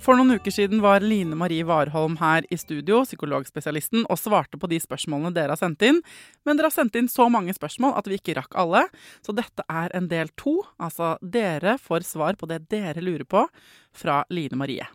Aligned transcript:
For 0.00 0.16
noen 0.16 0.32
uker 0.32 0.48
siden 0.48 0.80
var 0.80 1.04
Line 1.04 1.36
Marie 1.36 1.60
Warholm 1.68 2.14
her 2.22 2.46
i 2.48 2.56
studio, 2.56 3.02
psykologspesialisten, 3.04 4.06
og 4.08 4.16
svarte 4.16 4.56
på 4.56 4.70
de 4.72 4.78
spørsmålene 4.80 5.34
dere 5.36 5.52
har 5.52 5.60
sendt 5.60 5.84
inn. 5.84 6.00
Men 6.48 6.56
dere 6.56 6.70
har 6.70 6.74
sendt 6.74 6.96
inn 6.96 7.10
så 7.12 7.26
mange 7.28 7.52
spørsmål 7.52 7.92
at 8.00 8.08
vi 8.08 8.16
ikke 8.16 8.38
rakk 8.38 8.56
alle. 8.56 8.86
Så 9.20 9.36
dette 9.36 9.60
er 9.68 9.92
en 9.92 10.08
del 10.08 10.32
to. 10.40 10.56
Altså 10.80 11.18
dere 11.20 11.76
får 11.76 12.08
svar 12.08 12.40
på 12.40 12.48
det 12.48 12.62
dere 12.72 13.04
lurer 13.04 13.28
på, 13.28 13.44
fra 13.92 14.22
Line 14.32 14.56
Marie. 14.56 14.88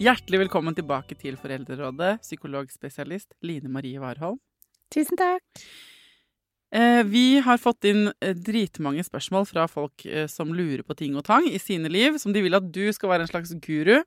Hjertelig 0.00 0.46
velkommen 0.46 0.72
tilbake 0.78 1.18
til 1.18 1.36
Foreldrerådet, 1.36 2.22
psykologspesialist 2.24 3.34
Line 3.44 3.68
Marie 3.68 4.00
Warholm. 4.00 4.40
Tusen 4.94 5.20
takk. 5.20 5.64
Eh, 6.74 7.02
vi 7.04 7.38
har 7.40 7.56
fått 7.56 7.84
inn 7.88 8.10
eh, 8.20 8.36
dritmange 8.36 9.04
spørsmål 9.04 9.46
fra 9.48 9.64
folk 9.72 10.04
eh, 10.04 10.26
som 10.28 10.52
lurer 10.52 10.84
på 10.84 10.96
ting 10.98 11.16
og 11.16 11.24
tang 11.24 11.46
i 11.48 11.60
sine 11.60 11.88
liv, 11.88 12.18
som 12.20 12.34
de 12.34 12.42
vil 12.44 12.56
at 12.58 12.66
du 12.72 12.84
skal 12.92 13.14
være 13.14 13.24
en 13.24 13.30
slags 13.30 13.54
guru, 13.64 14.02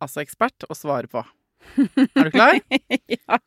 altså 0.00 0.22
ekspert, 0.24 0.64
og 0.68 0.78
svare 0.78 1.10
på. 1.12 1.24
Er 1.76 2.28
du 2.28 2.32
klar? 2.32 2.56
ja. 3.16 3.38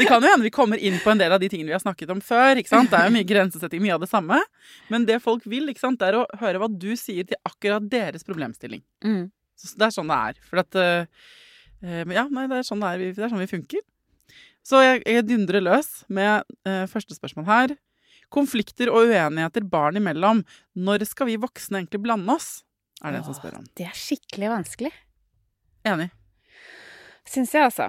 Det 0.00 0.06
kan 0.08 0.22
jo 0.22 0.30
hende 0.30 0.46
vi 0.46 0.54
kommer 0.54 0.80
inn 0.80 0.96
på 1.02 1.12
en 1.12 1.20
del 1.20 1.34
av 1.34 1.42
de 1.42 1.50
tingene 1.50 1.70
vi 1.70 1.76
har 1.76 1.82
snakket 1.82 2.10
om 2.14 2.22
før. 2.24 2.58
ikke 2.58 2.72
sant? 2.72 2.90
Det 2.90 2.98
er 2.98 3.10
jo 3.10 3.14
mye 3.14 3.28
grensesetting, 3.28 3.82
mye 3.84 3.98
av 3.98 4.02
det 4.02 4.10
samme. 4.10 4.38
Men 4.90 5.04
det 5.06 5.20
folk 5.22 5.44
vil, 5.50 5.68
ikke 5.70 5.82
sant, 5.82 6.02
er 6.02 6.18
å 6.18 6.24
høre 6.40 6.62
hva 6.62 6.70
du 6.70 6.90
sier 6.98 7.28
til 7.28 7.38
akkurat 7.46 7.84
deres 7.92 8.26
problemstilling. 8.26 8.82
Mm. 9.06 9.28
Så 9.60 9.76
det 9.78 9.86
er 9.86 9.94
sånn 9.94 10.10
det 10.10 10.18
er. 10.30 10.40
For 10.48 10.62
at 10.64 10.80
men 11.82 12.10
Ja, 12.16 12.26
nei, 12.28 12.46
det 12.50 12.58
er 12.60 12.66
sånn 12.68 12.80
det 12.82 12.88
er. 12.94 12.98
Vi- 12.98 13.12
Det 13.16 13.24
er 13.24 13.28
sånn 13.32 13.42
vi 13.44 13.50
funker. 13.50 13.80
Så 14.62 14.80
jeg, 14.84 15.02
jeg 15.06 15.24
dundrer 15.26 15.62
løs 15.64 16.04
med 16.08 16.44
eh, 16.66 16.84
første 16.86 17.14
spørsmål 17.16 17.46
her. 17.46 17.76
Konflikter 18.30 18.90
og 18.92 19.08
uenigheter 19.08 19.64
barn 19.68 19.96
imellom. 19.96 20.44
Når 20.76 21.06
skal 21.08 21.26
vi 21.26 21.36
voksne 21.40 21.80
egentlig 21.80 22.02
blande 22.04 22.30
oss? 22.36 22.62
Er 23.02 23.12
det 23.12 23.22
en 23.22 23.24
som 23.24 23.34
spør 23.34 23.56
om. 23.58 23.64
Det 23.74 23.86
er 23.88 23.96
skikkelig 23.96 24.50
vanskelig, 24.52 24.90
Enig. 25.88 26.10
syns 27.24 27.54
jeg 27.56 27.64
altså. 27.64 27.86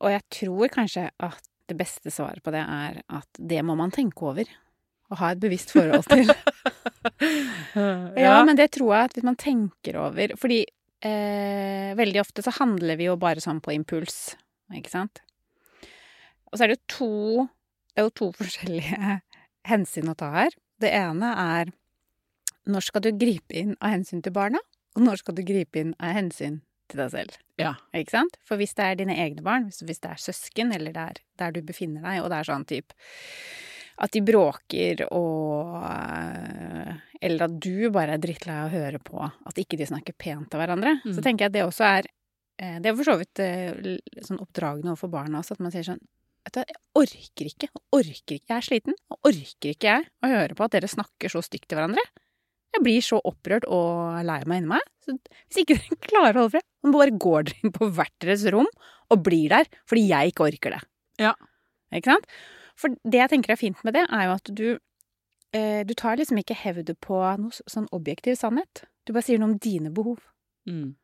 Og 0.00 0.10
jeg 0.12 0.22
tror 0.30 0.68
kanskje 0.70 1.08
at 1.18 1.42
det 1.66 1.76
beste 1.76 2.12
svaret 2.14 2.40
på 2.44 2.52
det 2.54 2.62
er 2.62 3.00
at 3.10 3.26
det 3.40 3.64
må 3.64 3.74
man 3.76 3.90
tenke 3.90 4.22
over. 4.22 4.44
Og 5.10 5.18
ha 5.18 5.32
et 5.34 5.40
bevisst 5.42 5.72
forhold 5.74 6.06
til. 6.06 6.30
Ja, 8.16 8.38
men 8.46 8.56
det 8.56 8.70
tror 8.76 8.94
jeg 8.94 9.04
at 9.10 9.12
hvis 9.16 9.24
man 9.26 9.36
tenker 9.36 9.98
over 10.00 10.32
Fordi 10.40 10.62
eh, 11.06 11.92
veldig 11.98 12.20
ofte 12.22 12.44
så 12.44 12.54
handler 12.58 12.98
vi 13.00 13.08
jo 13.08 13.16
bare 13.20 13.42
sånn 13.42 13.62
på 13.64 13.74
impuls, 13.74 14.34
ikke 14.74 14.92
sant? 14.92 15.22
Og 16.50 16.58
så 16.58 16.64
er 16.64 16.72
det 16.72 16.78
jo 16.78 16.84
to 16.98 17.48
Det 17.94 18.02
er 18.02 18.06
jo 18.08 18.14
to 18.18 18.28
forskjellige 18.40 19.16
hensyn 19.70 20.10
å 20.10 20.18
ta 20.18 20.32
her. 20.34 20.54
Det 20.82 20.90
ene 20.90 21.30
er 21.38 21.72
når 22.66 22.86
skal 22.88 23.04
du 23.04 23.12
gripe 23.14 23.54
inn 23.54 23.74
av 23.78 23.92
hensyn 23.92 24.22
til 24.24 24.32
barna, 24.34 24.58
og 24.96 25.04
når 25.04 25.20
skal 25.20 25.36
du 25.36 25.44
gripe 25.46 25.78
inn 25.78 25.92
av 26.00 26.16
hensyn 26.16 26.62
til 26.90 27.00
deg 27.00 27.12
selv. 27.12 27.36
Ja. 27.60 27.74
Ikke 27.96 28.16
sant? 28.16 28.38
For 28.46 28.60
hvis 28.60 28.74
det 28.76 28.86
er 28.86 28.98
dine 28.98 29.16
egne 29.20 29.44
barn, 29.44 29.68
hvis, 29.68 30.00
det 30.02 30.10
er 30.10 30.20
søsken, 30.20 30.72
eller 30.74 30.94
der, 30.96 31.20
der 31.40 31.54
du 31.54 31.60
befinner 31.64 32.04
deg, 32.04 32.22
og 32.22 32.32
det 32.32 32.40
er 32.40 32.50
sånn 32.50 32.66
type 32.68 32.96
at 34.02 34.14
de 34.14 34.22
bråker 34.26 35.04
og 35.14 35.76
eh, 35.86 36.94
Eller 37.24 37.46
at 37.46 37.54
du 37.62 37.90
bare 37.94 38.16
er 38.16 38.22
drittlei 38.22 38.56
av 38.58 38.72
å 38.72 38.74
høre 38.74 39.00
på 39.02 39.20
at 39.22 39.60
ikke 39.60 39.78
de 39.80 39.86
snakker 39.88 40.16
pent 40.18 40.50
til 40.50 40.60
hverandre. 40.60 40.96
Mm. 41.04 41.12
Så 41.14 41.22
tenker 41.22 41.46
jeg 41.46 41.52
at 41.52 41.56
det 41.56 41.64
også 41.68 41.86
er 41.86 42.08
eh, 42.58 42.80
Det 42.82 42.90
er 42.90 42.98
for 42.98 43.10
så 43.10 43.16
vidt 43.20 43.44
eh, 43.44 43.94
sånn 44.26 44.42
oppdragende 44.42 44.92
overfor 44.94 45.12
barna 45.14 45.40
også, 45.40 45.58
at 45.58 45.64
man 45.64 45.74
sier 45.74 45.86
sånn 45.86 46.02
Vet 46.44 46.52
du 46.52 46.58
hva, 46.60 46.66
jeg 46.68 46.82
orker 47.00 47.48
ikke, 47.48 47.68
jeg 47.70 47.82
orker 47.96 48.34
ikke, 48.36 48.50
jeg 48.50 48.56
er 48.58 48.64
sliten, 48.66 48.96
og 49.08 49.30
orker 49.30 49.70
ikke 49.70 49.88
jeg 49.88 50.02
å 50.04 50.28
høre 50.28 50.56
på 50.58 50.66
at 50.66 50.74
dere 50.74 50.90
snakker 50.92 51.32
så 51.32 51.40
stygt 51.40 51.70
til 51.70 51.78
hverandre. 51.78 52.02
Jeg 52.74 52.84
blir 52.84 53.04
så 53.06 53.16
opprørt 53.24 53.64
og 53.72 54.18
lei 54.28 54.36
meg 54.50 54.60
inni 54.60 54.74
meg. 54.74 54.90
Så 55.00 55.14
hvis 55.16 55.62
ikke 55.62 55.78
dere 55.78 55.98
klarer 56.10 56.36
å 56.36 56.44
holde 56.44 56.58
fred, 56.58 56.66
så 56.84 56.92
bare 56.92 57.16
går 57.24 57.48
dere 57.48 57.64
inn 57.64 57.72
på 57.78 57.88
hvert 57.96 58.14
deres 58.26 58.44
rom 58.52 58.68
og 58.68 59.24
blir 59.24 59.54
der 59.54 59.70
fordi 59.88 60.04
jeg 60.10 60.34
ikke 60.34 60.48
orker 60.50 60.76
det. 60.76 60.82
Ja. 61.24 61.32
Ikke 61.94 62.12
sant? 62.12 62.28
For 62.78 62.94
det 63.06 63.20
jeg 63.20 63.32
tenker 63.32 63.54
er 63.54 63.60
fint 63.60 63.80
med 63.86 63.96
det, 63.96 64.04
er 64.10 64.26
jo 64.28 64.34
at 64.34 64.50
du 64.50 64.66
eh, 65.54 65.82
Du 65.86 65.94
tar 65.94 66.18
liksom 66.18 66.40
ikke 66.40 66.58
hevd 66.58 66.94
på 67.04 67.20
noe 67.40 67.70
sånn 67.70 67.88
objektiv 67.94 68.38
sannhet. 68.40 68.84
Du 69.06 69.12
bare 69.14 69.26
sier 69.26 69.40
noe 69.40 69.52
om 69.52 69.58
dine 69.62 69.92
behov. 69.94 70.22
Mm. 70.66 70.94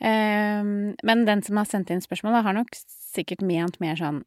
Eh, 0.00 0.62
men 1.04 1.26
den 1.28 1.42
som 1.44 1.60
har 1.60 1.68
sendt 1.68 1.92
inn 1.92 2.04
spørsmålet, 2.04 2.44
har 2.46 2.56
nok 2.56 2.72
sikkert 3.14 3.44
ment 3.46 3.80
mer 3.82 3.98
sånn 4.00 4.22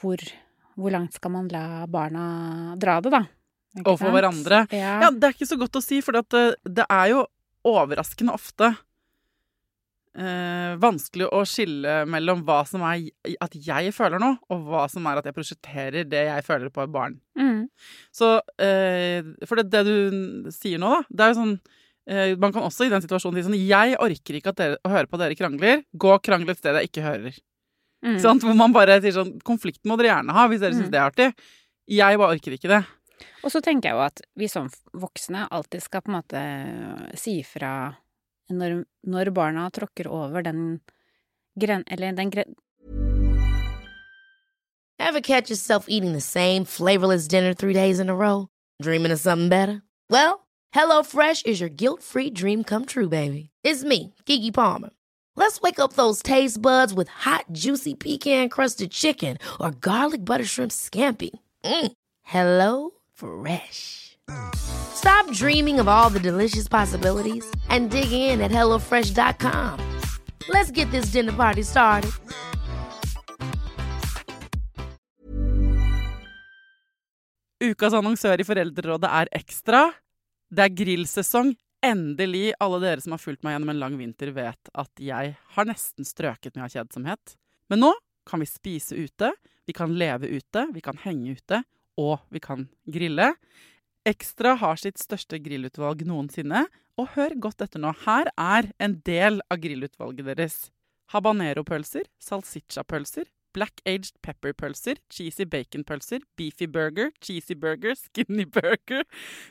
hvor, 0.00 0.20
hvor 0.76 0.92
langt 0.92 1.16
skal 1.16 1.32
man 1.32 1.48
la 1.52 1.86
barna 1.90 2.76
dra 2.80 3.00
det, 3.00 3.14
da? 3.14 3.24
Overfor 3.82 4.12
hverandre. 4.14 4.64
Ja. 4.72 4.98
Ja, 5.04 5.10
det 5.12 5.28
er 5.28 5.34
ikke 5.36 5.48
så 5.48 5.58
godt 5.60 5.76
å 5.76 5.84
si, 5.84 6.00
for 6.04 6.16
det, 6.16 6.44
det 6.64 6.86
er 6.88 7.10
jo 7.12 7.24
overraskende 7.66 8.36
ofte 8.36 8.72
eh, 10.16 10.74
vanskelig 10.82 11.28
å 11.30 11.42
skille 11.48 12.00
mellom 12.10 12.42
hva 12.46 12.62
som 12.68 12.82
er 12.88 13.04
at 13.44 13.54
jeg 13.54 13.92
føler 13.96 14.22
noe, 14.22 14.38
og 14.50 14.66
hva 14.68 14.84
som 14.90 15.06
er 15.06 15.20
at 15.20 15.28
jeg 15.28 15.36
prosjekterer 15.36 16.08
det 16.08 16.24
jeg 16.28 16.44
føler 16.46 16.72
på 16.74 16.82
et 16.84 16.92
barn. 16.94 17.18
Mm. 17.38 17.66
Så 18.14 18.36
eh, 18.62 19.22
For 19.46 19.60
det, 19.60 19.68
det 19.74 19.82
du 19.86 20.50
sier 20.54 20.80
nå, 20.82 20.88
da, 20.96 21.02
det 21.10 21.24
er 21.26 21.32
jo 21.34 21.38
sånn 21.40 21.52
eh, 22.08 22.32
Man 22.40 22.54
kan 22.54 22.64
også 22.64 22.86
i 22.86 22.92
den 22.92 23.04
situasjonen 23.04 23.36
si 23.40 23.44
sånn 23.48 23.58
Jeg 23.60 23.98
orker 24.00 24.38
ikke 24.40 24.54
at 24.54 24.60
dere, 24.62 24.78
å 24.80 24.92
høre 24.94 25.10
på 25.10 25.20
dere 25.20 25.36
krangler. 25.38 25.84
Gå 25.92 26.14
og 26.16 26.24
krangle 26.24 26.54
et 26.56 26.62
sted 26.62 26.78
jeg 26.80 26.88
ikke 26.90 27.04
hører. 27.04 27.36
Mm. 28.06 28.18
Sånn. 28.22 28.40
Hvor 28.40 28.56
man 28.56 28.72
bare 28.76 28.98
sier 29.04 29.16
sånn 29.16 29.34
Konflikten 29.44 29.90
må 29.90 29.96
dere 30.00 30.12
gjerne 30.14 30.36
ha 30.36 30.46
hvis 30.48 30.62
dere 30.64 30.76
syns 30.76 30.88
Mm. 30.88 30.92
det 30.94 31.00
er 31.00 31.10
artig. 31.10 31.28
Jeg 31.96 32.18
bare 32.20 32.36
orker 32.36 32.56
ikke 32.56 32.72
det. 32.72 32.82
Og 33.46 33.52
så 33.52 33.60
tenker 33.64 33.88
jeg 33.90 33.96
jo 33.96 34.02
at 34.04 34.20
vi 34.36 34.48
som 34.50 34.66
voksne 34.92 35.46
alltid 35.54 35.82
skal 35.84 36.02
på 36.04 36.10
en 36.10 36.16
måte 36.18 36.40
si 37.18 37.38
ifra 37.40 37.70
når, 38.50 38.84
når 39.04 39.30
barna 39.34 39.68
tråkker 39.70 40.08
over 40.10 40.42
den 40.42 40.80
gren... 41.58 41.84
Eller 41.90 42.12
den 42.12 42.30
gren... 42.30 42.54
Ever 44.98 45.20
catch 45.20 45.50
yourself 45.50 45.86
eating 45.88 46.12
the 46.12 46.20
same 46.20 46.64
flavorless 46.64 47.28
dinner 47.28 47.54
three 47.54 47.74
days 47.74 48.00
in 48.00 48.08
a 48.08 48.14
row? 48.14 48.48
Dreaming 48.82 49.12
of 49.12 49.20
something 49.20 49.48
better? 49.48 49.82
Well, 50.10 50.46
HelloFresh 50.74 51.46
is 51.46 51.60
your 51.60 51.68
guilt-free 51.68 52.30
dream 52.30 52.64
come 52.64 52.84
true, 52.84 53.08
baby. 53.08 53.50
It's 53.62 53.84
me, 53.84 54.14
Kiki 54.24 54.50
Palmer. 54.50 54.90
Let's 55.36 55.60
wake 55.60 55.78
up 55.78 55.92
those 55.92 56.22
taste 56.22 56.60
buds 56.60 56.94
with 56.94 57.08
hot, 57.08 57.44
juicy 57.52 57.94
pecan-crusted 57.94 58.90
chicken 58.90 59.38
or 59.60 59.70
garlic 59.70 60.24
butter 60.24 60.44
shrimp 60.44 60.72
scampi. 60.72 61.30
Mm. 61.64 61.92
Hello 62.22 62.90
Fresh. 63.12 64.05
Stop 64.54 65.30
dreaming 65.32 65.80
of 65.80 65.88
all 65.88 66.10
the 66.10 66.20
delicious 66.20 66.68
possibilities 66.68 67.44
and 67.68 67.90
dig 67.90 68.12
in 68.12 68.40
at 68.40 68.50
HelloFresh.com. 68.50 69.80
Let's 70.48 70.70
get 70.70 70.90
this 70.90 71.12
dinner 71.12 71.32
party 71.32 71.62
started. 71.62 72.10
Ukas 77.64 77.94
annonsør 77.96 78.40
i 78.40 78.44
Foreldrerådet 78.44 79.08
er 79.08 79.30
Ekstra. 79.34 79.86
Det 80.52 80.66
er 80.66 80.74
grillsesong. 80.76 81.54
Endelig. 81.84 82.50
Alle 82.60 82.80
dere 82.82 83.02
som 83.02 83.14
har 83.14 83.22
fulgt 83.22 83.46
meg 83.46 83.56
gjennom 83.56 83.72
en 83.72 83.80
lang 83.80 83.96
vinter, 83.98 84.32
vet 84.36 84.70
at 84.74 85.02
jeg 85.02 85.32
har 85.56 85.68
nesten 85.68 86.06
strøket 86.06 86.56
med 86.56 86.66
av 86.66 86.74
kjedsomhet. 86.74 87.36
Men 87.70 87.82
nå 87.84 87.92
kan 88.28 88.42
vi 88.42 88.48
spise 88.50 88.98
ute, 88.98 89.30
vi 89.66 89.74
kan 89.76 89.94
leve 89.98 90.28
ute, 90.28 90.66
vi 90.74 90.82
kan 90.84 90.98
henge 91.04 91.36
ute, 91.38 91.62
og 91.96 92.18
vi 92.34 92.42
kan 92.42 92.66
grille. 92.92 93.32
Ekstra 94.06 94.54
har 94.60 94.78
sitt 94.78 95.00
største 95.02 95.40
grillutvalg 95.42 96.04
noensinne, 96.06 96.66
og 96.96 97.08
hør 97.16 97.34
godt 97.42 97.64
etter 97.64 97.82
nå. 97.82 97.90
Her 98.04 98.30
er 98.38 98.68
en 98.78 99.00
del 99.06 99.40
av 99.50 99.58
grillutvalget 99.64 100.28
deres. 100.28 100.58
Habanero-pølser, 101.10 102.06
salsiccia-pølser, 102.22 103.26
black 103.56 103.80
aged 103.88 104.14
pepper-pølser, 104.22 105.00
cheesy 105.10 105.46
bacon-pølser, 105.50 106.22
beefy 106.38 106.68
burger, 106.70 107.10
cheesy 107.24 107.56
burger, 107.58 107.96
skinny 107.98 108.46
burger, 108.46 109.02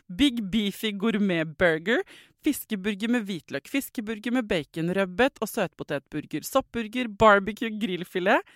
big 0.08 0.44
beefy 0.54 0.94
gourmet-burger, 1.02 2.04
fiskeburger 2.46 3.12
med 3.12 3.26
hvitløk, 3.28 3.68
fiskeburger 3.72 4.36
med 4.38 4.48
bacon, 4.48 4.94
rødbet 4.96 5.42
og 5.42 5.52
søtpotetburger, 5.52 6.46
soppburger, 6.48 7.10
barbecue, 7.12 7.74
grillfilet, 7.82 8.56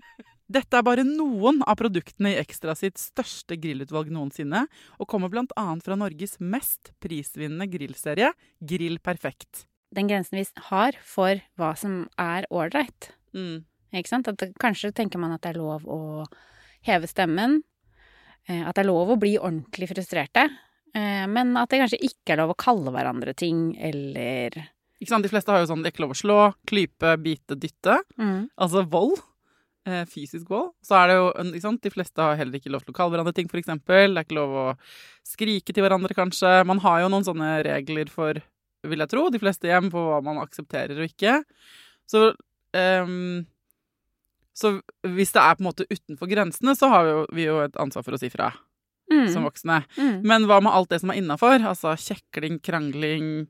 Dette 0.51 0.79
er 0.79 0.83
bare 0.83 1.03
noen 1.07 1.61
av 1.63 1.77
produktene 1.79 2.33
i 2.33 2.39
Ekstra 2.41 2.73
sitt 2.75 2.99
største 2.99 3.55
grillutvalg 3.61 4.09
noensinne, 4.11 4.65
og 4.99 5.07
kommer 5.07 5.31
bl.a. 5.31 5.65
fra 5.85 5.95
Norges 5.99 6.37
mest 6.43 6.91
prisvinnende 7.03 7.69
grillserie, 7.71 8.33
Grill 8.59 8.97
Perfekt. 8.99 9.65
Den 9.95 10.09
grensen 10.11 10.39
vi 10.39 10.45
har 10.69 10.97
for 11.07 11.39
hva 11.59 11.71
som 11.79 12.01
er 12.19 12.47
ålreit. 12.51 13.11
Mm. 13.35 13.63
Ikke 13.95 14.11
sant? 14.11 14.27
At 14.31 14.43
kanskje 14.59 14.91
tenker 14.95 15.19
man 15.19 15.33
at 15.35 15.43
det 15.43 15.53
er 15.53 15.59
lov 15.61 15.87
å 15.87 16.01
heve 16.87 17.07
stemmen. 17.11 17.61
eh, 18.47 18.63
At 18.67 18.75
det 18.75 18.83
er 18.85 18.89
lov 18.91 19.11
å 19.15 19.19
bli 19.19 19.37
ordentlig 19.37 19.89
frustrerte. 19.91 20.49
eh, 20.95 21.25
Men 21.27 21.55
at 21.59 21.69
det 21.69 21.79
kanskje 21.83 22.03
ikke 22.11 22.33
er 22.35 22.41
lov 22.43 22.55
å 22.55 22.59
kalle 22.59 22.91
hverandre 22.91 23.35
ting, 23.35 23.75
eller 23.79 24.51
Ikke 25.01 25.09
sant? 25.15 25.23
De 25.23 25.29
fleste 25.31 25.51
har 25.51 25.59
jo 25.63 25.67
sånn 25.71 25.83
det 25.83 25.91
er 25.91 25.95
ikke 25.95 26.05
lov 26.07 26.15
å 26.15 26.21
slå, 26.21 26.39
klype, 26.67 27.15
bite, 27.23 27.55
dytte. 27.59 28.01
mm. 28.17 28.49
Altså 28.57 28.83
vold. 28.87 29.19
Eh, 29.89 30.03
fysisk 30.05 30.45
vold. 30.49 30.73
Så 30.85 30.93
er 30.93 31.07
det 31.09 31.15
jo 31.17 31.29
ikke 31.41 31.61
sant? 31.63 31.81
De 31.81 31.89
fleste 31.89 32.21
har 32.21 32.35
heller 32.37 32.59
ikke 32.59 32.69
lov 32.69 32.83
til 32.85 32.93
å 32.93 32.97
kalle 32.99 33.15
hverandre 33.15 33.33
ting, 33.33 33.47
eksempel. 33.49 34.13
Det 34.13 34.21
er 34.21 34.27
ikke 34.27 34.37
lov 34.37 34.51
å 34.53 34.65
skrike 35.25 35.73
til 35.73 35.81
hverandre, 35.83 36.13
kanskje. 36.13 36.51
Man 36.69 36.79
har 36.83 37.01
jo 37.01 37.09
noen 37.09 37.25
sånne 37.25 37.63
regler 37.65 38.11
for, 38.13 38.37
vil 38.85 38.99
jeg 39.01 39.09
tro, 39.09 39.29
de 39.33 39.41
fleste 39.41 39.65
hjem 39.71 39.89
på 39.89 40.03
hva 40.05 40.21
man 40.21 40.37
aksepterer 40.43 41.01
og 41.01 41.09
ikke. 41.09 41.39
Så 42.05 42.35
ehm, 42.77 43.47
Så 44.53 44.81
hvis 45.01 45.31
det 45.31 45.41
er 45.41 45.55
på 45.55 45.63
en 45.63 45.69
måte 45.71 45.87
utenfor 45.89 46.27
grensene, 46.29 46.75
så 46.77 46.89
har 46.91 47.03
vi 47.07 47.09
jo, 47.09 47.21
vi 47.33 47.45
jo 47.47 47.59
et 47.63 47.77
ansvar 47.79 48.03
for 48.03 48.13
å 48.13 48.19
si 48.19 48.29
fra 48.29 48.51
som 49.11 49.41
Mm. 49.43 49.49
voksne. 49.49 49.77
Mm. 49.97 50.21
Men 50.23 50.45
hva 50.45 50.61
med 50.61 50.71
alt 50.71 50.89
det 50.89 51.01
som 51.01 51.09
er 51.09 51.15
innafor? 51.19 51.59
Altså 51.59 51.95
kjekling, 51.99 52.61
krangling, 52.61 53.47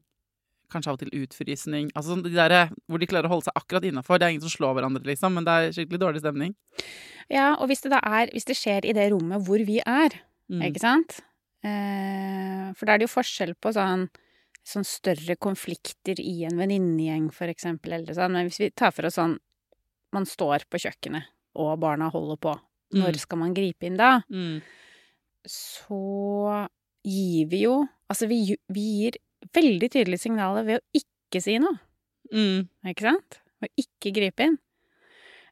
kanskje 0.72 0.88
av 0.92 0.98
og 0.98 1.04
til 1.04 1.12
utfrysning. 1.22 1.92
Altså 1.94 2.14
sånn 2.16 2.24
de 2.24 2.32
der, 2.34 2.70
hvor 2.90 3.00
de 3.02 3.08
klarer 3.12 3.28
å 3.30 3.34
holde 3.36 3.48
seg 3.50 3.60
akkurat 3.60 3.84
innafor. 3.90 4.18
Det 4.20 4.26
er 4.28 4.34
ingen 4.36 4.46
som 4.48 4.54
slår 4.56 4.74
hverandre, 4.80 5.04
liksom, 5.06 5.34
men 5.38 5.46
det 5.48 5.52
er 5.60 5.76
skikkelig 5.76 6.00
dårlig 6.02 6.24
stemning. 6.24 6.56
Ja, 7.30 7.54
og 7.60 7.68
hvis 7.70 7.82
det 7.86 7.92
da 7.94 8.00
er 8.04 8.28
Hvis 8.34 8.46
det 8.50 8.56
skjer 8.60 8.86
i 8.90 8.94
det 8.98 9.12
rommet 9.14 9.44
hvor 9.46 9.62
vi 9.66 9.80
er, 9.86 10.10
Mm. 10.52 10.62
ikke 10.68 10.82
sant? 10.84 11.22
Eh, 11.64 12.74
for 12.76 12.86
da 12.86 12.94
er 12.94 12.98
det 13.00 13.06
jo 13.08 13.14
forskjell 13.22 13.54
på 13.62 13.72
sånn, 13.72 14.10
sånn 14.68 14.84
større 14.86 15.36
konflikter 15.40 16.20
i 16.20 16.44
en 16.46 16.58
venninnegjeng, 16.58 17.32
for 17.34 17.48
eksempel, 17.48 17.94
eller 17.94 18.14
sånn. 18.14 18.32
Men 18.36 18.50
hvis 18.50 18.60
vi 18.60 18.70
tar 18.72 18.92
for 18.92 19.06
oss 19.06 19.16
sånn 19.16 19.38
Man 20.14 20.26
står 20.26 20.66
på 20.70 20.76
kjøkkenet, 20.78 21.24
og 21.56 21.80
barna 21.80 22.10
holder 22.12 22.36
på. 22.36 22.60
Når 22.94 23.14
Mm. 23.14 23.20
skal 23.20 23.38
man 23.38 23.54
gripe 23.54 23.84
inn 23.88 23.96
da? 23.96 24.22
Mm. 24.30 24.62
Så 25.48 26.68
gir 27.06 27.48
vi 27.48 27.62
jo 27.64 27.88
Altså, 28.12 28.28
vi, 28.28 28.58
vi 28.68 28.82
gir 29.06 29.12
veldig 29.56 29.90
tydelige 29.92 30.26
signaler 30.26 30.68
ved 30.68 30.82
å 30.82 31.02
ikke 31.02 31.42
si 31.44 31.58
noe. 31.62 31.80
Mm. 32.32 32.68
Ikke 32.92 33.08
sant? 33.10 33.40
Og 33.62 33.82
ikke 33.82 34.14
gripe 34.16 34.48
inn. 34.48 34.60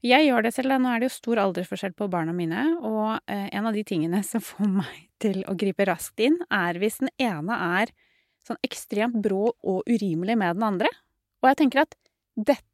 Jeg 0.05 0.29
gjør 0.29 0.45
det 0.45 0.53
selv, 0.55 0.71
da. 0.71 0.77
Nå 0.79 0.91
er 0.93 1.01
det 1.01 1.09
jo 1.09 1.15
stor 1.17 1.41
aldersforskjell 1.43 1.95
på 1.97 2.07
barna 2.11 2.31
mine, 2.35 2.63
og 2.87 3.17
eh, 3.27 3.49
en 3.51 3.67
av 3.67 3.75
de 3.75 3.83
tingene 3.87 4.21
som 4.23 4.43
får 4.43 4.69
meg 4.81 5.03
til 5.19 5.41
å 5.49 5.57
gripe 5.59 5.87
raskt 5.89 6.21
inn, 6.23 6.39
er 6.47 6.79
hvis 6.79 7.01
den 7.03 7.11
ene 7.19 7.59
er 7.81 7.91
sånn 8.47 8.59
ekstremt 8.65 9.19
brå 9.23 9.51
og 9.51 9.89
urimelig 9.89 10.37
med 10.39 10.55
den 10.55 10.65
andre. 10.69 10.91
Og 11.43 11.51
jeg 11.51 11.63
tenker 11.63 11.85
at 11.85 11.95
dette 12.35 12.65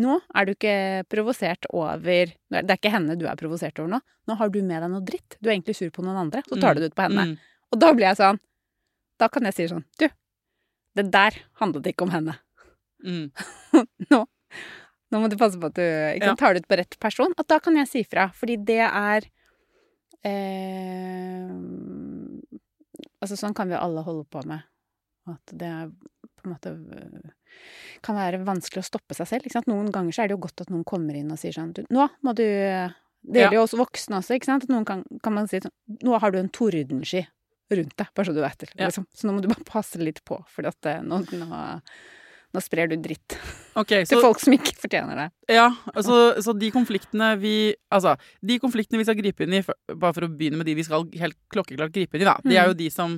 Nå 0.00 0.14
er 0.32 0.46
du 0.48 0.54
ikke 0.54 1.04
provosert 1.12 1.66
over 1.68 2.30
Det 2.32 2.60
er 2.62 2.78
ikke 2.78 2.94
henne 2.94 3.12
du 3.20 3.26
er 3.28 3.36
provosert 3.36 3.76
over 3.76 3.90
nå. 3.92 3.98
Nå 4.24 4.36
har 4.40 4.48
du 4.48 4.62
med 4.64 4.80
deg 4.80 4.88
noe 4.88 5.04
dritt. 5.04 5.36
Du 5.36 5.50
er 5.50 5.52
egentlig 5.52 5.74
sur 5.76 5.90
på 5.92 6.00
noen 6.00 6.16
andre. 6.22 6.40
Så 6.48 6.56
tar 6.56 6.72
du 6.72 6.80
det 6.80 6.94
ut 6.94 6.96
på 6.96 7.04
henne. 7.04 7.26
Mm. 7.28 7.66
Og 7.74 7.82
da 7.82 7.90
blir 7.92 8.06
jeg 8.08 8.16
sånn 8.22 8.40
Da 9.22 9.30
kan 9.30 9.46
jeg 9.46 9.54
si 9.54 9.68
sånn 9.70 9.84
Du, 10.00 10.08
det 10.98 11.06
der 11.14 11.36
handlet 11.62 11.92
ikke 11.92 12.08
om 12.08 12.14
henne 12.14 12.38
Mm. 13.02 13.32
nå, 14.12 14.18
nå 15.10 15.20
må 15.20 15.28
du 15.30 15.34
passe 15.34 15.58
på 15.60 15.70
at 15.72 15.74
du 15.74 15.82
ikke 15.82 16.32
ja. 16.32 16.36
tar 16.38 16.54
det 16.54 16.62
ut 16.62 16.68
på 16.70 16.78
rett 16.78 16.98
person. 17.02 17.34
At 17.34 17.48
da 17.50 17.58
kan 17.62 17.74
jeg 17.80 17.90
si 17.90 18.02
fra. 18.06 18.28
Fordi 18.38 18.58
det 18.62 18.82
er 18.86 19.26
eh, 20.22 21.50
Altså, 23.22 23.38
sånn 23.38 23.54
kan 23.54 23.70
vi 23.70 23.78
alle 23.78 24.02
holde 24.02 24.24
på 24.30 24.40
med. 24.50 24.64
At 25.30 25.52
det 25.54 25.68
er 25.68 25.90
på 25.92 26.48
en 26.48 26.54
måte 26.56 26.72
kan 28.02 28.16
være 28.18 28.40
vanskelig 28.42 28.82
å 28.82 28.86
stoppe 28.86 29.14
seg 29.14 29.28
selv. 29.30 29.46
Ikke 29.46 29.58
sant? 29.58 29.68
Noen 29.70 29.92
ganger 29.94 30.14
så 30.14 30.24
er 30.24 30.30
det 30.30 30.34
jo 30.38 30.42
godt 30.46 30.64
at 30.64 30.72
noen 30.72 30.86
kommer 30.86 31.14
inn 31.18 31.30
og 31.30 31.38
sier 31.38 31.54
sånn 31.54 31.74
Nå 31.90 32.08
må 32.26 32.34
du 32.34 32.42
Det 32.42 33.44
gjelder 33.44 33.60
jo 33.60 33.66
også 33.66 33.78
voksne 33.78 34.18
også, 34.18 34.38
ikke 34.38 34.50
sant. 34.50 34.66
At 34.66 34.72
noen 34.72 34.86
kan, 34.88 35.04
kan 35.22 35.36
man 35.36 35.50
si 35.50 35.62
sånn 35.62 35.74
Nå 36.02 36.18
har 36.18 36.34
du 36.34 36.40
en 36.40 36.50
tordensky 36.50 37.26
rundt 37.78 37.96
deg, 37.98 38.10
bare 38.14 38.28
så 38.28 38.34
du 38.36 38.42
vet 38.42 38.64
det. 38.64 38.70
Liksom. 38.78 39.06
Så 39.14 39.28
nå 39.28 39.36
må 39.36 39.44
du 39.44 39.50
bare 39.52 39.68
passe 39.68 40.00
litt 40.02 40.22
på, 40.28 40.38
for 40.52 40.68
at 40.68 40.90
eh, 40.90 41.00
nå, 41.04 41.22
nå, 41.38 41.62
nå 42.52 42.60
sprer 42.60 42.90
du 42.90 42.96
dritt 43.00 43.36
Ok, 43.80 43.88
til 44.10 44.20
folk 44.20 44.40
som 44.42 44.52
ikke 44.52 44.74
fortjener 44.76 45.16
det. 45.16 45.26
ja, 45.56 45.70
altså, 45.94 46.34
så 46.44 46.52
de 46.60 46.68
konfliktene 46.74 47.30
vi 47.40 47.52
Altså, 47.92 48.12
de 48.44 48.58
konfliktene 48.60 49.00
vi 49.00 49.06
skal 49.08 49.16
gripe 49.16 49.46
inn 49.46 49.54
i, 49.56 49.62
bare 49.96 50.12
for 50.12 50.26
å 50.26 50.28
begynne 50.28 50.58
med 50.60 50.68
de 50.68 50.74
vi 50.76 50.84
skal 50.84 51.06
helt 51.20 51.36
klokkeklart 51.52 51.92
gripe 51.94 52.16
inn 52.18 52.24
i, 52.24 52.28
da, 52.28 52.34
de 52.44 52.56
er 52.60 52.68
jo 52.68 52.76
de 52.76 52.90
som 52.92 53.14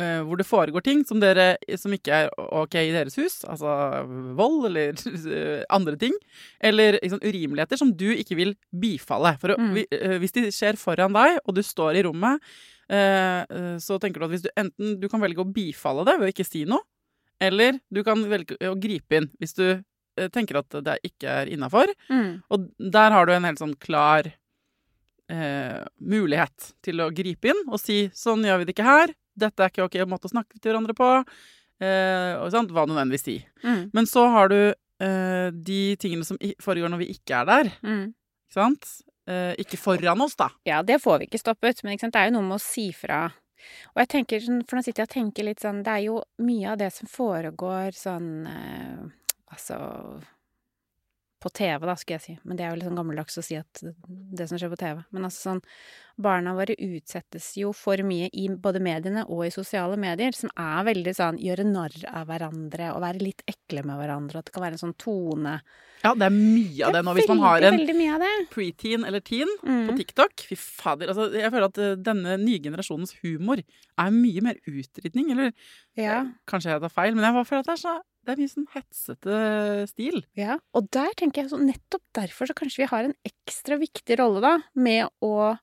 eh, 0.00 0.20
hvor 0.24 0.36
det 0.40 0.46
foregår 0.48 0.84
ting 0.84 1.02
som 1.08 1.20
dere 1.20 1.54
som 1.80 1.92
ikke 1.96 2.22
er 2.26 2.30
ok 2.36 2.76
i 2.82 2.92
deres 2.94 3.16
hus, 3.20 3.38
altså 3.48 3.72
vold 4.36 4.68
eller 4.70 4.96
andre 5.78 5.96
ting, 6.00 6.16
eller 6.60 6.96
liksom, 7.02 7.20
urimeligheter 7.24 7.80
som 7.80 7.92
du 7.96 8.08
ikke 8.14 8.36
vil 8.38 8.54
bifalle. 8.72 9.34
For 9.40 9.52
å, 9.52 9.58
Mm. 9.60 9.76
eh, 9.90 10.16
hvis 10.20 10.32
de 10.36 10.46
skjer 10.52 10.76
foran 10.80 11.12
deg, 11.16 11.38
og 11.48 11.54
du 11.56 11.62
står 11.64 11.96
i 11.96 12.02
rommet, 12.04 12.40
eh, 12.92 13.78
så 13.82 13.96
tenker 14.00 14.20
du 14.20 14.26
at 14.28 14.34
hvis 14.34 14.44
du 14.46 14.50
enten 14.60 14.98
du 15.00 15.08
kan 15.12 15.20
velge 15.22 15.42
å 15.42 15.48
bifalle 15.52 16.04
det 16.06 16.18
ved 16.20 16.28
å 16.28 16.32
ikke 16.34 16.46
si 16.46 16.64
noe, 16.68 16.84
eller 17.40 17.78
du 17.92 18.02
kan 18.06 18.22
velge 18.30 18.56
å 18.64 18.74
gripe 18.80 19.18
inn 19.20 19.28
hvis 19.40 19.54
du 19.58 19.64
eh, 19.74 20.28
tenker 20.32 20.58
at 20.62 20.78
det 20.84 20.98
ikke 21.04 21.28
er 21.42 21.50
innafor. 21.52 21.90
Mm. 22.08 22.42
Og 22.50 22.68
der 22.78 23.10
har 23.14 23.26
du 23.28 23.32
en 23.36 23.44
helt 23.48 23.60
sånn 23.60 23.76
klar 23.82 24.30
eh, 25.30 25.82
mulighet 26.00 26.72
til 26.86 27.02
å 27.04 27.10
gripe 27.14 27.50
inn 27.52 27.62
og 27.68 27.80
si 27.82 28.06
'sånn 28.14 28.44
gjør 28.46 28.58
vi 28.62 28.64
det 28.68 28.74
ikke 28.76 28.88
her', 28.88 29.14
'dette 29.36 29.60
er 29.60 29.70
ikke 29.70 29.84
ok 29.84 29.96
måte 30.08 30.28
å 30.28 30.32
snakke 30.34 30.60
til 30.60 30.72
hverandre 30.72 30.94
på', 30.96 31.24
eh, 31.80 32.34
og 32.40 32.50
sant, 32.52 32.70
hva 32.70 32.86
du 32.86 32.94
enn 32.96 33.10
vil 33.10 33.18
si. 33.20 33.44
Mm. 33.64 33.90
Men 33.92 34.04
så 34.06 34.30
har 34.30 34.48
du 34.48 34.74
eh, 35.00 35.50
de 35.50 35.96
tingene 35.96 36.24
som 36.24 36.38
foregår 36.62 36.88
når 36.88 36.98
vi 37.04 37.12
ikke 37.12 37.42
er 37.42 37.44
der, 37.44 37.72
Mm. 37.82 38.14
ikke 38.48 38.54
sant? 38.54 39.02
Eh, 39.28 39.54
ikke 39.58 39.76
foran 39.76 40.20
oss, 40.22 40.36
da. 40.36 40.48
Ja, 40.64 40.82
det 40.82 41.02
får 41.02 41.18
vi 41.18 41.26
ikke 41.26 41.42
stoppet, 41.42 41.82
men 41.82 41.92
ikke 41.94 42.06
sant? 42.06 42.12
det 42.14 42.20
er 42.22 42.30
jo 42.30 42.38
noe 42.38 42.48
med 42.48 42.56
å 42.56 42.62
si 42.62 42.92
fra. 42.92 43.32
Og 43.94 44.02
jeg 44.02 44.12
tenker 44.12 44.42
sånn, 44.44 44.62
for 44.68 44.78
nå 44.78 44.84
sitter 44.86 45.04
jeg 45.04 45.10
og 45.10 45.14
tenker 45.16 45.48
litt 45.48 45.62
sånn, 45.64 45.82
det 45.86 45.92
er 45.92 46.06
jo 46.06 46.16
mye 46.44 46.72
av 46.72 46.80
det 46.80 46.90
som 46.94 47.10
foregår 47.10 47.96
sånn 47.96 48.32
eh, 48.50 49.06
Altså 49.46 49.76
på 51.38 51.50
TV, 51.54 51.84
da, 51.86 51.94
skulle 51.94 52.16
jeg 52.16 52.24
si. 52.24 52.32
Men 52.42 52.58
det 52.58 52.64
er 52.66 52.72
jo 52.72 52.78
litt 52.80 52.88
sånn 52.88 52.98
gammeldags 52.98 53.38
å 53.38 53.44
si 53.44 53.54
at 53.54 53.82
det 54.08 54.48
som 54.50 54.58
skjer 54.58 54.72
på 54.72 54.78
TV. 54.80 55.02
Men 55.14 55.28
altså 55.28 55.52
sånn 55.52 55.60
Barna 56.18 56.54
våre 56.56 56.72
utsettes 56.80 57.50
jo 57.60 57.74
for 57.76 58.00
mye 58.06 58.30
i 58.32 58.46
både 58.48 58.80
mediene 58.80 59.26
og 59.28 59.42
i 59.44 59.50
sosiale 59.52 59.98
medier, 60.00 60.32
som 60.32 60.48
er 60.56 60.86
veldig 60.88 61.12
sånn 61.18 61.36
gjøre 61.42 61.66
narr 61.68 61.96
av 62.08 62.26
hverandre 62.30 62.86
og 62.94 63.02
være 63.04 63.20
litt 63.20 63.42
ekle 63.50 63.82
med 63.84 63.98
hverandre. 64.00 64.40
At 64.40 64.48
det 64.48 64.54
kan 64.54 64.64
være 64.64 64.78
en 64.78 64.82
sånn 64.86 64.96
tone. 64.96 65.58
Ja, 66.04 66.14
det 66.14 66.26
er 66.28 66.32
mye 66.32 66.86
av 66.86 66.94
det 66.96 67.02
nå. 67.04 67.14
Hvis 67.18 67.28
man 67.28 67.42
har 67.44 67.66
en 67.68 67.76
det. 67.84 68.32
preteen 68.52 69.04
eller 69.04 69.20
teen 69.20 69.48
Mm. 69.66 69.88
på 69.90 69.96
TikTok 69.98 70.40
Fy 70.48 70.54
fader. 70.56 71.08
Altså, 71.12 71.28
jeg 71.34 71.50
føler 71.52 71.68
at 71.68 71.78
eh, 71.78 71.94
denne 71.96 72.36
nye 72.40 72.60
generasjonens 72.64 73.14
humor 73.22 73.60
er 73.98 74.10
mye 74.10 74.40
mer 74.42 74.56
utridning. 74.66 75.30
Eller 75.32 75.52
Ja. 75.96 76.20
eh, 76.22 76.32
kanskje 76.46 76.70
jeg 76.72 76.80
tar 76.80 76.88
feil, 76.96 77.14
men 77.14 77.24
jeg 77.24 77.46
føler 77.46 77.60
at 77.60 77.66
det 77.66 77.72
er, 77.76 77.82
så, 77.84 78.00
det 78.24 78.32
er 78.32 78.40
mye 78.40 78.54
sånn 78.54 78.68
hetsete 78.72 79.88
stil. 79.88 80.24
Ja, 80.36 80.58
og 80.74 80.90
der 80.90 81.12
tenker 81.16 81.42
jeg 81.42 81.50
sånn, 81.50 81.66
nettopp 81.68 82.02
derfor 82.14 82.46
så 82.48 82.54
kanskje 82.56 82.84
vi 82.84 82.90
har 82.90 83.04
en 83.04 83.14
ekstra 83.26 83.76
viktig 83.78 84.18
rolle 84.18 84.40
da, 84.40 84.58
med 84.74 85.08
å 85.22 85.58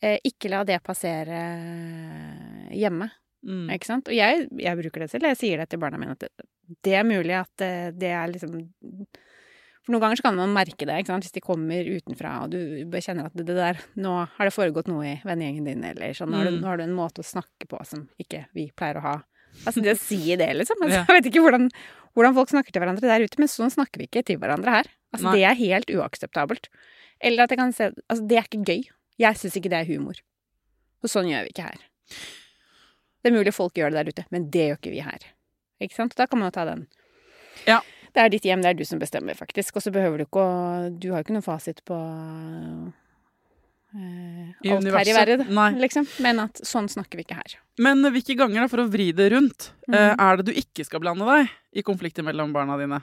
ikke 0.00 0.48
la 0.52 0.62
det 0.64 0.78
passere 0.86 1.40
hjemme, 2.76 3.10
Mm. 3.40 3.70
ikke 3.72 3.86
sant? 3.88 4.08
Og 4.10 4.12
jeg, 4.12 4.48
jeg 4.60 4.76
bruker 4.76 5.00
det 5.00 5.06
selv, 5.08 5.24
jeg 5.30 5.36
sier 5.40 5.56
det 5.62 5.70
til 5.72 5.80
barna 5.80 5.96
mine, 5.96 6.12
at 6.12 6.20
det, 6.26 6.28
det 6.84 6.92
er 6.98 7.06
mulig 7.08 7.32
at 7.38 7.62
eh, 7.64 7.86
det 7.96 8.10
er 8.12 8.28
liksom 8.28 8.52
For 9.80 9.94
noen 9.94 10.02
ganger 10.04 10.20
så 10.20 10.24
kan 10.26 10.36
man 10.36 10.52
merke 10.52 10.84
det, 10.84 10.98
ikke 11.00 11.08
sant, 11.08 11.24
hvis 11.24 11.32
de 11.32 11.40
kommer 11.40 11.88
utenfra, 11.88 12.34
og 12.44 12.50
du 12.52 12.58
kjenner 13.00 13.30
at 13.30 13.32
det, 13.38 13.46
det 13.48 13.56
der, 13.56 13.80
nå 13.96 14.12
har 14.36 14.44
det 14.44 14.52
foregått 14.52 14.90
noe 14.92 15.06
i 15.08 15.14
vennegjengen 15.24 15.64
din, 15.70 15.86
eller 15.88 16.12
sånn, 16.12 16.28
nå 16.28 16.36
har, 16.42 16.50
du, 16.50 16.58
Mm. 16.58 16.60
nå 16.60 16.68
har 16.68 16.76
du 16.76 16.84
en 16.84 16.92
måte 16.98 17.24
å 17.24 17.30
snakke 17.30 17.64
på 17.72 17.80
som 17.88 18.04
ikke 18.20 18.42
vi 18.52 18.66
pleier 18.76 19.00
å 19.00 19.06
ha. 19.08 19.14
Altså 19.64 19.80
det 19.82 19.96
å 19.96 19.98
si 19.98 20.20
det, 20.36 20.50
liksom. 20.60 20.76
Altså. 20.84 21.00
Jeg 21.08 21.16
vet 21.16 21.30
ikke 21.32 21.40
hvordan, 21.48 21.70
hvordan 22.12 22.36
folk 22.36 22.52
snakker 22.52 22.76
til 22.76 22.84
hverandre 22.84 23.08
der 23.08 23.24
ute, 23.24 23.40
men 23.40 23.48
sånn 23.48 23.72
snakker 23.72 24.04
vi 24.04 24.10
ikke 24.12 24.22
til 24.28 24.36
hverandre 24.38 24.76
her. 24.82 24.92
Altså 25.16 25.30
Nei. 25.30 25.38
det 25.40 25.44
er 25.48 25.58
helt 25.64 25.90
uakseptabelt. 25.96 26.68
Eller 27.24 27.48
at 27.48 27.50
jeg 27.56 27.58
kan 27.64 27.72
se 27.72 27.88
Altså 28.04 28.28
det 28.28 28.36
er 28.36 28.44
ikke 28.52 28.62
gøy. 28.68 28.84
Jeg 29.20 29.38
syns 29.38 29.58
ikke 29.58 29.72
det 29.72 29.82
er 29.82 29.90
humor. 29.90 30.20
Og 31.04 31.12
sånn 31.12 31.28
gjør 31.30 31.46
vi 31.46 31.52
ikke 31.54 31.68
her. 31.68 31.82
Det 33.20 33.30
er 33.30 33.36
mulig 33.36 33.52
folk 33.52 33.76
gjør 33.76 33.92
det 33.92 34.00
der 34.00 34.12
ute, 34.14 34.26
men 34.32 34.48
det 34.52 34.66
gjør 34.70 34.80
ikke 34.80 34.94
vi 34.94 35.04
her. 35.04 35.26
Ikke 35.80 35.96
sant? 35.96 36.16
Da 36.16 36.26
kan 36.28 36.40
man 36.40 36.48
jo 36.48 36.56
ta 36.56 36.66
den. 36.68 36.86
Ja. 37.68 37.80
Det 38.10 38.22
er 38.22 38.32
ditt 38.32 38.46
hjem, 38.48 38.62
det 38.64 38.72
er 38.72 38.78
du 38.78 38.82
som 38.88 39.00
bestemmer, 39.00 39.36
faktisk. 39.38 39.76
Og 39.78 39.84
så 39.84 39.92
behøver 39.94 40.18
du 40.18 40.24
ikke 40.26 40.42
å 40.42 40.88
Du 40.90 41.12
har 41.12 41.20
jo 41.20 41.28
ikke 41.28 41.36
noen 41.36 41.46
fasit 41.46 41.84
på 41.86 41.98
Uh, 43.90 44.52
alt 44.70 44.86
her 44.86 45.08
i 45.10 45.14
verden, 45.16 45.48
liksom. 45.82 46.04
Men 46.22 46.38
at 46.44 46.60
sånn 46.62 46.86
snakker 46.86 47.18
vi 47.18 47.24
ikke 47.24 47.40
her. 47.40 47.56
Men 47.82 48.06
hvilke 48.14 48.36
ganger, 48.38 48.62
da, 48.62 48.68
for 48.70 48.84
å 48.84 48.86
vri 48.86 49.08
det 49.10 49.32
rundt, 49.32 49.72
mm. 49.88 49.96
eh, 49.98 50.12
er 50.14 50.38
det 50.38 50.44
du 50.46 50.52
ikke 50.54 50.84
skal 50.86 51.02
blande 51.02 51.26
deg 51.26 51.50
i 51.74 51.82
konflikter 51.82 52.22
mellom 52.22 52.52
barna 52.54 52.76
dine? 52.78 53.00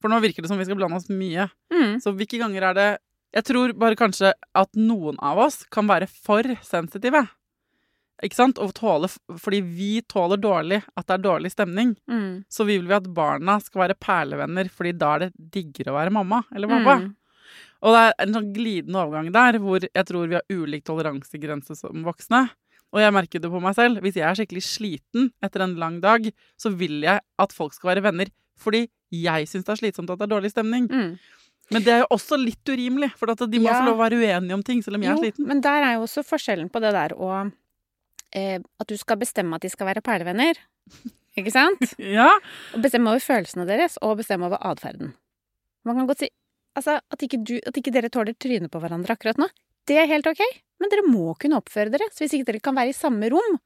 For 0.00 0.08
nå 0.08 0.16
virker 0.24 0.40
det 0.40 0.48
som 0.48 0.56
vi 0.56 0.64
skal 0.64 0.78
blande 0.80 0.96
oss 0.96 1.10
mye. 1.12 1.44
Mm. 1.68 1.98
Så 2.00 2.14
hvilke 2.16 2.40
ganger 2.40 2.70
er 2.70 2.78
det 2.78 2.88
Jeg 3.36 3.44
tror 3.50 3.74
bare 3.76 3.98
kanskje 3.98 4.32
at 4.56 4.78
noen 4.78 5.18
av 5.20 5.42
oss 5.44 5.60
kan 5.72 5.88
være 5.88 6.08
for 6.08 6.46
sensitive. 6.64 7.26
Ikke 8.24 8.38
sant? 8.38 8.60
Og 8.62 8.72
tåle, 8.76 9.10
fordi 9.36 9.60
vi 9.60 9.90
tåler 10.08 10.40
dårlig 10.40 10.80
at 10.96 11.04
det 11.04 11.18
er 11.18 11.24
dårlig 11.26 11.52
stemning. 11.52 11.92
Mm. 12.08 12.46
Så 12.48 12.64
vil 12.68 12.86
vi 12.88 12.96
at 12.96 13.10
barna 13.12 13.58
skal 13.60 13.84
være 13.84 13.98
perlevenner, 14.00 14.70
fordi 14.72 14.94
da 14.96 15.12
er 15.14 15.26
det 15.26 15.50
diggere 15.58 15.92
å 15.92 15.98
være 15.98 16.14
mamma 16.16 16.40
eller 16.54 16.72
pappa. 16.72 16.96
Mm. 17.02 17.10
Og 17.84 17.92
det 17.92 18.02
er 18.02 18.14
en 18.24 18.38
sånn 18.38 18.52
glidende 18.56 19.02
overgang 19.02 19.28
der, 19.34 19.60
hvor 19.60 19.84
jeg 19.84 20.08
tror 20.08 20.30
vi 20.30 20.38
har 20.38 20.56
ulik 20.56 20.86
toleransegrense 20.88 21.76
som 21.76 22.06
voksne. 22.06 22.46
Og 22.94 23.02
jeg 23.02 23.12
merker 23.12 23.42
det 23.42 23.52
på 23.52 23.60
meg 23.60 23.76
selv. 23.76 24.00
Hvis 24.00 24.16
jeg 24.16 24.24
er 24.24 24.38
skikkelig 24.38 24.64
sliten 24.64 25.28
etter 25.44 25.66
en 25.66 25.76
lang 25.76 26.00
dag, 26.00 26.30
så 26.56 26.72
vil 26.72 27.02
jeg 27.04 27.20
at 27.20 27.54
folk 27.54 27.76
skal 27.76 27.92
være 27.92 28.06
venner 28.08 28.32
fordi 28.56 28.86
jeg 29.12 29.44
syns 29.50 29.66
det 29.66 29.74
er 29.74 29.80
slitsomt 29.82 30.08
at 30.08 30.16
det 30.16 30.24
er 30.24 30.32
dårlig 30.32 30.48
stemning. 30.54 30.86
Mm. 30.88 31.10
Men 31.74 31.82
det 31.82 31.92
er 31.92 31.98
jo 32.04 32.08
også 32.14 32.36
litt 32.38 32.68
urimelig, 32.70 33.08
for 33.18 33.30
at 33.32 33.40
de 33.50 33.58
må 33.58 33.66
Ja. 33.66 33.80
få 33.80 33.86
lov 33.88 33.96
å 33.98 34.04
være 34.04 34.18
uenige 34.20 34.54
om 34.54 34.62
ting, 34.62 34.82
selv 34.82 34.96
om 34.96 35.02
jeg 35.02 35.10
er 35.10 35.16
Jo, 35.16 35.22
sliten. 35.24 35.46
men 35.50 35.60
der 35.64 35.82
er 35.82 35.92
jo 35.96 36.04
også 36.06 36.22
forskjellen 36.22 36.68
på 36.70 36.80
det 36.80 36.92
der 36.94 37.14
å 37.18 37.52
eh, 38.32 38.58
At 38.80 38.86
du 38.86 38.96
skal 38.96 39.16
bestemme 39.16 39.54
at 39.56 39.62
de 39.62 39.68
skal 39.72 39.86
være 39.88 40.02
perlevenner. 40.02 40.54
Ikke 41.36 41.50
sant? 41.52 41.82
Ja, 41.98 42.30
Og 42.74 42.82
bestemme 42.82 43.10
over 43.10 43.20
følelsene 43.20 43.66
deres, 43.66 43.98
og 44.02 44.18
bestemme 44.18 44.46
over 44.46 44.58
atferden. 44.62 45.14
Man 45.84 45.96
kan 45.96 46.06
godt 46.06 46.18
si 46.24 46.30
altså, 46.76 47.00
at, 47.10 47.18
ikke 47.22 47.42
du, 47.44 47.56
at 47.66 47.74
ikke 47.76 47.92
dere 47.92 48.10
tåler 48.10 48.34
trynet 48.38 48.70
på 48.70 48.80
hverandre 48.82 49.14
akkurat 49.16 49.38
nå. 49.38 49.48
Det 49.86 49.96
er 49.98 50.06
helt 50.10 50.26
ok, 50.26 50.40
men 50.80 50.90
dere 50.90 51.06
må 51.06 51.34
kunne 51.38 51.58
oppføre 51.60 51.90
dere. 51.90 52.08
Så 52.12 52.24
hvis 52.24 52.34
ikke 52.38 52.46
dere 52.52 52.60
kan 52.60 52.74
være 52.74 52.90
i 52.90 52.96
samme 52.96 53.28
rom 53.30 53.58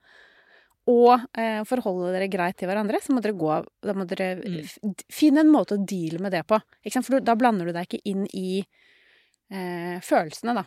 og 0.91 1.29
eh, 1.39 1.61
forholde 1.69 2.11
dere 2.17 2.27
greit 2.33 2.57
til 2.59 2.69
hverandre, 2.71 2.99
så 3.05 3.15
må 3.15 3.23
dere 3.25 3.37
gå 3.39 3.53
må 3.97 4.07
dere 4.11 4.29
Mm. 4.41 4.95
finne 5.13 5.45
en 5.45 5.53
måte 5.55 5.77
å 5.79 5.85
deale 5.87 6.19
med 6.23 6.33
det 6.35 6.43
på. 6.51 6.59
For 6.91 7.21
da 7.23 7.37
blander 7.39 7.67
du 7.71 7.73
deg 7.77 7.87
ikke 7.89 8.03
inn 8.11 8.27
i 8.35 8.61
eh, 9.51 10.01
følelsene, 10.03 10.55
da. 10.55 10.65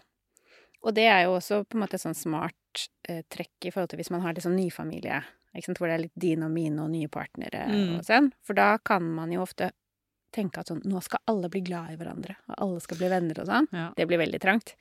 Og 0.83 0.93
det 0.95 1.05
er 1.07 1.21
jo 1.25 1.37
også 1.37 1.61
på 1.67 1.77
en 1.77 1.83
måte 1.85 1.95
et 1.95 2.03
sånn 2.03 2.15
smart 2.17 2.87
eh, 3.07 3.21
trekk 3.31 3.67
i 3.69 3.71
forhold 3.71 3.89
til 3.93 3.99
hvis 4.01 4.11
man 4.11 4.21
har 4.25 4.33
litt 4.35 4.43
sånn 4.43 4.57
nyfamilie, 4.59 5.21
hvor 5.77 5.87
det 5.87 5.93
er 5.95 6.03
litt 6.03 6.15
dine 6.19 6.47
og 6.49 6.51
mine 6.51 6.81
og 6.83 6.89
nye 6.91 7.07
partnere 7.07 7.67
Mm. 7.69 7.99
og 7.99 8.03
sånn. 8.07 8.31
For 8.43 8.53
da 8.57 8.77
kan 8.83 9.03
man 9.15 9.31
jo 9.31 9.41
ofte 9.45 9.71
tenke 10.33 10.59
at 10.59 10.67
sånn 10.67 10.81
Nå 10.89 10.99
skal 11.05 11.19
alle 11.29 11.47
bli 11.49 11.61
glad 11.61 11.91
i 11.93 11.95
hverandre, 11.95 12.35
og 12.49 12.55
alle 12.57 12.79
skal 12.81 12.97
bli 12.97 13.07
venner 13.11 13.39
og 13.39 13.47
sånn. 13.47 13.67
ja. 13.71 13.91
Det 13.95 14.07
blir 14.07 14.17
veldig 14.19 14.41
trangt. 14.41 14.73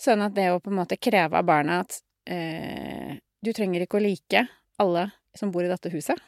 Sånn 0.00 0.22
at 0.24 0.34
det 0.34 0.50
å 0.50 0.60
på 0.60 0.70
en 0.72 0.76
måte 0.80 0.98
kreve 1.00 1.38
av 1.38 1.44
barna 1.46 1.80
at 1.84 2.00
eh, 2.26 3.16
du 3.44 3.52
trenger 3.56 3.84
ikke 3.84 3.98
å 3.98 4.04
like 4.04 4.44
alle 4.80 5.08
som 5.36 5.52
bor 5.54 5.64
i 5.64 5.70
dette 5.70 5.92
huset, 5.92 6.18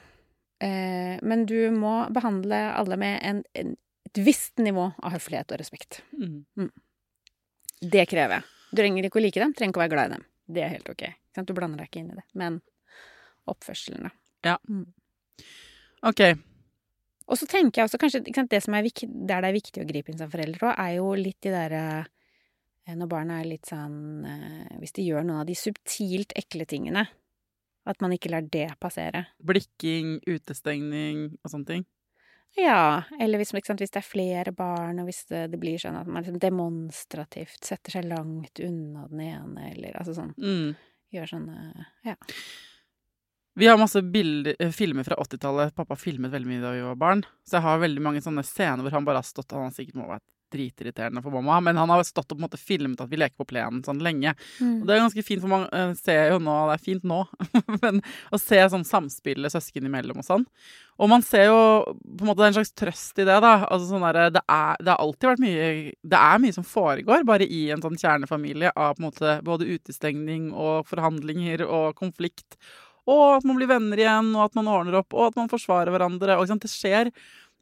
eh, 0.62 1.18
men 1.22 1.46
du 1.48 1.70
må 1.74 2.06
behandle 2.14 2.60
alle 2.76 2.98
med 3.00 3.18
en, 3.26 3.42
en, 3.58 3.74
et 4.08 4.22
visst 4.22 4.62
nivå 4.62 4.90
av 4.96 5.16
høflighet 5.16 5.54
og 5.54 5.62
respekt. 5.62 6.02
Mm. 6.16 6.70
Det 7.82 8.06
krever 8.10 8.38
jeg. 8.38 8.48
Du 8.72 8.80
trenger 8.80 9.08
ikke 9.08 9.20
å 9.20 9.24
like 9.24 9.42
dem, 9.42 9.54
trenger 9.56 9.74
ikke 9.74 9.82
å 9.82 9.84
være 9.84 9.94
glad 9.94 10.10
i 10.10 10.14
dem. 10.16 10.28
Det 10.52 10.62
er 10.64 10.74
helt 10.76 10.88
ok. 10.92 11.04
Du 11.42 11.52
blander 11.56 11.82
deg 11.82 11.90
ikke 11.90 12.02
inn 12.02 12.12
i 12.12 12.18
det. 12.18 12.24
Men 12.38 12.60
oppførselen, 13.50 14.08
da. 14.44 14.56
OK. 16.08 16.22
Og 17.30 17.38
så 17.38 17.46
tenker 17.48 17.80
jeg 17.80 17.88
også 17.88 18.00
kanskje 18.00 18.22
sant, 18.34 18.50
det 18.52 18.60
som 18.64 18.74
er 18.76 18.84
viktig, 18.84 19.08
der 19.08 19.44
det 19.44 19.50
er 19.50 19.56
viktig 19.56 19.82
å 19.82 19.88
gripe 19.88 20.12
inn 20.12 20.20
som 20.20 20.30
forelder 20.32 20.66
òg, 20.66 20.74
er 20.74 20.96
jo 20.98 21.12
litt 21.18 21.38
de 21.44 21.52
derre 21.54 21.82
eh, 22.02 22.10
Når 22.90 23.08
barna 23.08 23.38
er 23.38 23.46
litt 23.46 23.68
sånn 23.70 24.24
eh, 24.26 24.78
Hvis 24.82 24.96
de 24.96 25.04
gjør 25.06 25.22
noen 25.22 25.44
av 25.44 25.46
de 25.46 25.54
subtilt 25.54 26.34
ekle 26.38 26.66
tingene, 26.66 27.06
at 27.86 28.02
man 28.02 28.14
ikke 28.14 28.30
lar 28.30 28.46
det 28.46 28.68
passere. 28.82 29.24
Blikking, 29.42 30.16
utestengning 30.26 31.28
og 31.42 31.50
sånne 31.50 31.68
ting. 31.68 31.84
Ja, 32.58 33.04
eller 33.18 33.40
hvis, 33.40 33.54
sant, 33.64 33.80
hvis 33.80 33.94
det 33.94 34.02
er 34.02 34.06
flere 34.06 34.52
barn, 34.52 35.00
og 35.00 35.08
hvis 35.08 35.22
det, 35.30 35.46
det 35.54 35.60
blir 35.60 35.80
sånn 35.80 35.96
at 35.96 36.08
man 36.10 36.20
liksom 36.20 36.40
demonstrativt 36.42 37.64
setter 37.64 37.96
seg 37.96 38.10
langt 38.10 38.60
unna 38.60 39.06
den 39.08 39.22
ene, 39.24 39.70
eller 39.72 39.96
altså 39.98 40.18
sånn 40.18 40.34
Mm. 40.36 40.74
Gjør 41.12 41.28
sånne 41.28 41.86
Ja. 42.06 42.14
Vi 43.54 43.66
har 43.68 43.76
masse 43.76 44.00
bilder, 44.00 44.56
eh, 44.58 44.70
filmer 44.72 45.04
fra 45.04 45.16
80-tallet. 45.20 45.74
Pappa 45.76 45.96
filmet 45.96 46.32
veldig 46.32 46.48
mye 46.48 46.62
da 46.62 46.70
vi 46.72 46.84
var 46.86 46.96
barn. 46.96 47.24
Så 47.44 47.58
jeg 47.58 47.66
har 47.66 47.82
veldig 47.82 48.00
mange 48.00 48.22
sånne 48.24 48.44
scener 48.48 48.80
hvor 48.80 48.94
han 48.96 49.04
bare 49.04 49.20
har 49.20 49.28
stått 49.28 49.52
og 49.52 49.66
Han 49.66 49.74
sikkert 49.76 49.98
må 50.00 50.06
ha 50.06 50.14
vært 50.14 50.24
dritirriterende 50.52 51.22
for 51.24 51.34
mamma, 51.34 51.58
men 51.64 51.80
han 51.80 51.90
har 51.92 52.04
stått 52.06 52.30
og 52.30 52.36
på 52.36 52.40
en 52.40 52.46
måte 52.46 52.60
filmet 52.60 53.00
at 53.00 53.10
vi 53.10 53.20
leker 53.20 53.38
på 53.40 53.48
plenen 53.48 53.82
sånn 53.86 54.02
lenge. 54.04 54.34
Og 54.60 54.84
det 54.86 54.94
er 54.94 55.02
ganske 55.02 55.24
fint, 55.26 55.42
for 55.42 55.52
man 55.52 55.66
eh, 55.72 55.94
ser 55.98 56.34
jo 56.34 56.38
nå 56.42 56.54
Det 56.68 56.76
er 56.76 56.84
fint 56.84 57.08
nå, 57.08 57.22
men 57.82 58.02
å 58.32 58.40
se 58.40 58.60
sånn 58.72 58.86
samspillet 58.88 59.54
søsken 59.54 59.88
imellom 59.88 60.22
og 60.22 60.28
sånn. 60.28 60.46
Og 61.02 61.10
man 61.10 61.24
ser 61.24 61.48
jo 61.48 61.58
på 61.96 62.22
en 62.22 62.28
måte 62.28 62.42
det 62.42 62.46
er 62.46 62.52
en 62.52 62.58
slags 62.60 62.76
trøst 62.78 63.18
i 63.18 63.26
det, 63.26 63.38
da. 63.42 63.54
Altså 63.64 63.88
sånn 63.88 64.06
der, 64.06 64.30
det, 64.36 64.44
er, 64.44 64.78
det 64.78 64.92
har 64.92 65.02
alltid 65.02 65.30
vært 65.30 65.42
mye 65.42 65.66
Det 66.14 66.20
er 66.20 66.42
mye 66.42 66.54
som 66.54 66.68
foregår 66.68 67.26
bare 67.28 67.48
i 67.48 67.64
en 67.74 67.82
sånn 67.82 67.98
kjernefamilie 67.98 68.74
av 68.76 68.96
på 68.96 69.02
en 69.02 69.08
måte 69.08 69.36
både 69.46 69.68
utestengning 69.72 70.50
og 70.52 70.88
forhandlinger 70.90 71.64
og 71.66 71.96
konflikt. 71.98 72.58
Og 73.10 73.38
at 73.38 73.46
man 73.48 73.58
blir 73.58 73.70
venner 73.70 73.98
igjen, 73.98 74.30
og 74.36 74.44
at 74.46 74.58
man 74.58 74.70
ordner 74.70 75.00
opp, 75.00 75.14
og 75.16 75.32
at 75.32 75.38
man 75.40 75.50
forsvarer 75.50 75.90
hverandre. 75.90 76.36
Og? 76.38 76.50
Det 76.62 76.70
skjer 76.70 77.10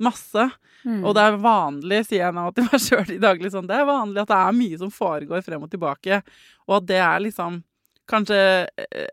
masse. 0.03 0.47
Mm. 0.85 1.03
Og 1.05 1.15
det 1.17 1.23
er 1.29 1.41
vanlig, 1.43 2.03
sier 2.09 2.25
jeg 2.27 2.37
nå 2.37 2.47
til 2.57 2.65
meg 2.71 2.81
sjøl 2.81 3.11
i 3.17 3.19
daglig 3.21 3.51
sånn, 3.53 3.67
det 3.69 3.77
er 3.81 3.89
vanlig 3.89 4.23
at 4.23 4.31
det 4.33 4.39
er 4.43 4.57
mye 4.57 4.79
som 4.81 4.93
foregår 4.95 5.43
frem 5.45 5.67
og 5.67 5.71
tilbake, 5.73 6.23
og 6.69 6.79
at 6.81 6.87
det 6.89 7.03
er 7.05 7.21
liksom 7.27 7.61
kanskje 8.11 8.39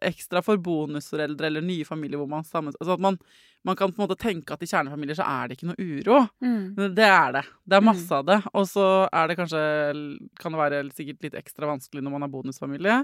ekstra 0.01 0.41
for 0.41 0.57
bonusforeldre 0.57 1.45
eller 1.51 1.61
nye 1.61 1.85
familier 1.85 2.17
hvor 2.17 2.29
man 2.31 2.47
sammen... 2.47 2.73
Altså 2.79 2.95
at 2.95 3.03
man, 3.03 3.19
man 3.67 3.75
kan 3.77 3.91
på 3.93 4.01
en 4.01 4.07
måte 4.07 4.17
tenke 4.17 4.55
at 4.55 4.63
i 4.65 4.69
kjernefamilier 4.71 5.19
så 5.19 5.27
er 5.29 5.51
det 5.51 5.57
ikke 5.59 5.67
noe 5.69 5.77
uro. 5.85 6.23
Mm. 6.41 6.63
Men 6.79 6.95
Det 6.97 7.05
er 7.05 7.35
det. 7.35 7.43
Det 7.61 7.77
er 7.77 7.83
Mm. 7.85 7.89
masse 7.91 8.17
av 8.17 8.25
det. 8.25 8.39
Og 8.57 8.65
så 8.65 8.87
er 9.13 9.27
det 9.29 9.37
kanskje 9.37 9.61
Kan 10.41 10.51
det 10.55 10.61
være 10.63 10.81
sikkert 10.97 11.21
litt 11.27 11.37
ekstra 11.37 11.69
vanskelig 11.69 12.01
når 12.01 12.11
man 12.15 12.25
har 12.25 12.33
bonusfamilie. 12.33 12.97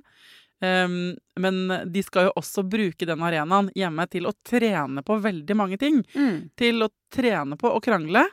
Um, 0.62 1.16
men 1.40 1.58
de 1.92 2.04
skal 2.06 2.30
jo 2.30 2.34
også 2.40 2.64
bruke 2.70 3.06
den 3.06 3.20
arenaen 3.26 3.68
hjemme 3.76 4.06
til 4.08 4.30
å 4.30 4.32
trene 4.48 5.02
på 5.04 5.18
veldig 5.20 5.56
mange 5.60 5.78
ting 5.82 6.04
Mm. 6.16 6.52
til 6.56 6.84
å 6.86 6.90
trene 7.12 7.58
på 7.60 7.68
å 7.74 7.82
krangle 7.84 8.24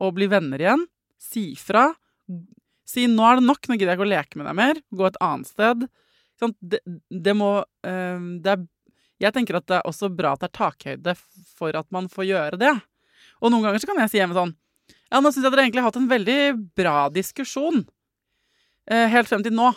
og 0.00 0.14
bli 0.16 0.26
venner 0.26 0.58
igjen. 0.58 0.86
Si 1.18 1.54
fra. 1.54 1.94
Si 2.84 3.06
'nå 3.06 3.22
er 3.22 3.36
det 3.38 3.46
nok, 3.46 3.60
nå 3.68 3.76
gidder 3.78 3.92
jeg 3.94 3.98
ikke 4.00 4.08
å 4.08 4.14
leke 4.16 4.36
med 4.36 4.46
deg 4.46 4.56
mer'. 4.56 4.82
Gå 4.92 5.06
et 5.06 5.20
annet 5.20 5.46
sted. 5.46 5.88
Sånn, 6.40 6.54
det, 6.60 6.80
det 7.10 7.36
må 7.36 7.62
um, 7.84 8.40
det 8.42 8.50
er, 8.56 8.66
Jeg 9.20 9.32
tenker 9.34 9.56
at 9.56 9.66
det 9.68 9.76
er 9.76 9.86
også 9.86 10.08
bra 10.16 10.32
at 10.32 10.40
det 10.40 10.48
er 10.48 10.58
takhøyde 10.58 11.14
for 11.54 11.76
at 11.76 11.86
man 11.92 12.08
får 12.08 12.24
gjøre 12.24 12.58
det. 12.58 12.72
Og 13.42 13.50
noen 13.52 13.62
ganger 13.62 13.78
så 13.78 13.86
kan 13.86 13.98
jeg 14.00 14.10
si 14.10 14.18
hjemme 14.18 14.34
sånn 14.34 14.54
Ja, 15.12 15.20
nå 15.20 15.30
syns 15.30 15.44
jeg 15.44 15.52
dere 15.52 15.62
egentlig 15.68 15.82
har 15.84 15.90
hatt 15.92 16.00
en 16.00 16.08
veldig 16.08 16.74
bra 16.74 17.08
diskusjon. 17.10 17.86
Eh, 18.90 19.06
helt 19.12 19.28
frem 19.28 19.42
til 19.44 19.52
nå. 19.52 19.70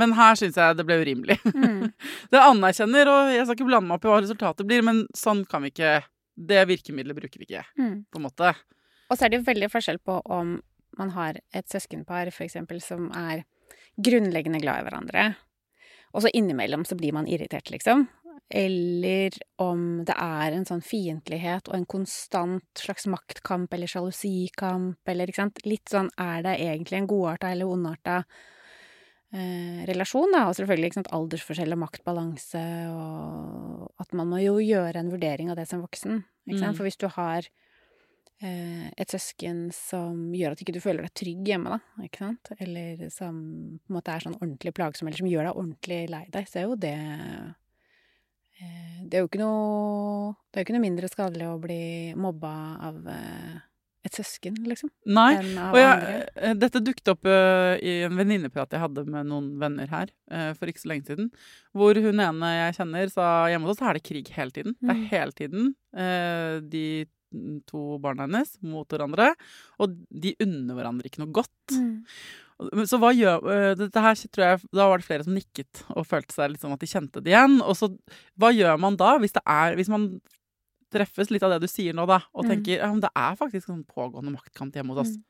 Men 0.00 0.14
her 0.16 0.38
syns 0.40 0.56
jeg 0.58 0.78
det 0.78 0.86
ble 0.88 1.00
urimelig. 1.04 1.36
Mm. 1.60 1.90
Det 2.32 2.40
anerkjenner, 2.40 3.08
og 3.10 3.30
jeg 3.34 3.44
skal 3.46 3.56
ikke 3.58 3.66
blande 3.68 3.88
meg 3.90 3.98
opp 3.98 4.06
i 4.06 4.10
hva 4.10 4.20
resultatet 4.22 4.66
blir, 4.68 4.82
men 4.86 5.02
sånn 5.16 5.42
kan 5.48 5.62
vi 5.64 5.70
ikke 5.74 5.92
Det 6.40 6.62
virkemidlet 6.70 7.16
bruker 7.18 7.40
vi 7.42 7.46
ikke, 7.50 7.64
Mm. 7.78 7.96
på 8.10 8.16
en 8.20 8.24
måte. 8.24 8.54
Og 9.10 9.18
så 9.18 9.26
er 9.26 9.30
det 9.32 9.40
jo 9.40 9.48
veldig 9.50 9.68
forskjell 9.72 9.98
på 10.06 10.20
om 10.32 10.54
man 10.98 11.10
har 11.16 11.36
et 11.52 11.68
søskenpar 11.68 12.30
for 12.32 12.44
eksempel 12.46 12.80
som 12.80 13.10
er 13.12 13.44
grunnleggende 14.00 14.60
glad 14.62 14.80
i 14.80 14.86
hverandre, 14.88 15.24
og 16.14 16.22
så 16.24 16.30
innimellom 16.34 16.86
så 16.88 16.96
blir 16.98 17.12
man 17.12 17.28
irritert, 17.28 17.68
liksom. 17.70 18.06
Eller 18.50 19.30
om 19.62 20.04
det 20.08 20.14
er 20.16 20.52
en 20.56 20.64
sånn 20.66 20.82
fiendtlighet 20.82 21.68
og 21.68 21.74
en 21.76 21.86
konstant 21.86 22.64
slags 22.78 23.06
maktkamp 23.06 23.72
eller 23.76 23.86
sjalusikamp, 23.90 24.98
eller 25.06 25.30
ikke 25.30 25.42
sant. 25.44 25.60
Litt 25.66 25.92
sånn 25.92 26.08
er 26.18 26.42
det 26.46 26.56
egentlig 26.58 26.98
en 26.98 27.06
godarta 27.10 27.52
eller 27.52 27.70
ondarta 27.70 28.24
eh, 29.34 29.80
relasjon, 29.90 30.32
da. 30.34 30.46
Og 30.48 30.58
selvfølgelig 30.58 30.90
ikke 30.90 31.00
sant, 31.00 31.12
aldersforskjell 31.16 31.76
og 31.76 31.82
maktbalanse, 31.84 32.66
og 32.92 34.02
at 34.02 34.14
man 34.16 34.30
må 34.32 34.42
jo 34.42 34.58
gjøre 34.62 35.02
en 35.02 35.12
vurdering 35.12 35.52
av 35.52 35.58
det 35.60 35.68
som 35.70 35.82
voksen. 35.84 36.22
Ikke 36.48 36.62
sant? 36.62 36.74
Mm. 36.74 36.78
For 36.78 36.88
hvis 36.88 37.00
du 37.00 37.06
har 37.14 37.48
eh, 38.40 38.90
et 38.90 39.14
søsken 39.14 39.68
som 39.76 40.34
gjør 40.36 40.56
at 40.56 40.64
ikke 40.64 40.74
du 40.76 40.82
føler 40.82 41.06
deg 41.06 41.16
trygg 41.22 41.48
hjemme, 41.52 41.78
da, 41.78 42.06
ikke 42.06 42.24
sant, 42.24 42.52
eller 42.58 43.06
som 43.14 43.40
på 43.78 43.92
en 43.92 43.98
måte 43.98 44.14
er 44.14 44.26
sånn 44.26 44.38
ordentlig 44.40 44.74
plagsom, 44.76 45.08
eller 45.08 45.22
som 45.22 45.30
gjør 45.30 45.50
deg 45.50 45.64
ordentlig 45.64 46.02
lei 46.12 46.24
deg, 46.32 46.50
så 46.50 46.62
er 46.62 46.68
jo 46.68 46.78
det 46.80 46.96
eh, 46.98 47.48
Det 49.10 49.16
er 49.16 49.24
jo 49.24 49.30
ikke 49.30 49.40
noe 49.40 50.34
Det 50.50 50.58
er 50.58 50.62
jo 50.62 50.68
ikke 50.68 50.76
noe 50.76 50.88
mindre 50.88 51.08
skadelig 51.08 51.48
å 51.48 51.60
bli 51.62 51.82
mobba 52.18 52.54
av 52.90 53.02
eh, 53.14 53.58
et 54.06 54.16
søsken, 54.16 54.54
liksom, 54.64 54.88
Nei. 55.12 55.34
Og 55.68 55.76
jeg, 55.76 56.20
eh, 56.40 56.54
dette 56.56 56.80
dukket 56.80 57.10
opp 57.12 57.26
uh, 57.28 57.74
i 57.84 57.98
en 58.06 58.16
venninneprat 58.16 58.72
jeg 58.72 58.80
hadde 58.80 59.04
med 59.04 59.28
noen 59.28 59.50
venner 59.60 59.90
her 59.92 60.08
uh, 60.32 60.52
for 60.56 60.70
ikke 60.72 60.80
så 60.80 60.88
lenge 60.94 61.10
siden. 61.10 61.28
Hvor 61.76 62.00
hun 62.00 62.22
ene 62.24 62.52
jeg 62.54 62.78
kjenner, 62.78 63.12
sa 63.12 63.26
hjemme 63.52 63.68
hos 63.68 63.76
oss 63.76 63.82
så 63.82 63.90
er 63.90 63.98
det 63.98 64.06
krig 64.08 64.30
hele 64.36 64.54
tiden. 64.56 64.76
Det 64.80 64.88
er 64.94 65.00
Mm. 65.00 65.08
hele 65.12 65.36
tiden 65.36 65.66
uh, 65.96 66.60
de 66.64 66.84
to 67.68 67.98
barna 68.02 68.24
hennes 68.26 68.56
mot 68.64 68.88
hverandre. 68.88 69.34
Og 69.78 69.92
de 70.10 70.32
unner 70.42 70.74
hverandre 70.80 71.06
ikke 71.06 71.20
noe 71.22 71.34
godt. 71.36 71.76
Mm. 71.76 72.00
Så 72.84 72.98
hva 73.00 73.08
gjør 73.16 73.76
Dette 73.78 74.00
her 74.04 74.18
tror 74.28 74.44
jeg 74.44 74.66
Da 74.76 74.84
var 74.90 75.00
det 75.00 75.06
flere 75.06 75.24
som 75.24 75.32
nikket 75.32 75.78
og 75.94 76.04
følte 76.04 76.34
seg 76.34 76.50
litt 76.52 76.60
sånn 76.60 76.74
at 76.74 76.82
de 76.82 76.90
kjente 76.90 77.22
det 77.24 77.32
igjen. 77.32 77.60
Og 77.64 77.78
så 77.78 77.88
hva 78.36 78.50
gjør 78.52 78.76
man 78.82 78.98
da, 79.00 79.14
hvis 79.22 79.32
det 79.32 79.40
er 79.48 79.78
Hvis 79.78 79.88
man 79.88 80.10
treffes 80.90 81.30
litt 81.30 81.42
av 81.46 81.50
det 81.54 81.60
du 81.62 81.68
sier 81.70 81.94
nå, 81.94 82.06
da, 82.06 82.20
og 82.34 82.44
Mm. 82.44 82.50
tenker 82.50 82.78
ja, 82.78 82.90
men 82.90 83.00
det 83.00 83.10
er 83.16 83.36
faktisk 83.36 83.68
en 83.70 83.84
pågående 83.84 84.32
maktkamp 84.34 84.74
hjemme 84.74 84.94
hos 84.94 85.06
oss. 85.06 85.16
Mm. 85.16 85.24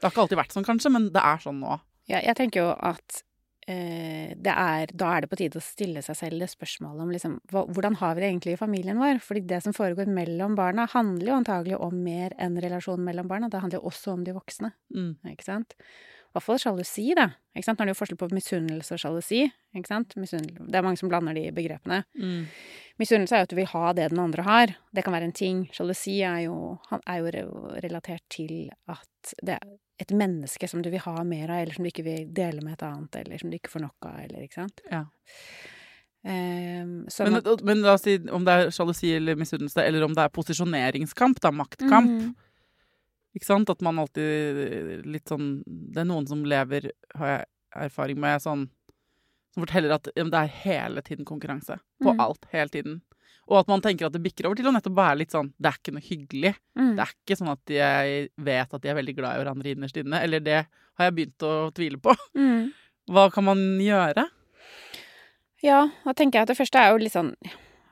Det 0.00 0.02
har 0.02 0.10
ikke 0.10 0.22
alltid 0.24 0.38
vært 0.38 0.52
sånn, 0.56 0.64
kanskje, 0.66 0.90
men 0.92 1.10
det 1.12 1.22
er 1.22 1.38
sånn 1.38 1.60
nå. 1.60 1.80
Ja, 2.08 2.20
jeg 2.20 2.36
tenker 2.36 2.60
jo 2.60 2.70
at 2.78 3.22
eh, 3.66 4.34
det 4.36 4.52
er, 4.52 4.86
da 4.92 5.14
er 5.16 5.20
det 5.24 5.30
på 5.30 5.36
tide 5.40 5.56
å 5.56 5.62
stille 5.64 6.02
seg 6.04 6.16
selv 6.18 6.38
det 6.42 6.50
spørsmålet 6.52 7.00
om 7.00 7.10
liksom, 7.14 7.38
hva, 7.48 7.62
hvordan 7.72 7.94
har 7.96 8.14
vi 8.14 8.20
det 8.20 8.28
egentlig 8.32 8.52
i 8.52 8.60
familien 8.60 8.98
vår? 9.00 9.20
Fordi 9.24 9.40
det 9.46 9.62
som 9.64 9.72
foregår 9.72 10.06
mellom 10.12 10.54
barna, 10.58 10.84
handler 10.92 11.30
jo 11.32 11.38
antagelig 11.38 11.78
om 11.80 11.94
mer 12.04 12.34
enn 12.38 12.58
relasjonen 12.60 13.04
mellom 13.06 13.26
barna. 13.30 13.48
Det 13.48 13.60
handler 13.62 13.80
jo 13.80 13.88
også 13.88 14.12
om 14.12 14.24
de 14.24 14.32
voksne, 14.36 14.72
Mm. 14.94 15.16
ikke 15.32 15.44
sant? 15.44 15.72
I 15.78 16.36
hvert 16.36 16.42
fall 16.42 16.58
sjalusi, 16.58 17.14
da. 17.14 17.28
Ikke 17.56 17.64
sant? 17.64 17.78
Nå 17.78 17.82
er 17.84 17.86
det 17.86 17.96
jo 17.96 18.04
forskjell 18.04 18.18
på 18.18 18.28
misunnelse 18.34 18.92
og 18.92 18.98
sjalusi. 18.98 19.52
Ikke 19.74 19.86
sant? 19.86 20.14
Det 20.18 20.74
er 20.74 20.82
mange 20.82 20.98
som 20.98 21.08
blander 21.08 21.32
de 21.32 21.50
begrepene. 21.54 22.04
Mm. 22.20 22.46
Misunnelse 23.00 23.34
er 23.34 23.40
jo 23.42 23.46
at 23.48 23.50
du 23.50 23.56
vil 23.58 23.66
ha 23.72 23.92
det 23.92 24.10
den 24.12 24.20
andre 24.22 24.42
har. 24.46 24.72
Det 24.94 25.02
kan 25.04 25.12
være 25.16 25.26
en 25.28 25.32
ting. 25.34 25.64
Sjalusi 25.74 26.20
er 26.22 26.44
jo, 26.44 26.78
han 26.90 27.00
er 27.10 27.22
jo 27.24 27.46
relatert 27.82 28.22
til 28.30 28.68
at 28.86 29.32
det 29.42 29.56
er 29.58 29.72
et 29.98 30.10
menneske 30.14 30.68
som 30.70 30.82
du 30.82 30.90
vil 30.90 31.02
ha 31.02 31.16
mer 31.26 31.50
av, 31.50 31.62
eller 31.64 31.74
som 31.74 31.84
du 31.86 31.90
ikke 31.90 32.04
vil 32.06 32.28
dele 32.34 32.62
med 32.62 32.74
et 32.76 32.82
annet, 32.86 33.16
eller 33.24 33.38
som 33.38 33.50
du 33.50 33.56
ikke 33.58 33.70
får 33.72 33.82
nok 33.86 34.08
av, 34.10 34.20
eller 34.26 34.44
ikke 34.46 34.60
sant. 34.62 34.80
Ja. 34.90 35.04
Um, 36.24 37.04
Men, 37.18 37.34
at- 37.36 37.62
men 37.64 37.82
la 37.82 37.92
oss 37.98 38.02
si 38.06 38.14
om 38.32 38.44
det 38.46 38.52
er 38.54 38.70
sjalusi 38.72 39.10
eller 39.16 39.36
misunnelse, 39.36 39.82
eller 39.84 40.04
om 40.06 40.14
det 40.16 40.22
er 40.24 40.32
posisjoneringskamp, 40.32 41.40
da, 41.44 41.50
maktkamp. 41.52 42.10
Mhm. 42.10 42.34
Ikke 43.36 43.44
sant? 43.50 43.68
At 43.70 43.82
man 43.82 43.98
alltid 43.98 45.04
litt 45.10 45.26
sånn 45.26 45.64
Det 45.66 45.98
er 46.00 46.04
noen 46.06 46.26
som 46.28 46.44
lever, 46.46 46.90
har 47.16 47.26
jeg 47.26 47.46
erfaring 47.90 48.18
med, 48.22 48.40
sånn 48.40 48.68
Som 49.54 49.64
forteller 49.64 49.94
at 49.94 50.08
ja, 50.10 50.26
det 50.26 50.40
er 50.40 50.54
hele 50.64 51.02
tiden 51.06 51.26
konkurranse. 51.28 51.78
På 52.02 52.14
mm. 52.14 52.22
alt, 52.24 52.48
hele 52.52 52.72
tiden. 52.74 53.02
Og 53.50 53.58
at 53.60 53.68
man 53.68 53.82
tenker 53.84 54.08
at 54.08 54.14
det 54.14 54.22
bikker 54.24 54.48
over 54.48 54.58
til 54.58 54.68
å 54.70 54.72
nettopp 54.72 54.94
være 54.96 55.18
litt 55.20 55.34
sånn 55.34 55.50
Det 55.60 55.68
er 55.68 55.76
ikke 55.80 55.92
noe 55.94 56.04
hyggelig. 56.04 56.54
Mm. 56.78 56.94
Det 56.96 57.04
er 57.04 57.12
ikke 57.12 57.36
sånn 57.40 57.52
at 57.52 57.74
jeg 57.74 58.22
vet 58.46 58.78
at 58.78 58.84
de 58.84 58.90
er 58.90 58.98
veldig 58.98 59.16
glad 59.18 59.36
i 59.36 59.42
hverandre 59.42 59.74
innerst 59.74 60.00
inne. 60.00 60.22
Eller 60.24 60.44
det 60.44 60.62
har 60.64 61.08
jeg 61.08 61.16
begynt 61.18 61.46
å 61.46 61.52
tvile 61.76 62.00
på. 62.02 62.16
Mm. 62.34 62.72
Hva 63.12 63.26
kan 63.28 63.44
man 63.44 63.58
gjøre? 63.84 64.22
Ja, 65.60 65.82
da 66.06 66.14
tenker 66.16 66.38
jeg 66.38 66.46
at 66.46 66.50
det 66.54 66.56
første 66.56 66.80
er 66.80 66.94
jo 66.94 67.02
litt 67.02 67.12
sånn 67.12 67.34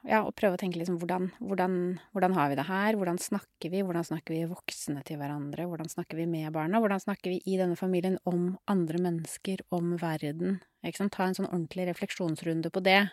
Ja, 0.03 0.25
og 0.27 0.35
prøve 0.35 0.57
å 0.57 0.59
tenke 0.59 0.81
liksom 0.81 0.97
hvordan, 0.99 1.29
hvordan, 1.39 1.75
hvordan 2.11 2.35
har 2.35 2.49
vi 2.51 2.57
det 2.59 2.67
her? 2.67 2.97
Hvordan 2.99 3.21
snakker 3.23 3.71
vi? 3.71 3.85
Hvordan 3.87 4.07
snakker 4.09 4.35
vi 4.35 4.49
voksne 4.51 5.03
til 5.07 5.21
hverandre? 5.21 5.69
Hvordan 5.71 5.91
snakker 5.93 6.19
vi 6.19 6.27
med 6.27 6.51
barna? 6.57 6.81
Hvordan 6.83 7.05
snakker 7.05 7.31
vi 7.31 7.39
i 7.47 7.55
denne 7.61 7.79
familien 7.79 8.19
om 8.27 8.57
andre 8.71 8.99
mennesker, 9.05 9.63
om 9.71 9.95
verden? 10.03 10.59
Ikke 10.83 11.05
sant? 11.05 11.15
Ta 11.15 11.29
en 11.29 11.39
sånn 11.39 11.47
ordentlig 11.53 11.87
refleksjonsrunde 11.93 12.73
på 12.75 12.83
det. 12.83 13.05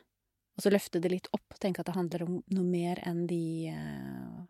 Og 0.58 0.66
så 0.66 0.74
løfte 0.74 1.02
det 1.04 1.14
litt 1.14 1.30
opp. 1.38 1.60
Tenke 1.62 1.84
at 1.84 1.92
det 1.92 1.98
handler 2.00 2.26
om 2.26 2.40
noe 2.56 2.66
mer 2.66 3.04
enn 3.06 3.22
de, 3.30 3.70
eh, 3.70 4.42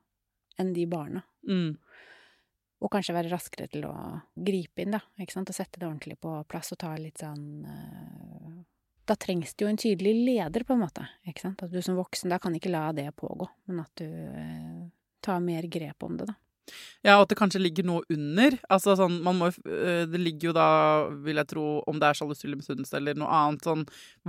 enn 0.63 0.71
de 0.73 0.87
barna. 0.89 1.25
Mm. 1.43 1.75
Og 2.79 2.93
kanskje 2.95 3.17
være 3.19 3.33
raskere 3.33 3.67
til 3.67 3.83
å 3.83 3.93
gripe 4.33 4.85
inn, 4.85 4.95
da. 4.95 5.03
Ikke 5.19 5.35
sant? 5.35 5.51
Og 5.51 5.59
sette 5.59 5.75
det 5.75 5.89
ordentlig 5.89 6.15
på 6.23 6.37
plass 6.47 6.71
og 6.71 6.79
ta 6.79 6.95
litt 6.95 7.19
sånn 7.19 7.67
eh, 7.67 8.48
Da 9.09 9.15
trengs 9.17 9.55
det 9.57 9.65
jo 9.65 9.71
en 9.71 9.79
tydelig 9.81 10.13
leder, 10.27 10.65
på 10.67 10.75
en 10.75 10.83
måte. 10.83 11.07
Ikke 11.27 11.47
sant? 11.47 11.63
At 11.65 11.73
du 11.73 11.81
som 11.81 11.97
voksen 11.97 12.29
da 12.29 12.37
kan 12.41 12.53
ikke 12.55 12.71
la 12.73 12.89
det 12.93 13.09
pågå, 13.17 13.47
men 13.69 13.81
at 13.81 14.01
du 14.01 14.05
eh, 14.05 14.85
tar 15.25 15.41
mer 15.41 15.65
grep 15.71 16.05
om 16.05 16.19
det, 16.19 16.29
da. 16.29 16.37
Ja, 17.01 17.15
og 17.17 17.23
at 17.23 17.31
det 17.31 17.39
kanskje 17.39 17.61
ligger 17.63 17.87
noe 17.87 18.03
under. 18.13 18.57
Altså 18.69 18.93
sånn, 18.99 19.19
man 19.25 19.39
må 19.39 19.47
øh, 19.49 20.03
Det 20.09 20.19
ligger 20.21 20.51
jo 20.51 20.53
da, 20.53 20.67
vil 21.25 21.41
jeg 21.41 21.49
tro, 21.49 21.63
om 21.89 21.97
det 21.97 22.09
er 22.09 22.19
sjalusi 22.19 22.45
eller 22.45 22.59
misunnelse 22.59 22.99
eller 22.99 23.17
noe 23.17 23.31
annet, 23.39 23.65
sånn 23.65 23.87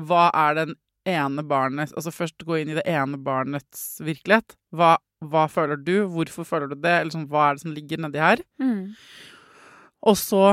Hva 0.08 0.30
er 0.46 0.56
den 0.62 0.72
ene 1.08 1.44
barnet 1.48 1.92
Altså 1.96 2.12
først 2.14 2.44
gå 2.46 2.60
inn 2.60 2.72
i 2.72 2.78
det 2.78 2.86
ene 2.88 3.20
barnets 3.20 3.98
virkelighet. 4.04 4.56
Hva, 4.76 4.94
hva 5.20 5.46
føler 5.52 5.80
du? 5.80 5.94
Hvorfor 6.12 6.48
føler 6.48 6.72
du 6.72 6.78
det? 6.78 6.96
Eller 7.02 7.14
sånn, 7.14 7.28
hva 7.30 7.50
er 7.50 7.58
det 7.58 7.64
som 7.64 7.76
ligger 7.76 8.00
nedi 8.04 8.22
her? 8.22 8.44
Og 10.08 10.16
så, 10.16 10.44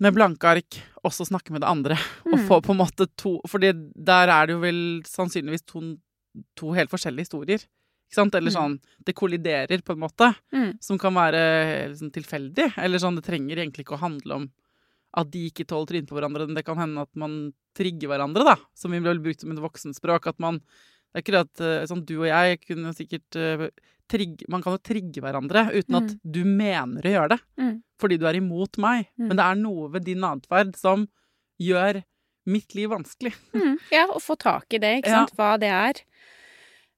med 0.00 0.14
blanke 0.14 0.44
ark, 0.48 0.80
også 1.04 1.26
snakke 1.28 1.52
med 1.52 1.60
det 1.62 1.68
andre. 1.70 1.96
Og 2.32 2.38
Mm. 2.38 2.46
få 2.48 2.60
på 2.62 2.72
en 2.74 2.78
måte 2.80 3.06
to 3.16 3.40
Fordi 3.48 3.72
der 3.94 4.28
er 4.28 4.46
det 4.46 4.54
jo 4.56 4.60
vel 4.60 5.02
sannsynligvis 5.06 5.64
to, 5.66 5.80
to 6.56 6.72
helt 6.72 6.90
forskjellige 6.90 7.26
historier. 7.28 7.58
Ikke 8.10 8.14
sant? 8.18 8.34
Eller 8.34 8.50
Mm. 8.50 8.56
sånn 8.58 8.80
Det 9.04 9.14
kolliderer, 9.14 9.82
på 9.82 9.92
en 9.92 10.00
måte 10.00 10.34
Mm. 10.52 10.78
som 10.80 10.98
kan 10.98 11.14
være 11.14 11.88
liksom, 11.90 12.10
tilfeldig. 12.10 12.72
Eller 12.78 12.98
sånn, 12.98 13.14
det 13.16 13.24
trenger 13.24 13.56
egentlig 13.56 13.84
ikke 13.86 13.96
å 13.96 14.00
handle 14.02 14.34
om 14.34 14.50
at 15.16 15.30
de 15.30 15.48
ikke 15.50 15.64
tåler 15.66 15.86
trynet 15.86 16.08
på 16.08 16.16
hverandre. 16.18 16.46
Men 16.46 16.54
det 16.56 16.64
kan 16.64 16.76
hende 16.76 17.00
at 17.02 17.14
man 17.14 17.52
trigger 17.76 18.08
hverandre, 18.08 18.44
da. 18.44 18.56
Som 18.74 18.90
vi 18.90 19.00
ble 19.00 19.14
brukt 19.22 19.40
som 19.40 19.52
et 19.52 19.58
voksenspråk. 19.62 20.26
At 20.26 20.38
man 20.40 20.60
Det 21.14 21.22
er 21.22 21.32
ikke 21.32 21.32
det 21.32 21.46
at 21.46 21.60
eh, 21.60 21.86
sånn, 21.86 22.04
du 22.04 22.18
og 22.18 22.26
jeg 22.26 22.58
kunne 22.66 22.90
sikkert 22.92 23.36
eh, 23.36 23.68
trigge 24.10 24.44
Man 24.52 24.62
kan 24.62 24.74
jo 24.76 24.78
trigge 24.84 25.20
hverandre 25.24 25.66
uten 25.72 25.96
at 25.96 26.10
Mm. 26.12 26.20
du 26.32 26.44
mener 26.44 27.02
å 27.02 27.12
gjøre 27.14 27.28
det. 27.34 27.40
Mm. 27.58 27.82
Fordi 28.00 28.18
du 28.18 28.26
er 28.26 28.34
imot 28.40 28.76
meg. 28.78 29.06
Mm. 29.18 29.28
Men 29.28 29.36
det 29.36 29.44
er 29.44 29.54
noe 29.62 29.88
ved 29.90 30.04
din 30.04 30.20
atferd 30.28 30.76
som 30.76 31.06
gjør 31.60 32.02
mitt 32.46 32.74
liv 32.74 32.90
vanskelig. 32.90 33.32
Mm. 33.54 33.78
Ja, 33.90 34.04
og 34.12 34.20
få 34.20 34.36
tak 34.36 34.66
i 34.74 34.78
det, 34.78 34.98
ikke 35.02 35.08
Ja. 35.08 35.24
sant. 35.24 35.32
Hva 35.38 35.58
det 35.58 35.70
er. 35.72 36.02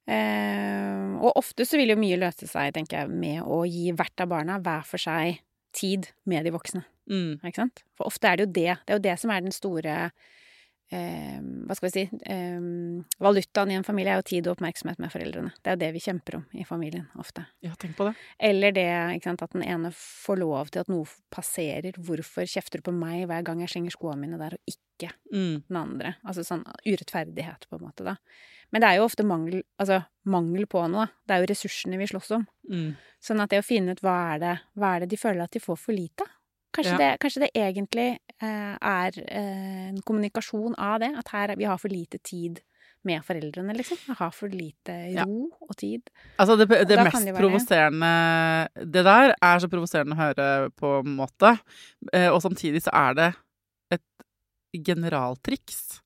Eh, 0.06 1.16
og 1.18 1.32
ofte 1.40 1.64
så 1.66 1.78
vil 1.80 1.90
jo 1.90 1.96
mye 1.98 2.18
løse 2.20 2.46
seg, 2.46 2.72
tenker 2.76 3.00
jeg, 3.02 3.10
med 3.10 3.42
å 3.42 3.64
gi 3.66 3.90
hvert 3.96 4.22
av 4.22 4.28
barna 4.30 4.58
hver 4.62 4.84
for 4.86 4.98
seg 5.02 5.40
tid 5.76 6.08
med 6.30 6.44
de 6.46 6.52
voksne. 6.54 6.84
Mm. 7.10 7.40
Ikke 7.42 7.56
sant? 7.62 7.82
For 7.98 8.06
ofte 8.10 8.24
er 8.30 8.36
det 8.36 8.46
jo 8.46 8.52
det. 8.52 8.78
Det 8.86 8.94
er 8.94 8.98
jo 9.00 9.06
det 9.10 9.16
som 9.20 9.30
er 9.34 9.40
den 9.44 9.54
store 9.54 9.96
eh, 10.06 10.10
Hva 10.90 11.74
skal 11.74 11.88
vi 11.88 11.92
si 11.96 12.02
eh, 12.30 12.60
Valutaen 13.18 13.72
i 13.72 13.74
en 13.78 13.84
familie 13.86 14.12
er 14.14 14.20
jo 14.20 14.26
tid 14.30 14.46
og 14.46 14.56
oppmerksomhet 14.56 15.00
med 15.02 15.10
foreldrene. 15.10 15.50
Det 15.58 15.72
er 15.72 15.76
jo 15.76 15.80
det 15.82 15.92
vi 15.96 16.02
kjemper 16.04 16.38
om 16.38 16.44
i 16.54 16.64
familien, 16.68 17.08
ofte. 17.18 17.42
Ja, 17.64 17.72
tenk 17.80 17.96
på 17.98 18.06
det. 18.08 18.14
Eller 18.38 18.74
det 18.76 18.86
sant, 19.24 19.42
at 19.42 19.52
den 19.56 19.64
ene 19.66 19.90
får 19.96 20.38
lov 20.44 20.70
til 20.70 20.84
at 20.84 20.92
noe 20.92 21.08
passerer. 21.34 21.98
Hvorfor 21.98 22.46
kjefter 22.46 22.78
du 22.78 22.86
på 22.86 22.94
meg 22.94 23.26
hver 23.26 23.42
gang 23.46 23.64
jeg 23.64 23.74
slenger 23.74 23.96
skoene 23.96 24.20
mine 24.22 24.38
der, 24.38 24.54
og 24.58 24.62
ikke 24.70 25.12
Mm. 25.32 25.64
den 25.68 25.76
andre? 25.76 26.14
Altså 26.24 26.40
sånn 26.46 26.62
urettferdighet, 26.86 27.66
på 27.68 27.76
en 27.76 27.84
måte, 27.84 28.04
da. 28.06 28.16
Men 28.72 28.80
det 28.82 28.88
er 28.88 28.96
jo 28.96 29.04
ofte 29.06 29.24
mangel, 29.26 29.62
altså, 29.78 30.04
mangel 30.24 30.66
på 30.66 30.86
noe. 30.90 31.08
Det 31.26 31.34
er 31.34 31.42
jo 31.42 31.50
ressursene 31.52 31.98
vi 31.98 32.06
slåss 32.06 32.30
om. 32.38 32.46
Mm. 32.70 32.96
Sånn 33.22 33.42
at 33.42 33.50
det 33.50 33.60
å 33.60 33.66
finne 33.66 33.92
ut 33.92 34.00
hva 34.00 34.16
er 34.34 34.38
det, 34.42 34.54
hva 34.78 34.94
er 34.96 35.00
det 35.04 35.10
de 35.12 35.18
føler 35.20 35.42
at 35.44 35.50
de 35.54 35.60
får 35.60 35.78
for 35.78 35.92
lite 35.92 36.22
av? 36.24 36.32
Kanskje, 36.76 36.92
Ja. 36.92 36.98
det, 37.00 37.10
kanskje 37.22 37.40
det 37.46 37.50
egentlig 37.56 38.08
eh, 38.42 38.76
er 38.76 39.16
eh, 39.26 39.88
en 39.90 40.00
kommunikasjon 40.04 40.74
av 40.76 41.00
det. 41.00 41.12
At 41.22 41.28
her, 41.32 41.54
vi 41.56 41.64
har 41.68 41.78
for 41.80 41.88
lite 41.92 42.18
tid 42.20 42.60
med 43.06 43.22
foreldrene, 43.24 43.72
liksom. 43.78 43.98
Vi 44.08 44.14
har 44.18 44.32
for 44.34 44.50
lite 44.52 44.94
Ja. 45.14 45.24
ro 45.24 45.46
og 45.62 45.76
tid. 45.78 46.10
Altså, 46.42 46.56
det, 46.58 46.66
det 46.88 46.98
mest 46.98 47.24
de 47.24 47.32
provoserende 47.36 48.12
Det 48.82 49.04
der 49.06 49.34
er 49.40 49.58
så 49.62 49.68
provoserende 49.70 50.16
å 50.16 50.20
høre 50.20 50.48
på 50.74 50.90
en 51.00 51.14
måte. 51.16 51.54
Eh, 52.12 52.28
og 52.28 52.42
samtidig 52.42 52.82
så 52.82 52.90
er 52.92 53.14
det 53.14 53.28
et 53.96 54.02
generaltriks. 54.90 56.00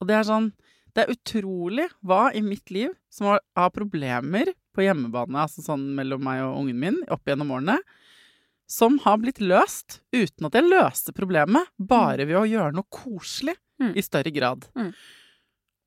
Og 0.00 0.08
det 0.08 0.16
er 0.16 0.26
sånn 0.28 0.50
Det 0.90 1.04
er 1.04 1.12
utrolig 1.14 1.84
hva 2.02 2.32
i 2.34 2.40
mitt 2.42 2.68
liv 2.74 2.90
som 3.14 3.28
har, 3.30 3.40
har 3.54 3.70
problemer 3.70 4.48
på 4.74 4.82
hjemmebane, 4.82 5.38
altså 5.38 5.62
sånn 5.62 5.84
mellom 5.94 6.24
meg 6.26 6.40
og 6.42 6.56
ungen 6.64 6.80
min, 6.82 6.96
opp 7.14 7.22
gjennom 7.30 7.52
årene, 7.54 7.76
som 8.70 9.00
har 9.02 9.18
blitt 9.22 9.40
løst 9.42 9.98
uten 10.14 10.46
at 10.46 10.54
jeg 10.54 10.68
løste 10.70 11.14
problemet, 11.16 11.66
bare 11.76 12.26
ved 12.28 12.38
å 12.38 12.46
gjøre 12.48 12.76
noe 12.76 12.86
koselig 12.90 13.56
Mm. 13.80 13.94
i 13.96 14.02
større 14.04 14.28
grad. 14.28 14.66
Mm. 14.76 14.90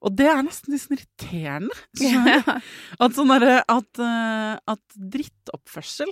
Og 0.02 0.16
det 0.18 0.26
er 0.26 0.40
nesten 0.42 0.74
litt 0.74 0.82
sånn 0.82 0.96
irriterende. 0.98 1.76
At 3.04 3.14
sånn 3.14 3.30
derre 3.30 3.60
at, 3.70 4.00
eh, 4.02 4.56
at 4.74 4.96
drittoppførsel 4.98 6.10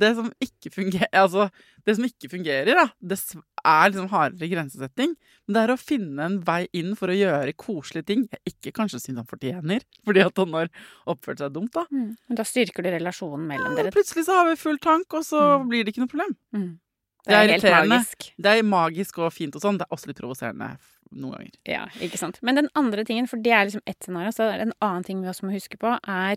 Det 0.00 0.10
som 0.16 0.30
ikke 0.42 0.70
fungerer 0.72 1.08
Altså, 1.12 1.50
det 1.84 1.96
som 1.98 2.04
ikke 2.06 2.30
fungerer, 2.32 2.70
da, 2.78 2.86
det 3.02 3.18
er 3.64 3.90
liksom 3.90 4.08
hardere 4.12 4.48
grensesetting. 4.50 5.14
Men 5.46 5.54
det 5.56 5.62
er 5.64 5.72
å 5.74 5.78
finne 5.80 6.24
en 6.24 6.38
vei 6.46 6.62
inn 6.76 6.94
for 6.96 7.12
å 7.12 7.16
gjøre 7.16 7.52
koselige 7.60 8.06
ting 8.08 8.22
jeg 8.32 8.54
ikke 8.54 8.72
kanskje 8.78 9.00
syns 9.02 9.20
han 9.20 9.28
fortjener, 9.28 9.84
fordi 10.04 10.24
at 10.24 10.36
han 10.40 10.54
har 10.56 10.70
oppført 11.12 11.42
seg 11.44 11.52
dumt, 11.52 11.72
da. 11.76 11.84
Mm. 11.92 12.14
Men 12.28 12.36
da 12.40 12.46
styrker 12.48 12.82
du 12.86 12.90
relasjonen 12.94 13.44
mellom 13.50 13.74
Ja, 13.76 13.82
dere. 13.82 13.92
plutselig 13.92 14.24
så 14.28 14.38
har 14.40 14.48
vi 14.50 14.56
full 14.60 14.78
tank, 14.78 15.12
og 15.12 15.22
så 15.28 15.42
Mm. 15.60 15.68
blir 15.68 15.84
det 15.84 15.94
ikke 15.94 16.04
noe 16.04 16.12
problem. 16.14 16.36
Mm. 16.54 16.78
Det 17.26 17.32
er 17.32 17.40
helt 17.48 17.62
irriterende. 17.62 17.88
magisk. 17.88 18.32
Det 18.40 18.46
er 18.58 18.62
magisk 18.62 19.18
og 19.18 19.32
fint 19.32 19.54
og 19.56 19.62
sånn. 19.62 19.78
Det 19.78 19.86
er 19.88 19.96
også 19.96 20.06
litt 20.08 20.18
provoserende 20.20 20.76
noen 21.14 21.32
ganger. 21.38 21.54
Ja, 21.66 21.86
ikke 22.04 22.18
sant. 22.18 22.38
Men 22.42 22.54
den 22.56 22.68
andre 22.76 23.04
tingen, 23.04 23.26
for 23.28 23.36
det 23.38 23.52
er 23.52 23.64
liksom 23.64 23.80
ett 23.86 24.00
scenario, 24.04 24.28
så 24.32 24.48
er 24.52 24.58
det 24.58 24.66
en 24.68 24.72
annen 24.82 25.04
ting 25.04 25.22
vi 25.22 25.28
også 25.28 25.44
må 25.48 25.52
huske 25.54 25.78
på, 25.78 25.98
er 26.06 26.36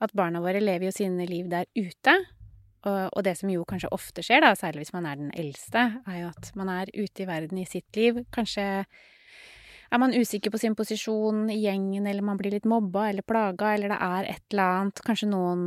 at 0.00 0.12
barna 0.14 0.40
våre 0.40 0.60
lever 0.60 0.86
jo 0.86 0.92
sine 0.92 1.26
liv 1.28 1.48
der 1.50 1.66
ute. 1.76 2.14
Og, 2.84 3.20
det 3.24 3.36
som 3.38 3.48
jo 3.48 3.64
kanskje 3.68 3.92
ofte 3.96 4.22
skjer, 4.24 4.42
da, 4.44 4.52
særlig 4.58 4.84
hvis 4.84 4.94
man 4.96 5.06
er 5.08 5.16
den 5.16 5.32
eldste, 5.32 5.86
er 6.04 6.16
jo 6.20 6.30
at 6.30 6.50
man 6.58 6.68
er 6.68 6.90
ute 6.92 7.24
i 7.24 7.28
verden 7.28 7.60
i 7.62 7.68
sitt 7.68 7.96
liv. 7.96 8.18
Kanskje 8.34 8.84
er 9.94 10.00
man 10.02 10.12
usikker 10.12 10.50
på 10.50 10.58
sin 10.58 10.74
posisjon 10.76 11.46
i 11.52 11.60
gjengen, 11.62 12.06
eller 12.10 12.24
man 12.26 12.38
blir 12.40 12.52
litt 12.54 12.66
mobba 12.68 13.06
eller 13.10 13.24
plaga, 13.26 13.74
eller 13.74 13.92
det 13.92 13.98
er 14.02 14.28
et 14.32 14.42
eller 14.52 14.64
annet 14.80 15.02
Kanskje 15.06 15.28
noen 15.30 15.62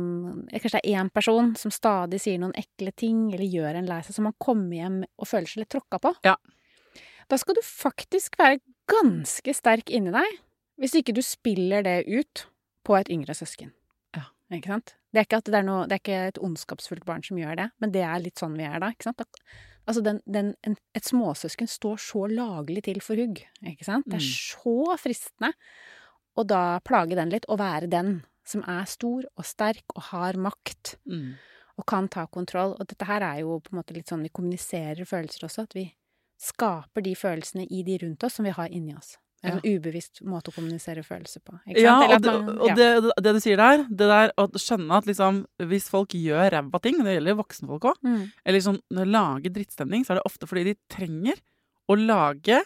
Kanskje 0.52 0.74
det 0.76 0.82
er 0.82 1.00
én 1.00 1.10
person 1.14 1.54
som 1.58 1.72
stadig 1.74 2.20
sier 2.22 2.40
noen 2.42 2.54
ekle 2.58 2.92
ting, 2.92 3.28
eller 3.32 3.48
gjør 3.48 3.80
en 3.80 3.88
lei 3.88 4.02
seg, 4.04 4.18
så 4.18 4.26
man 4.26 4.36
kommer 4.42 4.76
hjem 4.76 5.00
og 5.06 5.30
føler 5.30 5.50
seg 5.50 5.64
litt 5.64 5.72
tråkka 5.74 6.02
på. 6.04 6.14
Ja. 6.28 6.36
Da 7.28 7.40
skal 7.40 7.58
du 7.58 7.64
faktisk 7.64 8.38
være 8.40 8.60
ganske 8.88 9.56
sterk 9.56 9.90
inni 9.92 10.14
deg 10.14 10.38
hvis 10.78 10.94
ikke 10.94 11.16
du 11.16 11.24
spiller 11.26 11.82
det 11.82 12.04
ut 12.06 12.46
på 12.86 12.94
et 12.94 13.10
yngre 13.10 13.34
søsken. 13.34 13.72
Ikke 14.50 14.70
sant? 14.72 14.94
Det 15.12 15.20
er 15.20 15.24
ikke, 15.26 15.38
at 15.42 15.44
det, 15.50 15.54
er 15.58 15.64
noe, 15.66 15.86
det 15.88 15.96
er 15.98 16.02
ikke 16.02 16.20
et 16.30 16.38
ondskapsfullt 16.44 17.04
barn 17.08 17.22
som 17.24 17.36
gjør 17.40 17.56
det, 17.56 17.66
men 17.80 17.92
det 17.92 18.02
er 18.04 18.20
litt 18.20 18.40
sånn 18.40 18.56
vi 18.56 18.64
er 18.68 18.78
da. 18.80 18.90
ikke 18.92 19.08
sant? 19.08 19.22
Altså, 19.88 20.02
den, 20.04 20.20
den, 20.28 20.54
en, 20.68 20.76
et 20.96 21.04
småsøsken 21.08 21.68
står 21.68 21.96
så 22.00 22.26
laglig 22.28 22.82
til 22.84 23.00
for 23.04 23.16
hugg, 23.16 23.40
ikke 23.64 23.84
sant? 23.88 24.04
Det 24.08 24.18
er 24.20 24.24
Mm. 24.24 24.32
så 24.52 24.96
fristende 25.00 25.52
å 26.36 26.44
da 26.46 26.78
plage 26.84 27.16
den 27.16 27.30
litt, 27.32 27.46
og 27.48 27.58
være 27.58 27.88
den 27.88 28.22
som 28.48 28.62
er 28.68 28.84
stor 28.88 29.24
og 29.36 29.44
sterk 29.44 29.84
og 29.96 30.02
har 30.12 30.34
makt 30.40 30.96
Mm. 31.08 31.34
og 31.78 31.86
kan 31.86 32.08
ta 32.08 32.26
kontroll. 32.26 32.76
Og 32.80 32.86
dette 32.88 33.04
her 33.06 33.20
er 33.22 33.40
jo 33.40 33.60
på 33.60 33.72
en 33.72 33.78
måte 33.82 33.92
litt 33.96 34.08
sånn 34.08 34.22
vi 34.22 34.28
kommuniserer 34.30 35.04
følelser 35.08 35.44
også, 35.48 35.62
at 35.68 35.74
vi 35.74 35.94
skaper 36.38 37.02
de 37.02 37.14
følelsene 37.14 37.66
i 37.70 37.82
de 37.82 37.98
rundt 38.04 38.22
oss 38.24 38.34
som 38.34 38.44
vi 38.44 38.50
har 38.52 38.68
inni 38.68 38.94
oss. 38.96 39.16
Det 39.38 39.50
er 39.52 39.54
en 39.54 39.76
ubevisst 39.78 40.20
måte 40.26 40.50
å 40.50 40.54
kommunisere 40.56 41.04
følelser 41.06 41.40
på. 41.46 41.60
Ja, 41.78 41.92
og, 42.08 42.22
det, 42.24 42.32
og 42.58 42.64
ja. 42.68 42.74
det, 42.74 43.12
det 43.22 43.34
du 43.36 43.40
sier 43.44 43.56
der, 43.60 43.84
det 43.86 44.08
der 44.10 44.32
å 44.36 44.48
skjønne 44.58 44.96
at 44.98 45.06
liksom 45.06 45.44
hvis 45.70 45.86
folk 45.92 46.10
gjør 46.18 46.50
ræva 46.56 46.80
ting, 46.82 46.98
det 47.06 47.14
gjelder 47.20 47.36
voksenfolk 47.38 47.86
òg, 47.92 48.00
Mm. 48.02 48.24
eller 48.44 48.64
sånn 48.64 48.80
lager 48.90 49.50
drittstemning, 49.54 50.02
så 50.04 50.12
er 50.16 50.18
det 50.18 50.26
ofte 50.26 50.48
fordi 50.50 50.64
de 50.72 50.74
trenger 50.90 51.38
å 51.88 51.94
lage 51.96 52.58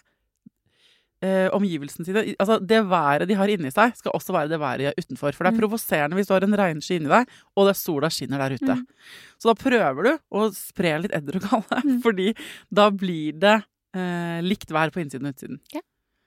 eh, 1.23 1.49
omgivelsene 1.55 2.05
sine 2.09 2.23
Altså, 2.41 2.57
det 2.59 2.81
været 2.89 3.29
de 3.31 3.37
har 3.39 3.53
inni 3.53 3.71
seg, 3.71 3.93
skal 3.99 4.17
også 4.17 4.35
være 4.35 4.51
det 4.51 4.59
været 4.63 4.79
de 4.83 4.89
er 4.91 4.97
utenfor. 4.99 5.33
For 5.37 5.45
det 5.45 5.53
er 5.53 5.57
Mm. 5.57 5.61
provoserende 5.63 6.17
hvis 6.19 6.27
du 6.27 6.35
har 6.35 6.43
en 6.49 6.57
regnsky 6.59 6.97
inni 6.99 7.09
deg, 7.13 7.29
og 7.57 7.69
det 7.69 7.77
er 7.77 7.79
sola 7.79 8.09
skinner 8.11 8.39
der 8.43 8.57
ute. 8.57 8.75
Mm. 8.81 8.87
Så 9.39 9.53
da 9.53 9.55
prøver 9.55 10.03
du 10.03 10.13
å 10.33 10.49
spre 10.57 10.97
litt 11.03 11.13
edderkolle, 11.13 11.79
Mm. 11.85 12.01
fordi 12.03 12.35
da 12.73 12.91
blir 12.91 13.39
det 13.39 13.63
eh, 13.95 14.41
likt 14.43 14.71
vær 14.73 14.91
på 14.91 15.05
innsiden 15.05 15.27
og 15.29 15.35
utsiden. 15.37 15.61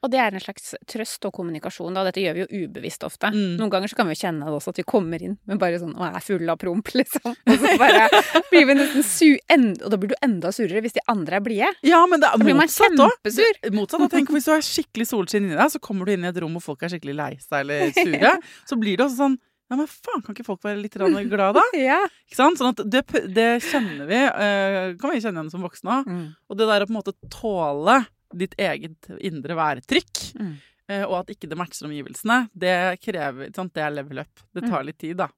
Og 0.05 0.11
det 0.13 0.19
er 0.21 0.35
en 0.37 0.43
slags 0.43 0.75
trøst 0.91 1.25
og 1.25 1.33
kommunikasjon, 1.33 1.95
da. 1.97 2.03
Dette 2.05 2.21
gjør 2.21 2.35
vi 2.37 2.43
jo 2.45 2.65
ubevisst 2.67 3.01
ofte. 3.07 3.31
Mm. 3.33 3.55
Noen 3.57 3.71
ganger 3.73 3.89
så 3.89 3.97
kan 3.97 4.05
vi 4.09 4.13
jo 4.13 4.21
kjenne 4.21 4.45
det 4.45 4.53
også, 4.53 4.73
at 4.75 4.81
vi 4.83 4.85
kommer 4.85 5.23
inn 5.25 5.33
med 5.49 5.57
bare 5.61 5.79
sånn 5.81 5.95
og 5.97 6.03
er 6.05 6.21
fulle 6.25 6.53
av 6.53 6.59
promp, 6.61 6.91
liksom. 7.01 7.33
Og 7.33 7.55
så 7.63 7.73
bare 7.81 8.05
blir 8.51 8.67
vi 8.69 8.77
nesten 8.77 9.05
su... 9.07 9.31
Og 9.55 9.89
da 9.89 9.97
blir 10.01 10.13
du 10.13 10.17
enda 10.25 10.51
surere 10.53 10.83
hvis 10.85 10.95
de 10.99 11.03
andre 11.11 11.39
er 11.39 11.45
blide. 11.47 11.71
Ja, 11.87 12.03
men 12.09 12.21
det 12.21 12.29
er 12.29 12.37
Da 12.37 12.45
blir 12.45 12.57
motsatt 12.59 12.93
òg. 13.01 13.17
kjempesur. 13.17 13.59
Motsatt. 13.75 14.05
da, 14.05 14.11
Tenk 14.13 14.29
hvis 14.35 14.45
du 14.47 14.53
har 14.53 14.63
skikkelig 14.65 15.09
solskinn 15.09 15.47
inni 15.49 15.57
deg, 15.57 15.73
så 15.73 15.81
kommer 15.81 16.05
du 16.05 16.13
inn 16.13 16.23
i 16.27 16.29
et 16.29 16.39
rom 16.43 16.53
hvor 16.59 16.67
folk 16.69 16.85
er 16.85 16.93
skikkelig 16.93 17.17
lei 17.17 17.31
seg 17.41 17.59
eller 17.65 17.89
sure. 17.97 18.35
Så 18.69 18.77
blir 18.79 18.99
det 19.01 19.07
også 19.09 19.23
sånn 19.25 19.37
Ja, 19.65 19.79
men 19.79 19.87
faen, 19.89 20.21
kan 20.21 20.35
ikke 20.35 20.45
folk 20.45 20.61
være 20.61 20.77
litt 20.77 20.93
glad 20.93 21.55
da? 21.57 21.63
Ja. 21.81 21.97
Ikke 22.27 22.37
sant? 22.37 22.59
Sånn 22.61 22.75
at 22.75 22.83
det, 22.85 23.01
det 23.33 23.47
kjenner 23.65 24.05
vi. 24.05 24.19
uh, 24.21 24.93
kan 25.01 25.09
vi 25.09 25.23
kjenne 25.23 25.41
igjen 25.41 25.49
som 25.55 25.65
voksne 25.65 25.95
òg. 26.01 26.11
Mm. 26.11 26.27
Og 26.51 26.59
det 26.59 26.67
der 26.69 26.85
å 26.85 26.89
på 26.89 26.93
en 26.93 26.99
måte 26.99 27.15
tåle 27.33 28.03
ditt 28.37 28.55
eget 28.59 29.09
indre 29.19 29.55
værtrykk, 29.57 30.21
Mm. 30.39 30.53
eh, 30.89 31.03
og 31.07 31.15
at 31.23 31.33
ikke 31.35 31.49
det 31.49 31.57
matcher 31.57 31.87
omgivelsene, 31.87 32.49
det 32.53 32.75
krever 33.01 33.49
sant? 33.55 33.73
Det 33.73 33.83
er 33.83 33.95
level 33.95 34.19
up. 34.25 34.45
Det 34.53 34.67
tar 34.69 34.83
litt 34.83 34.99
tid, 34.99 35.17
da. 35.17 35.29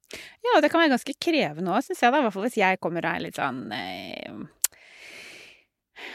Ja, 0.44 0.58
og 0.58 0.62
det 0.62 0.72
kan 0.72 0.82
være 0.82 0.96
ganske 0.98 1.16
krevende 1.22 1.72
òg, 1.74 1.84
syns 1.86 2.02
jeg, 2.02 2.12
da. 2.12 2.20
I 2.20 2.28
hvert 2.28 2.34
fall 2.34 2.48
hvis 2.50 2.58
jeg 2.62 2.80
kommer 2.84 3.06
og 3.06 3.16
er 3.16 3.26
litt 3.28 3.36
sånn 3.40 3.66
eh, 3.72 4.46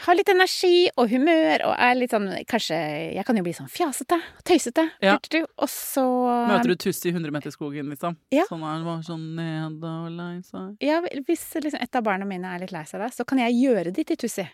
Har 0.05 0.15
litt 0.15 0.29
energi 0.31 0.87
og 0.95 1.09
humør 1.11 1.63
og 1.67 1.73
er 1.75 1.95
litt 1.97 2.13
sånn 2.13 2.29
Kanskje 2.47 2.77
Jeg 3.17 3.25
kan 3.27 3.35
jo 3.35 3.43
bli 3.43 3.51
sånn 3.55 3.67
fjasete 3.71 4.15
og 4.15 4.43
tøysete. 4.47 4.85
Ja. 5.03 5.17
Og 5.59 5.67
så 5.71 6.03
Møter 6.47 6.71
du 6.71 6.75
Tussi 6.79 7.09
i 7.11 7.13
100-meterskogen, 7.15 7.89
liksom? 7.91 8.15
Ja. 8.31 8.45
Sånn 8.47 8.63
er 8.63 8.83
var 8.87 9.01
sånn 9.03 9.25
nede 9.35 9.83
og 10.05 10.09
lei 10.15 10.37
seg. 10.47 10.77
Ja, 10.83 11.01
hvis 11.03 11.43
liksom 11.59 11.81
et 11.83 11.95
av 11.99 12.03
barna 12.07 12.25
mine 12.27 12.47
er 12.55 12.63
litt 12.63 12.71
lei 12.71 12.85
seg 12.87 13.03
da, 13.03 13.09
så 13.11 13.25
kan 13.27 13.39
jeg 13.43 13.59
gjøre 13.59 13.91
det 13.95 14.07
til 14.07 14.21
Tussi. 14.23 14.47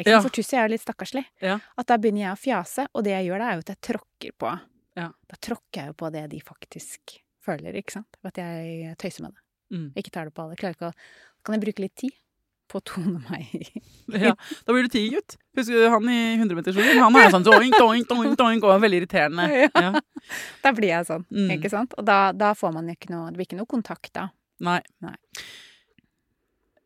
Ja. 0.00 0.20
For 0.24 0.30
Tussi 0.32 0.56
er 0.56 0.64
jo 0.68 0.72
litt 0.72 0.82
stakkarslig. 0.84 1.24
Ja. 1.44 1.58
At 1.78 1.86
da 1.90 1.98
begynner 2.00 2.24
jeg 2.28 2.32
å 2.36 2.40
fjase, 2.40 2.86
og 2.94 3.04
det 3.04 3.12
jeg 3.12 3.26
gjør 3.28 3.38
da, 3.42 3.50
er 3.52 3.58
jo 3.58 3.64
at 3.66 3.72
jeg 3.74 3.80
tråkker 3.92 4.32
på 4.40 4.54
Ja. 4.96 5.10
Da 5.28 5.36
tråkker 5.40 5.82
jeg 5.82 5.86
jo 5.92 5.98
på 6.00 6.10
det 6.12 6.24
de 6.32 6.40
faktisk 6.40 7.18
føler, 7.44 7.76
ikke 7.76 7.92
sant? 7.98 8.16
At 8.24 8.36
jeg 8.40 8.96
tøyser 9.00 9.22
med 9.26 9.32
det. 9.36 9.42
Mm. 9.76 9.86
Ikke 9.96 10.10
tar 10.12 10.24
det 10.28 10.34
på 10.36 10.42
alle. 10.44 10.56
Klarer 10.56 10.76
ikke 10.76 10.90
å 10.92 10.98
Kan 11.44 11.54
jeg 11.56 11.62
bruke 11.64 11.82
litt 11.82 11.94
tid 11.96 12.12
på 12.72 12.78
å 12.78 12.84
tone 12.86 13.18
meg 13.28 13.50
Ja, 14.28 14.34
da 14.64 14.72
blir 14.72 14.84
du 14.86 14.92
tigergutt. 14.92 15.36
Husker 15.58 15.74
du 15.76 15.88
han 15.92 16.08
i 16.08 16.18
100-meterskogen? 16.38 17.00
Han 17.02 17.16
er 17.18 17.24
jo 17.26 17.32
sånn 17.34 17.44
doink, 17.44 17.74
doink, 17.76 18.06
doink, 18.08 18.36
doink, 18.38 18.62
og 18.64 18.72
er 18.76 18.84
veldig 18.84 19.00
irriterende. 19.02 19.48
Ja. 19.64 19.68
Ja. 19.74 20.00
Da 20.62 20.70
blir 20.72 20.88
jeg 20.92 21.04
sånn, 21.08 21.24
Mm. 21.32 21.50
ikke 21.56 21.68
sant? 21.72 21.92
Og 21.98 22.04
da, 22.06 22.30
da 22.32 22.52
får 22.54 22.72
man 22.76 22.86
jo 22.88 22.94
ikke 22.94 23.10
noe 23.10 23.28
Det 23.32 23.36
blir 23.40 23.48
ikke 23.50 23.58
noe 23.58 23.66
kontakt 23.68 24.12
da. 24.14 24.28
Nei. 24.62 24.80
Nei. 25.02 25.16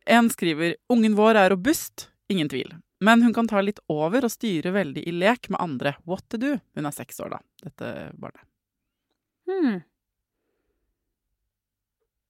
En 0.07 0.29
skriver 0.31 0.75
ungen 0.89 1.15
vår 1.15 1.35
er 1.43 1.49
robust, 1.53 2.07
ingen 2.31 2.49
tvil. 2.49 2.71
Men 3.03 3.21
hun 3.21 3.33
kan 3.33 3.47
ta 3.49 3.61
litt 3.61 3.79
over 3.93 4.25
og 4.25 4.33
styre 4.33 4.73
veldig 4.73 5.03
i 5.05 5.13
lek 5.13 5.51
med 5.53 5.61
andre. 5.61 5.93
What 6.09 6.25
to 6.33 6.39
do? 6.41 6.55
Hun 6.77 6.89
er 6.89 6.95
seks 6.95 7.21
år, 7.21 7.35
da, 7.37 7.41
dette 7.67 7.93
barnet. 8.17 8.41
Hmm. 9.47 9.83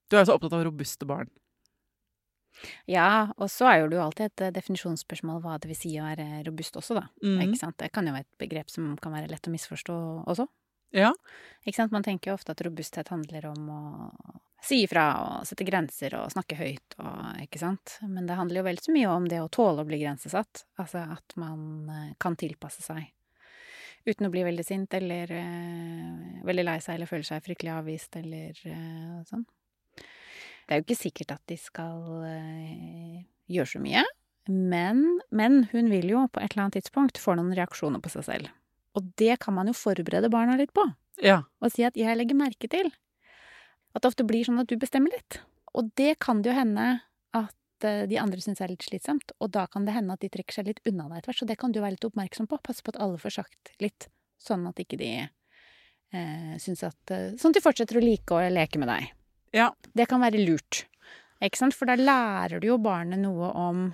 Du 0.08 0.15
er 0.15 0.23
jo 0.23 0.30
så 0.30 0.38
opptatt 0.38 0.56
av 0.56 0.65
robuste 0.67 1.08
barn. 1.08 1.32
Ja, 2.89 3.30
og 3.38 3.51
så 3.53 3.67
er 3.69 3.82
jo 3.82 3.89
det 3.91 3.99
jo 3.99 4.03
alltid 4.06 4.32
et 4.32 4.43
eh, 4.47 4.53
definisjonsspørsmål 4.56 5.41
hva 5.43 5.58
det 5.62 5.69
vil 5.69 5.77
si 5.77 5.91
å 5.99 6.08
være 6.08 6.41
robust 6.47 6.80
også, 6.80 6.97
da. 6.97 7.03
Mm. 7.21 7.41
Ikke 7.45 7.60
sant? 7.60 7.77
Det 7.80 7.91
kan 7.93 8.08
jo 8.08 8.15
være 8.15 8.25
et 8.25 8.41
begrep 8.41 8.71
som 8.73 8.95
kan 9.01 9.13
være 9.13 9.30
lett 9.32 9.49
å 9.49 9.53
misforstå 9.53 9.97
også. 10.25 10.47
Ja. 10.95 11.12
Ikke 11.67 11.77
sant? 11.82 11.93
Man 11.93 12.06
tenker 12.06 12.32
jo 12.32 12.38
ofte 12.38 12.56
at 12.56 12.63
robusthet 12.65 13.12
handler 13.13 13.49
om 13.51 13.69
å 13.69 13.82
si 14.67 14.82
ifra 14.84 15.06
og 15.23 15.47
sette 15.47 15.65
grenser 15.67 16.15
og 16.19 16.32
snakke 16.34 16.58
høyt 16.60 16.97
og 16.99 17.43
ikke 17.43 17.62
sant. 17.62 17.97
Men 18.06 18.27
det 18.27 18.38
handler 18.39 18.62
jo 18.62 18.67
vel 18.67 18.82
så 18.84 18.95
mye 18.95 19.12
om 19.12 19.27
det 19.32 19.39
å 19.43 19.51
tåle 19.51 19.84
å 19.84 19.88
bli 19.88 20.01
grensesatt. 20.01 20.65
Altså 20.82 21.06
at 21.17 21.38
man 21.39 21.62
eh, 21.93 22.15
kan 22.21 22.36
tilpasse 22.39 22.84
seg 22.86 23.08
uten 24.08 24.27
å 24.27 24.32
bli 24.32 24.43
veldig 24.47 24.63
sint 24.65 24.93
eller 24.97 25.32
uh, 25.36 26.43
veldig 26.47 26.63
lei 26.67 26.77
seg 26.84 26.95
eller 26.95 27.10
føle 27.10 27.27
seg 27.27 27.43
fryktelig 27.43 27.73
avvist 27.75 28.15
eller 28.19 28.56
uh, 28.71 29.17
sånn. 29.27 29.43
Det 29.97 30.75
er 30.75 30.80
jo 30.80 30.86
ikke 30.86 30.99
sikkert 30.99 31.34
at 31.36 31.43
de 31.51 31.58
skal 31.60 32.06
uh, 32.23 33.17
gjøre 33.51 33.71
så 33.73 33.82
mye, 33.84 34.06
men, 34.47 35.03
men 35.36 35.65
hun 35.73 35.91
vil 35.91 36.08
jo 36.13 36.23
på 36.32 36.39
et 36.39 36.53
eller 36.53 36.67
annet 36.67 36.80
tidspunkt 36.80 37.19
få 37.19 37.36
noen 37.36 37.56
reaksjoner 37.58 38.03
på 38.03 38.13
seg 38.13 38.27
selv. 38.30 38.53
Og 38.95 39.12
det 39.19 39.36
kan 39.43 39.56
man 39.58 39.67
jo 39.69 39.75
forberede 39.77 40.32
barna 40.34 40.56
litt 40.60 40.73
på 40.75 40.88
Ja. 41.23 41.43
og 41.60 41.73
si 41.73 41.84
at 41.84 41.97
'jeg 41.97 42.17
legger 42.17 42.36
merke 42.36 42.71
til'. 42.71 42.91
At 43.97 44.05
det 44.05 44.12
ofte 44.12 44.27
blir 44.29 44.45
sånn 44.45 44.62
at 44.62 44.69
du 44.69 44.77
bestemmer 44.77 45.10
litt. 45.10 45.39
Og 45.73 45.89
det 45.97 46.19
kan 46.21 46.43
det 46.43 46.51
jo 46.51 46.57
hende 46.57 46.86
at 47.38 47.86
eh, 47.88 48.03
de 48.10 48.19
andre 48.21 48.41
syns 48.43 48.62
er 48.62 48.69
litt 48.69 48.86
slitsomt, 48.86 49.33
og 49.41 49.49
da 49.55 49.65
kan 49.73 49.88
det 49.88 49.95
hende 49.95 50.13
at 50.13 50.21
de 50.21 50.29
trekker 50.33 50.60
seg 50.60 50.69
litt 50.69 50.83
unna 50.86 51.07
deg 51.10 51.19
etter 51.19 51.31
hvert. 51.31 51.41
Så 51.41 51.49
det 51.49 51.57
kan 51.57 51.73
du 51.73 51.81
være 51.81 51.95
litt 51.95 52.05
oppmerksom 52.05 52.49
på. 52.49 52.62
Passe 52.62 52.86
på 52.86 52.93
at 52.93 53.01
alle 53.01 53.17
får 53.21 53.39
sagt 53.39 53.73
litt, 53.81 54.10
sånn 54.41 54.67
at 54.69 54.77
ikke 54.83 54.99
de 55.01 55.12
eh, 55.25 56.53
syns 56.62 56.86
at 56.86 57.13
eh, 57.13 57.33
Sånn 57.41 57.55
at 57.55 57.60
de 57.60 57.65
fortsetter 57.65 57.97
å 57.97 58.05
like 58.05 58.38
å 58.38 58.51
leke 58.53 58.81
med 58.81 58.93
deg. 58.93 59.10
Ja. 59.57 59.71
Det 59.97 60.05
kan 60.12 60.21
være 60.21 60.45
lurt. 60.45 60.86
Ikke 61.41 61.60
sant? 61.60 61.77
For 61.77 61.89
da 61.89 61.97
lærer 61.97 62.62
du 62.62 62.69
jo 62.69 62.77
barnet 62.81 63.21
noe 63.21 63.49
om 63.57 63.88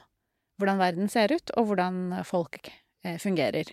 hvordan 0.60 0.80
verden 0.84 1.10
ser 1.12 1.32
ut, 1.32 1.56
og 1.58 1.72
hvordan 1.72 2.20
folk 2.28 2.70
eh, 3.04 3.16
fungerer. 3.22 3.72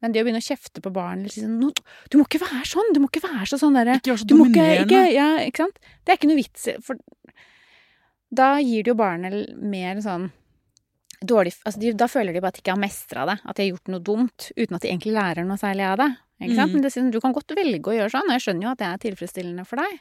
Men 0.00 0.14
det 0.14 0.22
å 0.22 0.26
begynne 0.26 0.40
å 0.40 0.46
kjefte 0.46 0.80
på 0.80 0.92
barn 0.94 1.22
eller 1.22 1.34
si 1.34 1.42
sånn 1.44 1.58
Du 1.60 2.16
må 2.16 2.24
ikke 2.24 2.40
være 2.42 2.64
sånn! 2.68 2.92
Du 2.96 3.00
må 3.02 3.10
ikke 3.10 3.24
være 3.26 3.46
så 3.50 3.58
sånn 3.60 3.76
derre 3.76 3.98
Ikke 4.00 4.14
vær 4.14 4.22
så 4.22 4.28
dominerende. 4.30 5.00
ja, 5.12 5.30
ikke 5.44 5.66
sant? 5.66 5.80
Det 6.04 6.14
er 6.14 6.20
ikke 6.20 6.30
noe 6.30 6.40
vits 6.40 6.68
For 6.86 7.00
da 8.30 8.52
gir 8.62 8.84
det 8.86 8.92
jo 8.92 8.98
barnet 8.98 9.56
mer 9.58 9.98
sånn 10.04 10.28
dårlig 11.20 11.52
altså 11.66 11.80
de, 11.82 11.92
Da 11.98 12.08
føler 12.08 12.32
de 12.32 12.42
bare 12.42 12.54
at 12.54 12.58
de 12.60 12.64
ikke 12.64 12.74
har 12.76 12.80
mestra 12.80 13.26
det, 13.28 13.38
at 13.42 13.56
de 13.56 13.64
har 13.64 13.72
gjort 13.74 13.92
noe 13.92 14.04
dumt, 14.06 14.50
uten 14.56 14.76
at 14.76 14.84
de 14.84 14.90
egentlig 14.92 15.14
lærer 15.16 15.44
noe 15.44 15.60
særlig 15.60 15.84
av 15.88 15.98
det. 16.00 16.10
Ikke 16.40 16.56
sant? 16.56 16.70
Mm. 16.70 16.76
Men 16.76 16.84
det, 16.84 16.92
sånn, 16.94 17.10
du 17.12 17.18
kan 17.20 17.34
godt 17.36 17.52
velge 17.58 17.92
å 17.92 17.96
gjøre 17.96 18.12
sånn, 18.14 18.30
og 18.30 18.36
jeg 18.36 18.44
skjønner 18.46 18.66
jo 18.66 18.70
at 18.70 18.80
det 18.80 18.86
er 18.88 19.02
tilfredsstillende 19.02 19.64
for 19.68 19.82
deg. 19.82 19.98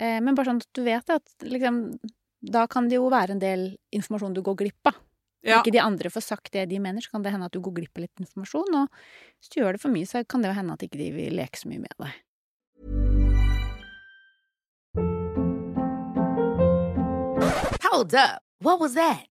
Eh, 0.00 0.16
men 0.24 0.38
bare 0.38 0.50
sånn 0.50 0.62
at 0.64 0.70
du 0.74 0.82
vet 0.86 1.12
at 1.14 1.46
liksom 1.46 1.82
Da 2.48 2.68
kan 2.70 2.86
det 2.90 2.98
jo 2.98 3.08
være 3.10 3.34
en 3.34 3.42
del 3.42 3.62
informasjon 3.94 4.34
du 4.36 4.42
går 4.46 4.58
glipp 4.60 4.90
av. 4.90 4.98
Ja. 5.46 5.60
Ikke 5.60 5.72
de 5.74 5.82
andre 5.82 6.10
får 6.10 6.24
sagt 6.24 6.52
det 6.52 6.66
de 6.70 6.80
mener, 6.82 7.04
så 7.04 7.14
kan 7.14 7.22
det 7.22 7.30
hende 7.34 7.46
at 7.46 7.54
du 7.54 7.60
går 7.62 7.76
glipp 7.76 7.98
av 7.98 8.06
litt 8.06 8.24
informasjon. 8.24 8.74
Og 8.80 8.88
hvis 9.38 9.52
du 9.52 9.60
gjør 9.60 9.76
det 9.76 9.82
for 9.84 9.94
mye, 9.94 10.08
så 10.08 10.24
kan 10.26 10.42
det 10.42 10.50
jo 10.50 10.58
hende 10.58 10.74
at 10.74 10.82
ikke 10.82 10.98
de 10.98 11.12
vil 11.14 11.38
leke 11.38 11.60
så 11.60 11.70
mye 11.70 11.84
med 11.84 11.94
deg. 12.02 12.12
Hold 17.88 18.14
up. 18.14 18.42
What 18.60 18.80
was 18.80 18.94
that? 18.94 19.27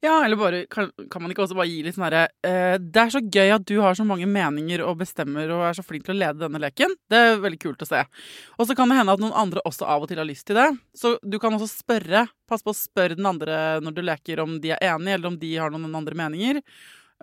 Ja, 0.00 0.24
eller 0.24 0.38
bare, 0.38 0.66
kan, 0.70 0.92
kan 1.10 1.22
man 1.22 1.32
ikke 1.32 1.42
også 1.42 1.56
bare 1.58 1.66
gi 1.66 1.80
litt 1.82 1.96
sånn 1.96 2.04
herre 2.06 2.28
eh, 2.46 2.76
Det 2.78 3.00
er 3.02 3.10
så 3.10 3.18
gøy 3.18 3.50
at 3.56 3.64
du 3.66 3.80
har 3.82 3.96
så 3.98 4.04
mange 4.06 4.28
meninger 4.30 4.84
og 4.86 5.00
bestemmer 5.00 5.50
og 5.50 5.64
er 5.66 5.74
så 5.74 5.82
flink 5.82 6.04
til 6.06 6.14
å 6.14 6.18
lede 6.20 6.38
denne 6.44 6.60
leken. 6.62 6.94
Det 7.10 7.18
er 7.18 7.40
veldig 7.42 7.58
kult 7.64 7.82
å 7.82 7.88
se. 7.88 8.04
Og 8.54 8.68
så 8.68 8.76
kan 8.78 8.90
det 8.90 9.00
hende 9.00 9.16
at 9.16 9.24
noen 9.24 9.34
andre 9.34 9.64
også 9.66 9.88
av 9.90 10.06
og 10.06 10.10
til 10.10 10.20
har 10.22 10.28
lyst 10.28 10.46
til 10.46 10.60
det. 10.60 10.68
Så 10.94 11.16
du 11.26 11.40
kan 11.42 11.56
også 11.56 11.66
spørre. 11.72 12.28
Pass 12.48 12.62
på 12.62 12.70
å 12.70 12.78
spørre 12.78 13.18
den 13.18 13.26
andre 13.26 13.80
når 13.82 13.96
du 13.96 14.04
leker 14.06 14.44
om 14.44 14.54
de 14.62 14.70
er 14.76 14.86
enige, 14.92 15.18
eller 15.18 15.32
om 15.32 15.40
de 15.42 15.50
har 15.56 15.74
noen 15.74 15.98
andre 15.98 16.20
meninger. 16.22 16.62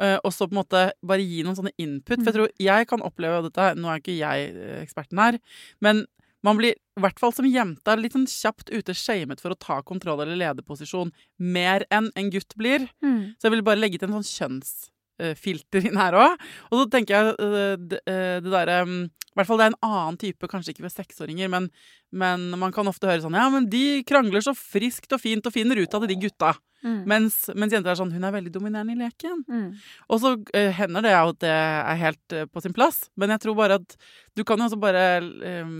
Eh, 0.01 0.17
og 0.19 0.33
så 0.35 0.43
på 0.43 0.57
en 0.57 0.59
måte 0.59 0.83
bare 0.99 1.23
gi 1.23 1.45
noen 1.47 1.55
sånne 1.55 1.75
input. 1.79 2.19
For 2.19 2.27
jeg 2.27 2.37
tror 2.41 2.53
jeg 2.67 2.89
kan 2.91 3.07
oppleve 3.07 3.45
dette 3.47 3.71
Nå 3.79 3.87
er 3.87 4.03
ikke 4.03 4.17
jeg 4.19 4.51
eh, 4.51 4.81
eksperten 4.83 5.23
her, 5.23 5.39
men 5.85 6.03
man 6.45 6.59
blir, 6.59 6.77
i 6.77 7.03
hvert 7.03 7.19
fall 7.21 7.33
som 7.35 7.47
jente, 7.49 7.97
litt 7.99 8.15
sånn 8.15 8.27
kjapt 8.29 8.71
ute 8.73 8.95
shamet 8.97 9.41
for 9.41 9.53
å 9.53 9.59
ta 9.59 9.79
kontroll 9.85 10.21
eller 10.23 10.37
lederposisjon 10.39 11.13
mer 11.41 11.87
enn 11.93 12.11
en 12.15 12.31
gutt 12.33 12.55
blir. 12.59 12.85
Mm. 13.03 13.35
Så 13.35 13.47
jeg 13.47 13.55
vil 13.55 13.65
bare 13.65 13.81
legge 13.81 14.01
til 14.01 14.11
en 14.11 14.19
sånn 14.19 14.29
kjønnsfilter 14.29 15.89
inn 15.89 15.99
her 15.99 16.17
òg. 16.21 16.45
Og 16.69 16.83
så 16.83 16.87
tenker 16.93 17.17
jeg 17.17 17.35
øh, 17.39 17.75
det, 17.81 18.01
øh, 18.11 18.37
det 18.45 18.53
derre 18.53 18.81
um, 18.85 18.99
I 19.09 19.39
hvert 19.39 19.49
fall 19.49 19.59
det 19.59 19.67
er 19.67 19.73
en 19.73 19.89
annen 19.89 20.21
type, 20.21 20.51
kanskje 20.51 20.75
ikke 20.75 20.85
ved 20.85 20.93
seksåringer, 20.93 21.51
men, 21.51 21.71
men 22.13 22.47
man 22.61 22.75
kan 22.75 22.87
ofte 22.91 23.09
høre 23.09 23.23
sånn 23.25 23.37
Ja, 23.37 23.49
men 23.53 23.67
de 23.71 24.03
krangler 24.07 24.45
så 24.45 24.53
friskt 24.57 25.17
og 25.17 25.23
fint 25.23 25.49
og 25.49 25.55
finner 25.55 25.81
ut 25.81 25.97
av 25.97 26.05
det, 26.05 26.13
de 26.13 26.21
gutta. 26.27 26.53
Mm. 26.85 27.01
Mens, 27.09 27.39
mens 27.57 27.73
jenter 27.73 27.95
er 27.95 27.97
sånn 27.97 28.13
Hun 28.13 28.27
er 28.27 28.33
veldig 28.35 28.51
dominerende 28.53 28.93
i 28.93 28.99
leken. 28.99 29.41
Mm. 29.49 29.67
Og 30.13 30.21
så 30.21 30.35
uh, 30.37 30.71
hender 30.77 31.09
det 31.09 31.17
at 31.17 31.41
det 31.41 31.53
er 31.57 32.01
helt 32.03 32.37
uh, 32.37 32.45
på 32.45 32.61
sin 32.61 32.75
plass, 32.77 33.07
men 33.17 33.33
jeg 33.33 33.41
tror 33.41 33.57
bare 33.57 33.81
at 33.81 33.97
du 34.37 34.45
kan 34.45 34.61
jo 34.61 34.69
også 34.69 34.77
bare 34.77 35.05
øh, 35.23 35.71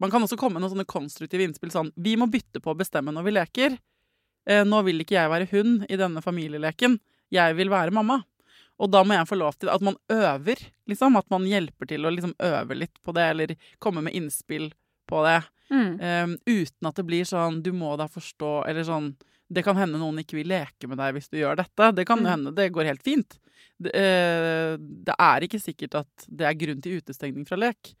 Man 0.00 0.10
kan 0.12 0.22
også 0.22 0.36
komme 0.36 0.58
med 0.58 0.62
noen 0.64 0.74
sånne 0.74 0.88
konstruktive 0.88 1.44
innspill 1.46 1.70
sånn 1.72 1.92
Vi 1.96 2.16
må 2.20 2.26
bytte 2.30 2.60
på 2.60 2.72
å 2.74 2.78
bestemme 2.78 3.14
når 3.14 3.24
vi 3.24 3.36
leker. 3.36 3.76
Eh, 4.46 4.62
nå 4.64 4.82
vil 4.86 5.00
ikke 5.02 5.16
jeg 5.16 5.32
være 5.32 5.48
hun 5.50 5.86
i 5.88 5.96
denne 5.96 6.22
familieleken. 6.22 6.98
Jeg 7.32 7.56
vil 7.58 7.72
være 7.72 7.94
mamma. 7.94 8.20
Og 8.78 8.90
da 8.92 9.00
må 9.02 9.16
jeg 9.16 9.28
få 9.30 9.38
lov 9.40 9.56
til 9.56 9.70
at 9.72 9.80
man 9.80 9.96
øver, 10.12 10.60
liksom. 10.86 11.16
At 11.16 11.30
man 11.32 11.46
hjelper 11.48 11.88
til 11.88 12.04
å 12.04 12.12
liksom 12.12 12.34
øve 12.44 12.76
litt 12.76 13.00
på 13.02 13.14
det, 13.16 13.24
eller 13.32 13.54
komme 13.80 14.02
med 14.04 14.14
innspill 14.14 14.68
på 15.08 15.22
det. 15.24 15.38
Mm. 15.70 15.88
Um, 15.98 16.34
uten 16.46 16.86
at 16.90 16.94
det 17.00 17.06
blir 17.08 17.24
sånn 17.24 17.62
'du 17.62 17.72
må 17.72 17.96
da 17.96 18.06
forstå', 18.06 18.68
eller 18.68 18.84
sånn 18.84 19.16
'det 19.50 19.64
kan 19.64 19.76
hende 19.76 19.98
noen 19.98 20.18
ikke 20.20 20.36
vil 20.36 20.48
leke 20.48 20.86
med 20.86 20.98
deg 20.98 21.14
hvis 21.14 21.30
du 21.30 21.38
gjør 21.38 21.56
dette'. 21.56 21.94
Det 21.94 22.06
kan 22.06 22.20
Mm. 22.20 22.26
hende. 22.26 22.54
Det 22.54 22.70
går 22.72 22.84
helt 22.84 23.02
fint. 23.02 23.38
Det, 23.80 23.94
eh, 23.94 24.76
det 24.76 25.14
er 25.18 25.40
ikke 25.40 25.60
sikkert 25.60 25.94
at 25.94 26.26
det 26.28 26.46
er 26.46 26.54
grunn 26.54 26.82
til 26.82 27.00
utestengning 27.00 27.46
fra 27.46 27.56
lek. 27.56 27.94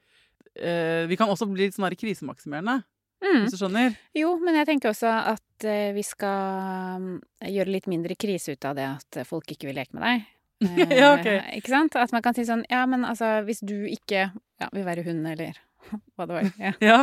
Eh, 0.56 1.06
vi 1.10 1.16
kan 1.20 1.28
også 1.32 1.48
bli 1.50 1.66
litt 1.66 1.76
sånn 1.76 1.88
her 1.88 1.96
krisemaksimerende, 1.98 2.82
Mm. 3.24 3.46
hvis 3.46 3.54
du 3.54 3.56
skjønner. 3.56 3.94
Jo, 4.14 4.34
men 4.44 4.54
jeg 4.58 4.66
tenker 4.68 4.90
også 4.90 5.08
at 5.08 5.64
eh, 5.64 5.92
vi 5.96 6.02
skal 6.04 7.00
mm, 7.00 7.14
gjøre 7.48 7.72
litt 7.72 7.86
mindre 7.88 8.14
krise 8.14 8.52
ut 8.52 8.64
av 8.68 8.74
det 8.76 8.84
at 8.90 9.20
folk 9.26 9.48
ikke 9.54 9.70
vil 9.70 9.78
leke 9.80 9.96
med 9.96 10.04
deg. 10.04 10.26
Eh, 10.66 10.92
Ja, 11.00 11.14
ok. 11.16 11.26
Ikke 11.56 11.72
sant? 11.72 11.96
At 11.96 12.12
man 12.12 12.22
kan 12.24 12.36
si 12.36 12.44
sånn 12.48 12.64
Ja, 12.68 12.84
men 12.86 13.04
altså, 13.08 13.38
hvis 13.48 13.60
du 13.64 13.74
ikke 13.88 14.30
ja, 14.60 14.68
vil 14.72 14.84
være 14.84 15.04
hund, 15.08 15.24
eller 15.32 15.56
hva 16.16 16.26
det 16.28 16.36
var. 16.36 16.50
Ja. 16.60 16.72
Ja. 16.92 16.98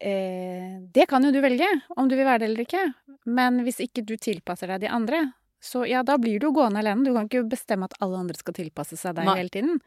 Eh, 0.00 0.78
det 0.94 1.08
kan 1.10 1.24
jo 1.26 1.32
du 1.34 1.40
velge, 1.42 1.66
om 1.96 2.08
du 2.08 2.14
vil 2.16 2.26
være 2.28 2.44
det 2.44 2.48
eller 2.52 2.66
ikke. 2.66 2.84
Men 3.26 3.62
hvis 3.66 3.80
ikke 3.82 4.04
du 4.06 4.14
tilpasser 4.16 4.70
deg 4.70 4.84
de 4.86 4.92
andre, 4.94 5.24
så 5.60 5.82
ja, 5.88 6.04
da 6.06 6.14
blir 6.22 6.38
du 6.38 6.52
gående 6.54 6.78
alene. 6.78 7.02
Du 7.04 7.10
kan 7.16 7.26
ikke 7.26 7.42
bestemme 7.50 7.88
at 7.90 7.96
alle 8.04 8.20
andre 8.22 8.38
skal 8.38 8.54
tilpasse 8.54 8.96
seg 9.00 9.16
deg 9.18 9.26
Nei. 9.26 9.34
hele 9.40 9.50
tiden. 9.54 9.80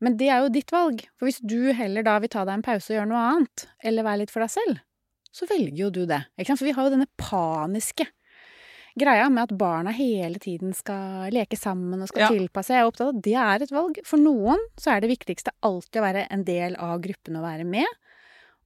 Men 0.00 0.16
det 0.20 0.28
er 0.30 0.44
jo 0.44 0.52
ditt 0.54 0.70
valg. 0.70 1.02
For 1.18 1.26
hvis 1.26 1.40
du 1.42 1.72
heller 1.74 2.04
da 2.06 2.18
vil 2.22 2.30
ta 2.30 2.44
deg 2.46 2.54
en 2.58 2.66
pause 2.66 2.92
og 2.92 2.98
gjøre 3.00 3.10
noe 3.10 3.24
annet, 3.32 3.66
eller 3.82 4.06
være 4.06 4.22
litt 4.22 4.30
for 4.34 4.44
deg 4.44 4.52
selv, 4.54 4.78
så 5.34 5.48
velger 5.50 5.76
jo 5.84 5.90
du 5.90 6.04
det. 6.06 6.22
Ikke 6.38 6.52
sant? 6.52 6.60
For 6.62 6.68
vi 6.70 6.76
har 6.76 6.86
jo 6.86 6.94
denne 6.94 7.10
paniske 7.20 8.06
greia 8.98 9.28
med 9.30 9.44
at 9.44 9.58
barna 9.58 9.92
hele 9.94 10.40
tiden 10.42 10.72
skal 10.74 11.28
leke 11.34 11.58
sammen 11.58 12.00
og 12.02 12.08
skal 12.10 12.24
Ja. 12.24 12.28
tilpasse. 12.34 12.74
Jeg 12.74 12.82
er 12.82 12.88
opptatt 12.90 13.08
av 13.08 13.16
at 13.16 13.22
det 13.22 13.34
er 13.34 13.62
et 13.62 13.70
valg. 13.74 14.00
For 14.04 14.18
noen 14.18 14.58
så 14.76 14.96
er 14.96 15.00
det 15.00 15.10
viktigste 15.12 15.52
alltid 15.62 16.00
å 16.00 16.06
være 16.06 16.26
en 16.30 16.42
del 16.44 16.74
av 16.76 17.00
gruppen 17.00 17.36
og 17.36 17.44
være 17.46 17.64
med. 17.66 17.86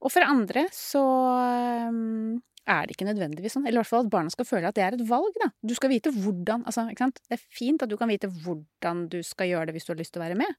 Og 0.01 0.11
for 0.11 0.21
andre 0.25 0.65
så 0.71 1.03
er 2.65 2.87
det 2.87 2.95
ikke 2.95 3.07
nødvendigvis 3.07 3.53
sånn. 3.57 3.67
Eller 3.67 3.79
i 3.79 3.81
hvert 3.83 3.91
fall 3.91 4.05
at 4.05 4.11
barna 4.13 4.31
skal 4.33 4.45
føle 4.47 4.67
at 4.67 4.75
det 4.75 4.83
er 4.83 4.95
et 4.97 5.07
valg, 5.07 5.33
da. 5.41 5.51
Du 5.65 5.73
skal 5.75 5.89
vite 5.89 6.11
hvordan 6.11 6.63
Altså. 6.65 6.87
Det 6.89 7.37
er 7.37 7.41
fint 7.51 7.83
at 7.83 7.89
du 7.89 7.97
kan 7.97 8.09
vite 8.09 8.27
hvordan 8.27 9.07
du 9.09 9.21
skal 9.21 9.47
gjøre 9.47 9.67
det 9.67 9.75
hvis 9.75 9.85
du 9.85 9.93
har 9.93 9.99
lyst 9.99 10.13
til 10.13 10.21
å 10.21 10.25
være 10.25 10.39
med. 10.39 10.55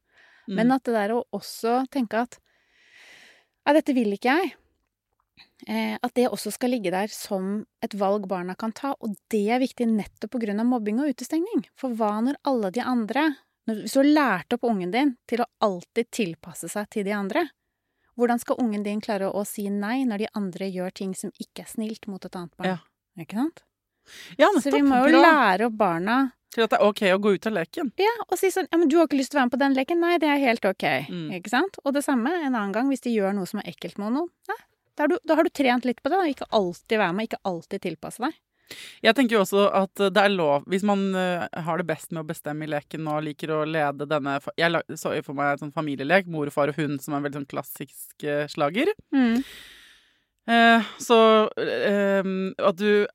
Mm. 0.47 0.59
Men 0.59 0.75
at 0.77 0.85
det 0.85 0.97
der 0.97 1.15
å 1.17 1.25
også 1.35 1.85
tenke 1.93 2.25
at 2.27 2.39
ja, 3.65 3.73
dette 3.73 3.95
vil 3.97 4.13
ikke 4.13 4.35
jeg. 4.37 4.53
Eh, 5.67 5.97
at 5.97 6.13
det 6.15 6.29
også 6.29 6.53
skal 6.55 6.75
ligge 6.75 6.93
der 6.93 7.09
som 7.11 7.65
et 7.83 7.97
valg 7.97 8.27
barna 8.29 8.57
kan 8.59 8.75
ta. 8.77 8.93
Og 9.01 9.17
det 9.33 9.47
er 9.55 9.63
viktig 9.63 9.89
nettopp 9.89 10.37
av 10.37 10.67
mobbing 10.69 11.01
og 11.01 11.15
utestengning. 11.15 11.65
For 11.81 11.97
hva 11.97 12.21
når 12.21 12.41
alle 12.45 12.71
de 12.71 12.85
andre 12.85 13.35
Hvis 13.65 13.95
du 13.95 14.03
har 14.03 14.05
lært 14.05 14.53
opp 14.53 14.67
ungen 14.69 14.91
din 14.93 15.15
til 15.25 15.41
å 15.41 15.47
alltid 15.65 16.11
tilpasse 16.13 16.69
seg 16.69 16.85
til 16.93 17.07
de 17.07 17.15
andre, 17.17 17.47
hvordan 18.13 18.37
skal 18.37 18.59
ungen 18.61 18.83
din 18.85 19.01
klare 19.01 19.31
å 19.33 19.41
si 19.49 19.71
nei 19.73 20.05
når 20.05 20.19
de 20.21 20.29
andre 20.37 20.69
gjør 20.69 20.93
ting 20.93 21.15
som 21.17 21.33
ikke 21.41 21.65
er 21.65 21.71
snilt 21.71 22.05
mot 22.07 22.21
et 22.21 22.37
annet 22.37 22.53
barn? 22.61 22.75
Ja. 22.75 23.23
Ikke 23.25 23.39
sant? 23.39 23.65
Ja, 24.39 24.49
Så 24.61 24.73
vi 24.75 24.83
må 24.85 25.03
jo 25.09 25.15
Bra. 25.15 25.23
lære 25.27 25.69
opp 25.69 25.77
barna 25.81 26.19
Til 26.55 26.65
at 26.67 26.71
det 26.71 26.79
er 26.79 26.87
OK 26.87 27.03
å 27.11 27.19
gå 27.19 27.35
ut 27.35 27.47
av 27.51 27.57
leken. 27.57 27.91
ja, 27.99 28.13
og 28.29 28.39
si 28.39 28.51
sånn 28.55 28.69
Ja, 28.71 28.79
men 28.79 28.89
du 28.89 28.99
har 29.01 29.09
ikke 29.09 29.19
lyst 29.19 29.33
til 29.33 29.39
å 29.39 29.43
være 29.43 29.49
med 29.51 29.57
på 29.57 29.63
den 29.65 29.75
leken? 29.79 30.01
Nei, 30.05 30.19
det 30.23 30.29
er 30.31 30.39
helt 30.45 30.65
ok. 30.65 30.87
Mm. 31.11 31.27
Ikke 31.41 31.51
sant? 31.51 31.81
Og 31.85 31.97
det 31.97 32.05
samme 32.07 32.31
en 32.31 32.55
annen 32.55 32.73
gang 32.73 32.89
hvis 32.93 33.03
de 33.07 33.11
gjør 33.15 33.35
noe 33.35 33.47
som 33.51 33.61
er 33.63 33.73
ekkelt 33.73 33.99
med 33.99 34.15
noen. 34.15 34.31
Nei, 34.49 34.61
da 34.95 35.03
har 35.05 35.09
du, 35.11 35.19
da 35.27 35.35
har 35.35 35.45
du 35.45 35.51
trent 35.51 35.85
litt 35.89 36.03
på 36.05 36.13
det. 36.13 36.21
og 36.21 36.31
Ikke 36.31 36.51
alltid 36.55 37.01
være 37.01 37.13
med, 37.17 37.27
ikke 37.31 37.43
alltid 37.51 37.83
tilpasse 37.89 38.23
deg. 38.23 38.37
Jeg 39.05 39.13
tenker 39.19 39.37
jo 39.37 39.43
også 39.43 39.67
at 39.77 40.01
det 40.01 40.23
er 40.23 40.33
lov 40.33 40.63
Hvis 40.73 40.81
man 40.89 41.03
eh, 41.21 41.43
har 41.67 41.77
det 41.77 41.85
best 41.85 42.15
med 42.17 42.23
å 42.23 42.29
bestemme 42.31 42.65
i 42.65 42.71
leken 42.73 43.11
og 43.13 43.21
liker 43.27 43.51
å 43.53 43.59
lede 43.69 44.07
denne 44.09 44.39
Jeg 44.57 44.97
så 44.97 45.13
for 45.27 45.37
meg 45.37 45.51
en 45.53 45.67
sånn 45.67 45.75
familielek, 45.75 46.31
mor, 46.33 46.49
far 46.55 46.73
og 46.73 46.79
hund, 46.81 46.97
som 47.05 47.13
er 47.13 47.21
en 47.21 47.27
veldig 47.27 47.43
sånn 47.43 47.51
klassisk 47.51 48.25
slager. 48.25 48.49
slager. 48.55 48.95
Eh, 50.47 50.83
så 51.01 51.17
eh, 51.57 52.27
at 52.69 52.77
du, 52.77 53.07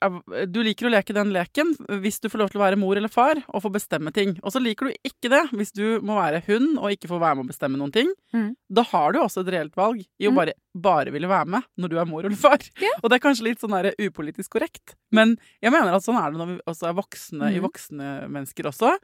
du 0.50 0.60
liker 0.66 0.88
å 0.90 0.92
leke 0.94 1.14
den 1.14 1.30
leken 1.36 1.76
hvis 2.02 2.18
du 2.24 2.26
får 2.32 2.42
lov 2.42 2.50
til 2.50 2.58
å 2.58 2.64
være 2.64 2.80
mor 2.82 2.98
eller 2.98 3.12
far 3.14 3.38
og 3.54 3.62
få 3.62 3.70
bestemme 3.76 4.10
ting. 4.16 4.34
Og 4.42 4.54
så 4.56 4.62
liker 4.64 4.90
du 4.90 4.96
ikke 5.06 5.30
det 5.30 5.44
hvis 5.54 5.72
du 5.78 6.00
må 6.02 6.18
være 6.18 6.42
hund 6.48 6.80
og 6.82 6.90
ikke 6.96 7.12
får 7.12 7.22
være 7.22 7.38
med 7.38 7.46
å 7.46 7.52
bestemme 7.52 7.78
noen 7.78 7.94
ting. 7.94 8.10
Mm. 8.34 8.50
Da 8.74 8.86
har 8.90 9.14
du 9.14 9.20
også 9.22 9.44
et 9.46 9.54
reelt 9.54 9.78
valg 9.78 10.02
i 10.02 10.26
å 10.26 10.34
Mm. 10.34 10.36
bare, 10.42 10.54
bare 10.74 11.12
ville 11.14 11.30
være 11.30 11.46
med 11.58 11.70
når 11.78 11.90
du 11.94 11.98
er 12.00 12.06
mor 12.10 12.26
eller 12.26 12.36
far. 12.40 12.58
Yeah. 12.82 12.98
Og 13.04 13.10
det 13.10 13.20
er 13.20 13.26
kanskje 13.30 13.46
litt 13.52 13.62
sånn 13.62 13.78
der 13.78 13.94
upolitisk 14.02 14.50
korrekt, 14.58 14.96
men 15.12 15.38
jeg 15.62 15.72
mener 15.72 15.94
at 15.94 16.04
sånn 16.06 16.18
er 16.18 16.32
det 16.34 16.40
når 16.42 16.54
vi 16.56 16.60
også 16.66 16.90
er 16.90 16.98
voksne 16.98 17.54
i 17.54 17.60
Mm. 17.60 17.66
voksne 17.70 18.10
mennesker 18.30 18.64
også. 18.74 18.98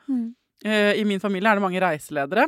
Eh, 0.66 0.94
I 1.02 1.04
min 1.06 1.20
familie 1.20 1.50
er 1.52 1.56
det 1.60 1.62
mange 1.66 1.82
reiseledere. 1.82 2.48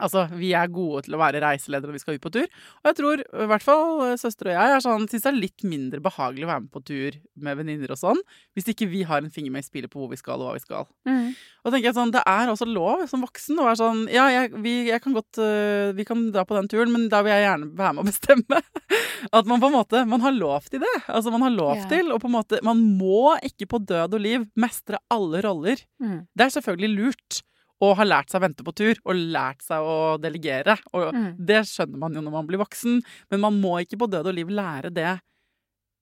Altså, 0.00 0.26
vi 0.32 0.52
er 0.56 0.72
gode 0.72 1.04
til 1.06 1.16
å 1.16 1.20
være 1.20 1.42
reiseledere 1.44 1.90
når 1.90 1.98
vi 1.98 2.02
skal 2.02 2.18
ut 2.18 2.24
på 2.24 2.32
tur. 2.34 2.48
Og 2.80 2.90
jeg 2.90 2.98
tror 3.00 3.22
i 3.24 3.48
hvert 3.52 3.64
fall 3.64 4.04
eh, 4.08 4.16
søster 4.20 4.50
og 4.50 4.56
jeg 4.56 4.76
er 4.76 4.84
sånn, 4.84 5.06
syns 5.10 5.26
det 5.26 5.30
er 5.32 5.38
litt 5.38 5.66
mindre 5.66 6.02
behagelig 6.04 6.46
å 6.46 6.50
være 6.50 6.64
med 6.66 6.72
på 6.74 6.84
tur 6.90 7.18
med 7.40 7.60
venninner 7.60 7.94
og 7.94 8.00
sånn, 8.00 8.22
hvis 8.56 8.70
ikke 8.72 8.88
vi 8.90 9.04
har 9.08 9.22
en 9.22 9.32
finger 9.32 9.54
med 9.54 9.64
i 9.64 9.68
spillet 9.68 9.92
på 9.92 10.02
hvor 10.02 10.10
vi 10.12 10.20
skal 10.20 10.40
og 10.40 10.50
hva 10.50 10.56
vi 10.56 10.64
skal. 10.64 10.88
Mm. 11.08 11.32
Og 11.60 11.68
da 11.68 11.74
tenker 11.74 11.90
jeg 11.90 11.98
sånn, 11.98 12.12
Det 12.14 12.22
er 12.28 12.50
også 12.50 12.68
lov 12.68 13.04
som 13.10 13.24
voksen 13.24 13.58
å 13.60 13.66
være 13.66 13.78
sånn 13.80 14.00
Ja, 14.12 14.26
jeg, 14.32 14.52
vi, 14.64 14.74
jeg 14.88 15.02
kan 15.04 15.12
godt 15.16 15.40
øh, 15.42 15.90
Vi 15.96 16.06
kan 16.08 16.22
dra 16.32 16.46
på 16.48 16.56
den 16.56 16.70
turen, 16.72 16.92
men 16.94 17.08
da 17.12 17.20
vil 17.24 17.34
jeg 17.34 17.44
gjerne 17.44 17.68
være 17.76 17.96
med 17.96 18.02
å 18.04 18.08
bestemme. 18.08 18.60
At 19.36 19.48
man 19.50 19.60
på 19.60 19.68
en 19.68 19.76
måte 19.76 20.04
Man 20.08 20.24
har 20.24 20.34
lov 20.36 20.70
til 20.72 20.82
det. 20.84 20.94
Altså 21.06 21.32
Man 21.34 21.44
har 21.44 21.54
lov 21.54 21.76
yeah. 21.76 21.90
til 21.92 22.14
og 22.14 22.22
på 22.22 22.30
en 22.30 22.36
måte 22.38 22.62
Man 22.66 22.82
må 23.00 23.36
ikke 23.46 23.68
på 23.74 23.82
død 23.84 24.16
og 24.16 24.24
liv 24.24 24.48
mestre 24.60 25.00
alle 25.12 25.44
roller. 25.44 25.84
Mm. 26.02 26.24
Det 26.32 26.46
er 26.46 26.56
selvfølgelig 26.56 26.96
lurt 26.96 27.42
å 27.80 27.94
har 27.96 28.04
lært 28.06 28.28
seg 28.30 28.40
å 28.42 28.44
vente 28.44 28.64
på 28.66 28.74
tur, 28.76 28.98
og 29.08 29.14
lært 29.16 29.62
seg 29.64 29.80
å 29.80 30.18
delegere. 30.20 30.76
Og 30.92 31.14
Mm. 31.14 31.30
det 31.46 31.62
skjønner 31.70 31.98
man 31.98 32.12
jo 32.14 32.20
når 32.20 32.32
man 32.34 32.46
blir 32.46 32.60
voksen, 32.60 33.00
men 33.30 33.40
man 33.40 33.60
må 33.60 33.78
ikke 33.80 33.98
på 33.98 34.10
død 34.10 34.26
og 34.28 34.34
liv 34.36 34.48
lære 34.52 34.90
det 34.92 35.14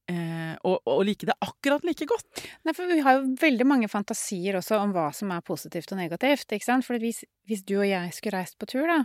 eh, 0.08 0.54
og, 0.64 0.80
og 0.88 1.04
like 1.06 1.26
det 1.28 1.36
akkurat 1.44 1.84
like 1.86 2.06
godt. 2.08 2.42
Nei, 2.64 2.74
for 2.76 2.88
vi 2.90 3.00
har 3.04 3.18
jo 3.18 3.34
veldig 3.40 3.66
mange 3.68 3.88
fantasier 3.92 4.56
også 4.60 4.78
om 4.82 4.92
hva 4.96 5.08
som 5.14 5.30
er 5.34 5.44
positivt 5.46 5.92
og 5.94 6.00
negativt, 6.00 6.48
ikke 6.56 6.64
sant? 6.68 6.86
For 6.86 6.98
hvis, 7.02 7.22
hvis 7.48 7.64
du 7.68 7.76
og 7.80 7.86
jeg 7.88 8.14
skulle 8.16 8.40
reist 8.40 8.58
på 8.60 8.68
tur, 8.70 8.86
da, 8.88 9.02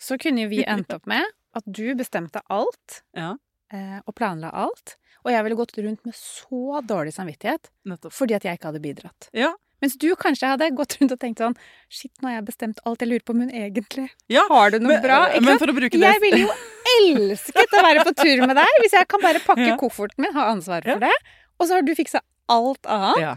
så 0.00 0.18
kunne 0.20 0.46
jo 0.46 0.52
vi 0.52 0.62
endt 0.76 0.92
opp 0.94 1.08
med 1.10 1.24
at 1.54 1.66
du 1.66 1.94
bestemte 1.98 2.40
alt 2.50 3.02
Ja, 3.16 3.34
eh, 3.74 3.98
og 4.06 4.14
planla 4.18 4.50
alt. 4.64 4.96
Og 5.24 5.32
jeg 5.32 5.44
ville 5.46 5.56
gått 5.56 5.78
rundt 5.80 6.02
med 6.04 6.14
så 6.18 6.80
dårlig 6.84 7.14
samvittighet 7.16 7.70
nettopp. 7.88 8.12
fordi 8.12 8.34
at 8.36 8.44
jeg 8.44 8.58
ikke 8.58 8.68
hadde 8.72 8.82
bidratt. 8.84 9.28
Ja. 9.32 9.54
Mens 9.84 9.98
du 10.00 10.08
kanskje 10.16 10.48
hadde 10.54 10.70
gått 10.78 10.96
rundt 11.00 11.12
og 11.12 11.20
tenkt 11.20 11.42
sånn 11.44 11.54
Shit, 11.92 12.10
nå 12.24 12.30
har 12.30 12.38
jeg 12.40 12.46
bestemt 12.48 12.80
alt. 12.88 13.04
Jeg 13.04 13.10
lurer 13.12 13.24
på 13.28 13.36
hun 13.36 13.50
egentlig 13.52 14.08
Ja, 14.32 14.46
har 14.48 14.72
det 14.72 14.80
noe 14.82 14.96
men, 14.96 15.02
bra. 15.04 15.20
Ikke 15.36 15.44
men 15.50 15.60
for 15.60 15.68
å 15.72 15.76
bruke 15.76 16.00
det 16.00 16.12
Jeg 16.14 16.22
ville 16.24 16.42
jo 16.46 16.52
elsket 16.98 17.74
å 17.78 17.82
være 17.84 18.04
på 18.08 18.16
tur 18.24 18.46
med 18.48 18.56
deg 18.62 18.78
hvis 18.82 18.96
jeg 18.96 19.08
kan 19.12 19.22
bare 19.24 19.44
pakke 19.44 19.68
Ja. 19.74 19.76
kofferten 19.80 20.24
min, 20.24 20.32
ha 20.36 20.48
ansvaret 20.54 20.88
Ja. 20.88 20.96
for 20.96 21.04
det. 21.06 21.16
Og 21.60 21.68
så 21.68 21.76
har 21.78 21.84
du 21.86 21.92
fiksa 21.94 22.24
alt 22.50 22.88
annet. 22.90 23.20
ja. 23.22 23.34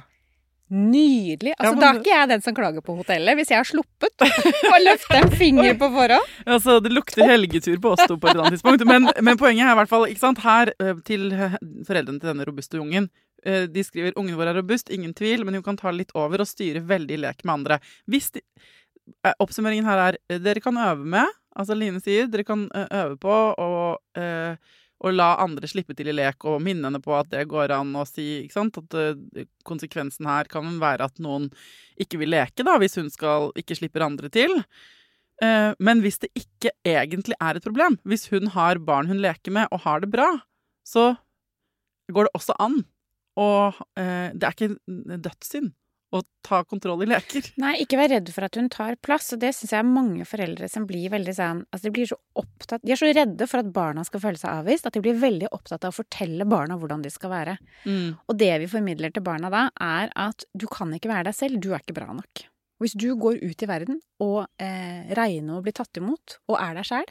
Nydelig. 0.69 1.53
Altså, 1.55 1.63
Ja, 1.63 1.71
men 1.71 1.79
Da 1.79 1.89
er 1.93 1.99
ikke 2.01 2.11
jeg 2.11 2.29
den 2.33 2.41
som 2.43 2.55
klager 2.57 2.83
på 2.83 2.95
hotellet, 2.97 3.37
hvis 3.39 3.51
jeg 3.53 3.55
har 3.61 3.67
sluppet 3.69 4.25
å 4.67 4.79
løfte 4.83 5.15
en 5.21 5.29
finger 5.39 5.77
på 5.81 5.87
forhånd. 5.93 6.33
Altså, 6.43 6.75
det 6.83 6.91
lukter 6.91 7.23
helgetur 7.23 7.77
på 7.79 7.93
oss 7.95 8.03
to 8.03 8.17
på 8.19 8.27
et 8.27 8.33
eller 8.35 8.49
annet 8.49 8.57
tidspunkt. 8.57 8.83
Men, 8.89 9.07
men 9.23 9.39
poenget 9.39 9.63
er 9.63 9.71
i 9.71 9.79
hvert 9.79 9.91
fall 9.93 10.03
ikke 10.11 10.19
sant, 10.25 10.41
her 10.43 10.73
eh, 10.83 10.91
til 11.07 11.29
eh, 11.31 11.55
foreldrene 11.87 12.19
til 12.19 12.33
denne 12.33 12.47
robuste 12.49 12.81
ungen. 12.83 13.07
Eh, 13.45 13.65
De 13.71 13.83
skriver 13.83 14.17
ungen 14.19 14.37
vår 14.37 14.51
er 14.51 14.59
robust, 14.61 14.89
ingen 14.93 15.13
tvil, 15.17 15.45
men 15.45 15.57
hun 15.57 15.65
kan 15.65 15.77
ta 15.79 15.93
litt 15.93 16.13
over 16.17 16.43
og 16.43 16.49
styre 16.49 16.83
veldig 16.85 17.17
i 17.17 17.21
lek 17.25 17.45
med 17.45 17.59
andre. 17.59 17.79
Hvis 18.09 18.31
de, 18.35 18.43
eh, 19.23 19.35
Oppsummeringen 19.43 19.87
her 19.87 20.03
er 20.07 20.17
eh, 20.29 20.41
dere 20.41 20.63
kan 20.63 20.77
øve 20.77 21.05
med, 21.05 21.37
altså 21.57 21.77
Line 21.77 22.01
sier, 22.03 22.27
dere 22.31 22.45
kan 22.47 22.67
øve 22.73 23.15
på 23.21 23.37
å 23.57 23.69
og 24.97 25.13
la 25.13 25.35
andre 25.43 25.67
slippe 25.69 25.93
til 25.93 26.07
i 26.09 26.13
lek 26.15 26.41
og 26.49 26.55
minne 26.65 26.87
henne 26.87 26.97
på 26.97 27.11
at 27.13 27.27
det 27.29 27.43
går 27.49 27.69
an 27.75 27.91
å 28.01 28.05
si 28.09 28.47
ikke 28.47 28.55
sant? 28.55 28.79
At 28.81 29.45
konsekvensen 29.61 30.25
her 30.25 30.49
kan 30.49 30.79
være 30.81 31.05
at 31.05 31.21
noen 31.21 31.51
ikke 32.01 32.17
vil 32.23 32.33
leke, 32.33 32.65
da, 32.65 32.79
hvis 32.81 32.97
hun 32.97 33.11
skal 33.13 33.51
ikke 33.61 33.77
slipper 33.77 34.07
andre 34.07 34.31
til. 34.33 34.57
Men 35.37 36.01
hvis 36.01 36.17
det 36.23 36.31
ikke 36.33 36.73
egentlig 36.81 37.37
er 37.37 37.59
et 37.59 37.67
problem, 37.69 37.99
hvis 38.09 38.25
hun 38.33 38.49
har 38.57 38.81
barn 38.81 39.05
hun 39.05 39.21
leker 39.21 39.53
med 39.53 39.69
og 39.69 39.85
har 39.85 40.01
det 40.01 40.09
bra, 40.17 40.31
så 40.81 41.11
går 42.09 42.25
det 42.25 42.37
også 42.37 42.57
an. 42.57 42.81
Og 43.37 43.83
eh, 43.99 44.33
det 44.33 44.47
er 44.47 44.55
ikke 44.55 44.71
en 44.73 45.21
dødssynd 45.21 45.75
å 46.15 46.21
ta 46.45 46.61
kontroll 46.63 47.03
i 47.03 47.09
leker. 47.09 47.49
Nei, 47.61 47.73
ikke 47.83 47.99
vær 47.99 48.11
redd 48.13 48.29
for 48.31 48.47
at 48.47 48.55
hun 48.55 48.69
tar 48.71 48.95
plass, 49.03 49.29
og 49.35 49.41
det 49.41 49.51
syns 49.55 49.73
jeg 49.73 49.81
er 49.81 49.89
mange 49.89 50.27
foreldre 50.27 50.69
som 50.71 50.85
blir 50.87 51.11
veldig 51.11 51.33
sånn 51.35 51.63
Altså, 51.65 51.87
de 51.87 51.93
blir 51.97 52.07
så 52.07 52.17
opptatt 52.39 52.85
De 52.85 52.93
er 52.95 52.99
så 52.99 53.09
redde 53.11 53.47
for 53.49 53.59
at 53.59 53.71
barna 53.75 54.05
skal 54.07 54.23
føle 54.23 54.39
seg 54.39 54.63
avvist, 54.63 54.87
at 54.87 54.95
de 54.95 55.03
blir 55.03 55.19
veldig 55.19 55.51
opptatt 55.51 55.83
av 55.83 55.91
å 55.91 55.97
fortelle 55.97 56.47
barna 56.47 56.79
hvordan 56.79 57.03
de 57.03 57.11
skal 57.13 57.33
være. 57.33 57.57
Og 58.23 58.39
det 58.39 58.53
vi 58.63 58.71
formidler 58.71 59.13
til 59.13 59.25
barna 59.27 59.51
da, 59.53 59.67
er 59.83 60.13
at 60.15 60.47
du 60.55 60.67
kan 60.71 60.93
ikke 60.95 61.11
være 61.11 61.27
deg 61.29 61.37
selv, 61.37 61.59
du 61.59 61.73
er 61.73 61.83
ikke 61.83 61.97
bra 61.99 62.13
nok. 62.15 62.47
Hvis 62.81 62.93
du 62.93 63.09
går 63.17 63.41
ut 63.41 63.63
i 63.63 63.69
verden 63.69 63.99
og 64.21 64.45
eh, 64.61 65.09
regner 65.17 65.57
å 65.57 65.63
bli 65.65 65.73
tatt 65.75 65.97
imot, 65.97 66.39
og 66.47 66.59
er 66.61 66.77
deg 66.77 66.87
sjæl, 66.87 67.07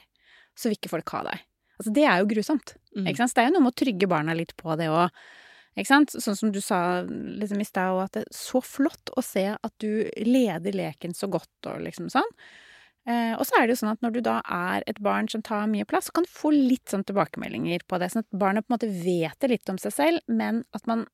så 0.56 0.70
vil 0.70 0.78
ikke 0.78 0.92
folk 0.94 1.10
ha 1.16 1.24
deg. 1.26 1.42
Altså, 1.76 1.92
det 1.92 2.04
er 2.08 2.22
jo 2.22 2.28
grusomt. 2.30 2.76
Mm. 2.96 3.10
Det 3.10 3.26
er 3.42 3.48
jo 3.50 3.56
noe 3.58 3.66
med 3.66 3.74
å 3.74 3.80
trygge 3.82 4.08
barna 4.08 4.36
litt 4.36 4.54
på 4.56 4.76
det 4.80 4.88
òg. 4.88 5.10
Ikke 5.76 5.90
sant? 5.90 6.14
Sånn 6.14 6.38
som 6.38 6.52
du 6.52 6.62
sa 6.64 7.02
liksom 7.04 7.60
i 7.60 7.68
stad, 7.68 7.92
og 7.94 8.06
at 8.06 8.16
det 8.16 8.24
er 8.24 8.36
så 8.36 8.62
flott 8.64 9.12
å 9.12 9.24
se 9.24 9.44
at 9.54 9.74
du 9.82 10.06
leder 10.24 10.76
leken 10.76 11.12
så 11.16 11.28
godt 11.28 11.68
og 11.68 11.84
liksom 11.84 12.08
sånn. 12.12 12.30
Eh, 13.06 13.34
og 13.36 13.44
så 13.46 13.58
er 13.58 13.66
det 13.66 13.76
jo 13.76 13.82
sånn 13.84 13.92
at 13.92 14.00
når 14.02 14.16
du 14.16 14.20
da 14.26 14.38
er 14.50 14.86
et 14.90 14.98
barn 15.04 15.28
som 15.30 15.44
tar 15.46 15.68
mye 15.70 15.86
plass, 15.86 16.08
så 16.08 16.16
kan 16.16 16.24
du 16.26 16.32
få 16.32 16.50
litt 16.54 16.90
sånn 16.90 17.04
tilbakemeldinger 17.06 17.84
på 17.86 18.00
det. 18.02 18.08
Sånn 18.10 18.24
at 18.24 18.38
barnet 18.40 18.66
på 18.66 18.72
en 18.72 18.76
måte 18.78 18.90
vet 18.90 19.36
det 19.44 19.52
litt 19.52 19.70
om 19.70 19.78
seg 19.78 19.94
selv, 19.94 20.24
men 20.26 20.64
at 20.74 20.88
man 20.90 21.04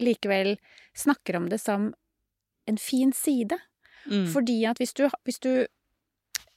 likevel 0.00 0.54
snakker 0.96 1.36
om 1.36 1.50
det 1.52 1.58
som 1.60 1.90
en 2.70 2.80
fin 2.80 3.12
side. 3.12 3.58
Mm. 4.06 4.30
Fordi 4.32 4.62
at 4.70 4.80
hvis 4.80 4.94
du, 4.96 5.04
hvis 5.28 5.42
du 5.44 5.52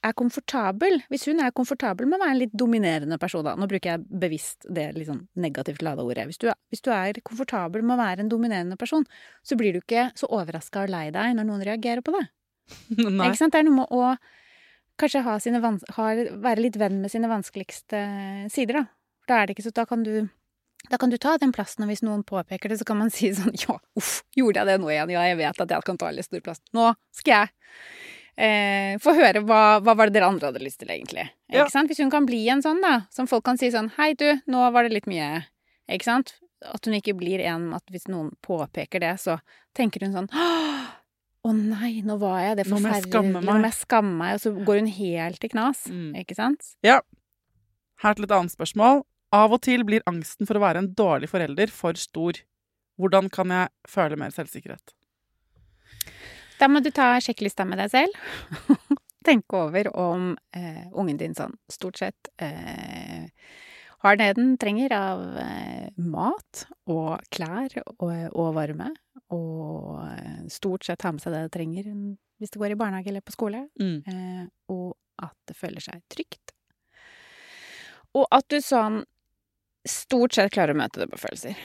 er 0.04 0.14
komfortabel 0.16 0.98
Hvis 1.12 1.26
hun 1.30 1.40
er 1.42 1.54
komfortabel 1.56 2.08
med 2.08 2.18
å 2.18 2.24
være 2.24 2.34
en 2.34 2.40
litt 2.42 2.54
dominerende 2.56 3.18
person, 3.20 3.44
da 3.46 3.54
Nå 3.58 3.68
bruker 3.70 3.94
jeg 3.94 4.20
bevisst 4.24 4.68
det 4.68 4.90
litt 4.96 5.08
sånn 5.08 5.24
negativt 5.40 5.82
lada 5.84 6.04
ordet. 6.04 6.26
Hvis 6.28 6.40
du, 6.42 6.48
hvis 6.72 6.84
du 6.84 6.90
er 6.94 7.20
komfortabel 7.24 7.84
med 7.84 7.96
å 7.96 8.02
være 8.02 8.24
en 8.24 8.30
dominerende 8.32 8.78
person, 8.80 9.06
så 9.46 9.58
blir 9.60 9.74
du 9.74 9.82
ikke 9.82 10.08
så 10.18 10.28
overraska 10.32 10.84
og 10.84 10.92
lei 10.92 11.08
deg 11.14 11.36
når 11.38 11.48
noen 11.48 11.66
reagerer 11.66 12.04
på 12.04 12.14
det. 12.16 12.24
Nei. 13.00 13.28
Ikke 13.28 13.40
sant? 13.40 13.54
Det 13.54 13.62
er 13.62 13.68
noe 13.68 13.82
med 13.82 13.94
å 13.94 14.14
kanskje 15.00 15.24
ha 15.26 15.36
sine 15.42 15.60
ha, 15.60 16.08
være 16.46 16.62
litt 16.62 16.78
venn 16.80 17.00
med 17.02 17.12
sine 17.12 17.30
vanskeligste 17.30 18.00
sider, 18.52 18.82
da. 18.82 18.86
Da 19.28 19.40
er 19.40 19.48
det 19.48 19.56
ikke 19.56 19.66
så 19.66 19.72
Da 19.74 19.86
kan 19.88 20.04
du 20.04 20.26
da 20.92 20.98
kan 21.00 21.08
du 21.08 21.16
ta 21.16 21.38
den 21.40 21.52
plassen, 21.56 21.86
og 21.86 21.88
hvis 21.88 22.02
noen 22.04 22.20
påpeker 22.28 22.68
det, 22.68 22.76
så 22.76 22.84
kan 22.84 22.98
man 23.00 23.12
si 23.12 23.30
sånn 23.32 23.54
Ja, 23.62 23.78
uff, 23.96 24.18
gjorde 24.36 24.60
jeg 24.60 24.68
det 24.68 24.80
nå 24.82 24.90
igjen? 24.92 25.14
Ja, 25.14 25.22
jeg 25.30 25.38
vet 25.40 25.62
at 25.64 25.70
jeg 25.72 25.86
kan 25.86 26.00
ta 26.00 26.10
litt 26.12 26.28
stor 26.28 26.42
plass. 26.44 26.60
Nå 26.76 26.90
skal 27.16 27.38
jeg 27.38 27.54
eh, 28.36 28.94
få 29.02 29.14
høre 29.16 29.42
hva, 29.46 29.62
hva 29.84 29.94
var 29.96 30.10
det 30.10 30.18
dere 30.18 30.30
andre 30.30 30.50
hadde 30.50 30.62
lyst 30.64 30.80
til, 30.82 30.90
egentlig. 30.94 31.26
Ja. 31.52 31.64
Ikke 31.64 31.74
sant? 31.74 31.90
Hvis 31.92 32.02
hun 32.02 32.12
kan 32.12 32.26
bli 32.28 32.42
en 32.52 32.64
sånn, 32.64 32.82
da, 32.84 33.04
som 33.14 33.28
folk 33.30 33.44
kan 33.46 33.60
si 33.60 33.70
sånn 33.74 33.92
Hei, 33.98 34.12
du, 34.18 34.26
nå 34.50 34.64
var 34.74 34.86
det 34.86 34.94
litt 34.96 35.08
mye. 35.10 35.44
Ikke 35.92 36.08
sant? 36.08 36.36
At 36.64 36.86
hun 36.88 36.96
ikke 36.96 37.16
blir 37.18 37.42
en 37.44 37.68
at 37.76 37.84
hvis 37.92 38.08
noen 38.08 38.32
påpeker 38.44 39.02
det, 39.04 39.14
så 39.20 39.38
tenker 39.76 40.06
hun 40.06 40.14
sånn 40.16 40.30
Å 41.44 41.50
nei, 41.52 41.98
nå 42.06 42.16
var 42.22 42.38
jeg 42.40 42.56
det 42.62 42.64
forferdelig. 42.70 43.34
Nå 43.34 43.42
må 43.44 43.58
jeg 43.66 43.76
skamme 43.76 44.14
meg. 44.16 44.38
Og 44.38 44.40
så 44.40 44.52
går 44.64 44.78
hun 44.80 44.88
helt 44.96 45.44
i 45.44 45.50
knas. 45.52 45.82
Mm. 45.92 46.14
Ikke 46.22 46.38
sant? 46.38 46.70
Her 48.00 48.16
til 48.16 48.24
et 48.24 48.32
annet 48.32 48.54
spørsmål. 48.54 49.02
Av 49.34 49.52
og 49.52 49.60
til 49.66 49.84
blir 49.84 50.04
angsten 50.08 50.48
for 50.48 50.56
å 50.56 50.62
være 50.62 50.80
en 50.80 50.88
dårlig 50.96 51.28
forelder 51.28 51.72
for 51.74 52.00
stor. 52.00 52.40
Hvordan 52.96 53.28
kan 53.34 53.52
jeg 53.52 53.72
føle 53.90 54.16
mer 54.16 54.32
selvsikkerhet? 54.32 54.94
Da 56.60 56.68
må 56.70 56.82
du 56.84 56.90
ta 56.94 57.14
sjekklista 57.22 57.66
med 57.68 57.80
deg 57.82 57.92
selv. 57.92 58.18
Tenke 59.28 59.56
over 59.56 59.88
om 59.96 60.32
eh, 60.56 60.84
ungen 60.92 61.20
din 61.20 61.36
sånn 61.36 61.54
stort 61.72 62.00
sett 62.02 62.28
eh, 62.44 63.30
har 64.04 64.18
det 64.20 64.34
den 64.36 64.58
trenger 64.60 64.92
av 64.92 65.22
eh, 65.40 65.86
mat 65.96 66.66
og 66.92 67.22
klær 67.32 67.72
og, 67.96 68.10
og 68.36 68.50
varme. 68.58 68.90
Og 69.32 70.02
eh, 70.04 70.42
stort 70.52 70.84
sett 70.84 71.06
har 71.06 71.14
med 71.16 71.24
seg 71.24 71.32
det 71.32 71.46
det 71.46 71.54
trenger 71.56 71.88
hvis 72.42 72.52
det 72.52 72.60
går 72.60 72.74
i 72.74 72.78
barnehage 72.78 73.08
eller 73.08 73.24
på 73.24 73.32
skole. 73.32 73.64
Mm. 73.80 73.96
Eh, 74.04 74.44
og 74.74 74.92
at 75.24 75.36
det 75.48 75.56
føler 75.56 75.80
seg 75.80 76.04
trygt. 76.12 76.52
Og 78.14 78.28
at 78.28 78.46
du 78.52 78.60
sånn 78.62 79.00
stort 79.88 80.36
sett 80.36 80.52
klarer 80.52 80.76
å 80.76 80.82
møte 80.82 81.00
det 81.00 81.08
på 81.08 81.22
følelser. 81.24 81.56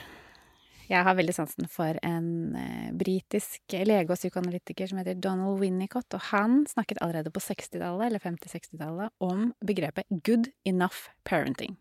Jeg 0.90 1.06
har 1.06 1.14
veldig 1.14 1.34
sansen 1.36 1.68
for 1.70 1.98
en 2.02 2.56
eh, 2.58 2.88
britisk 2.98 3.76
lege 3.86 4.10
og 4.10 4.18
psykoanalytiker 4.18 4.90
som 4.90 4.98
heter 4.98 5.20
Donald 5.22 5.60
Winnicott, 5.62 6.08
og 6.18 6.24
han 6.32 6.64
snakket 6.66 6.98
allerede 7.04 7.30
på 7.30 7.42
60-tallet, 7.44 8.08
eller 8.08 8.24
50-60-tallet, 8.24 9.14
om 9.22 9.52
begrepet 9.62 10.10
good 10.26 10.50
enough 10.66 11.12
parenting. 11.22 11.78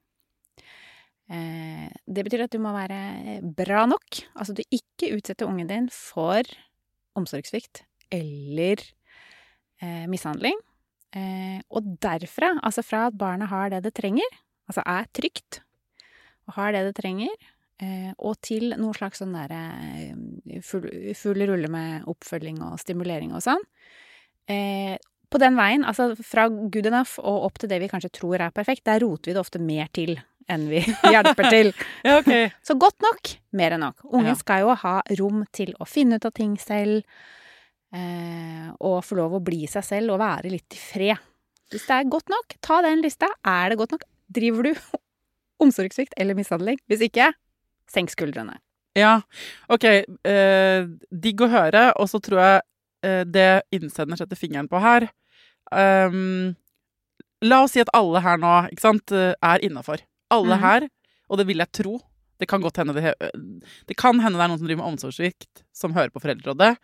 Eh, 1.30 1.90
det 2.06 2.26
betyr 2.26 2.46
at 2.46 2.54
du 2.54 2.62
må 2.62 2.74
være 2.74 3.40
bra 3.58 3.88
nok. 3.90 4.22
Altså 4.38 4.56
du 4.58 4.64
ikke 4.70 5.12
utsetter 5.18 5.50
ungen 5.50 5.70
din 5.70 5.90
for 5.94 6.46
omsorgssvikt 7.18 7.84
eller 8.14 8.82
eh, 9.82 10.06
mishandling. 10.10 10.58
Eh, 11.18 11.62
og 11.74 11.96
derfra, 12.02 12.54
altså 12.62 12.86
fra 12.86 13.08
at 13.10 13.18
barnet 13.18 13.50
har 13.50 13.74
det 13.74 13.84
det 13.86 13.96
trenger, 13.98 14.38
altså 14.70 14.86
er 14.86 15.10
trygt 15.18 15.64
og 16.46 16.58
har 16.58 16.74
det 16.74 16.84
det 16.88 16.98
trenger, 16.98 17.34
og 18.18 18.36
til 18.44 18.74
noe 18.80 18.96
slags 18.98 19.22
sånn 19.22 19.36
derre 19.38 19.60
eh, 20.04 20.60
full, 20.66 20.88
full 21.16 21.46
rulle 21.48 21.70
med 21.72 22.08
oppfølging 22.12 22.58
og 22.66 22.80
stimulering 22.82 23.32
og 23.38 23.44
sånn. 23.46 23.62
Eh, 24.50 24.98
på 25.30 25.38
den 25.38 25.56
veien, 25.60 25.86
altså 25.86 26.10
fra 26.26 26.48
good 26.50 26.90
enough 26.90 27.20
og 27.22 27.46
opp 27.48 27.60
til 27.62 27.70
det 27.70 27.78
vi 27.84 27.90
kanskje 27.92 28.10
tror 28.18 28.42
er 28.42 28.52
perfekt, 28.56 28.84
der 28.90 29.04
roter 29.04 29.30
vi 29.30 29.36
det 29.38 29.44
ofte 29.44 29.62
mer 29.62 29.88
til 29.94 30.16
enn 30.50 30.64
vi 30.72 30.80
hjelper 31.14 31.50
til. 31.54 31.70
Ja, 32.04 32.16
okay. 32.18 32.48
Så 32.66 32.74
godt 32.82 32.98
nok, 33.06 33.36
mer 33.54 33.76
enn 33.78 33.84
nok. 33.86 34.02
Ungen 34.10 34.32
Ja. 34.34 34.38
skal 34.40 34.64
jo 34.66 34.74
ha 34.84 34.96
rom 35.20 35.44
til 35.54 35.76
å 35.78 35.86
finne 35.88 36.18
ut 36.18 36.26
av 36.26 36.34
ting 36.34 36.56
selv, 36.58 37.06
eh, 37.94 38.72
og 38.82 39.04
få 39.06 39.20
lov 39.22 39.38
å 39.38 39.44
bli 39.46 39.68
seg 39.70 39.86
selv 39.86 40.16
og 40.16 40.24
være 40.24 40.50
litt 40.56 40.74
i 40.74 40.82
fred. 40.82 41.22
Hvis 41.70 41.86
det 41.86 42.00
er 42.00 42.10
godt 42.10 42.34
nok, 42.34 42.56
ta 42.66 42.82
den 42.82 43.04
lista. 43.06 43.30
Er 43.46 43.70
det 43.70 43.78
godt 43.78 43.94
nok? 43.94 44.08
Driver 44.34 44.66
du 44.66 44.74
omsorgssvikt 45.64 46.18
eller 46.18 46.34
mishandling? 46.38 46.82
Hvis 46.90 47.06
ikke, 47.06 47.30
senk 47.92 48.14
skuldrene. 48.14 48.58
Ja, 48.98 49.20
ok. 49.72 49.86
Eh, 50.28 50.88
digg 51.12 51.42
å 51.42 51.50
høre, 51.52 51.90
og 52.00 52.10
så 52.12 52.22
tror 52.24 52.42
jeg 52.42 52.62
eh, 53.06 53.24
det 53.28 53.50
innsender 53.76 54.20
setter 54.20 54.40
fingeren 54.40 54.70
på 54.70 54.82
her 54.82 55.08
um, 55.72 56.56
La 57.46 57.62
oss 57.64 57.76
si 57.76 57.84
at 57.84 57.92
alle 57.96 58.20
her 58.24 58.40
nå 58.42 58.54
ikke 58.74 58.84
sant, 58.84 59.14
eh, 59.16 59.32
er 59.32 59.64
innafor. 59.64 60.02
Alle 60.34 60.58
mm. 60.58 60.64
her, 60.64 60.88
og 61.30 61.40
det 61.40 61.46
vil 61.50 61.62
jeg 61.64 61.74
tro 61.74 61.94
Det 62.40 62.48
kan 62.50 62.62
godt 62.62 62.78
hende 62.82 62.94
det, 62.96 63.14
det 63.90 63.96
kan 64.00 64.20
hende 64.22 64.38
det 64.38 64.44
er 64.44 64.52
noen 64.52 64.60
som 64.62 64.68
driver 64.68 64.82
med 64.84 64.94
omsorgssvikt, 64.94 65.64
som 65.76 65.96
hører 65.96 66.12
på 66.14 66.22
Foreldrerådet. 66.24 66.76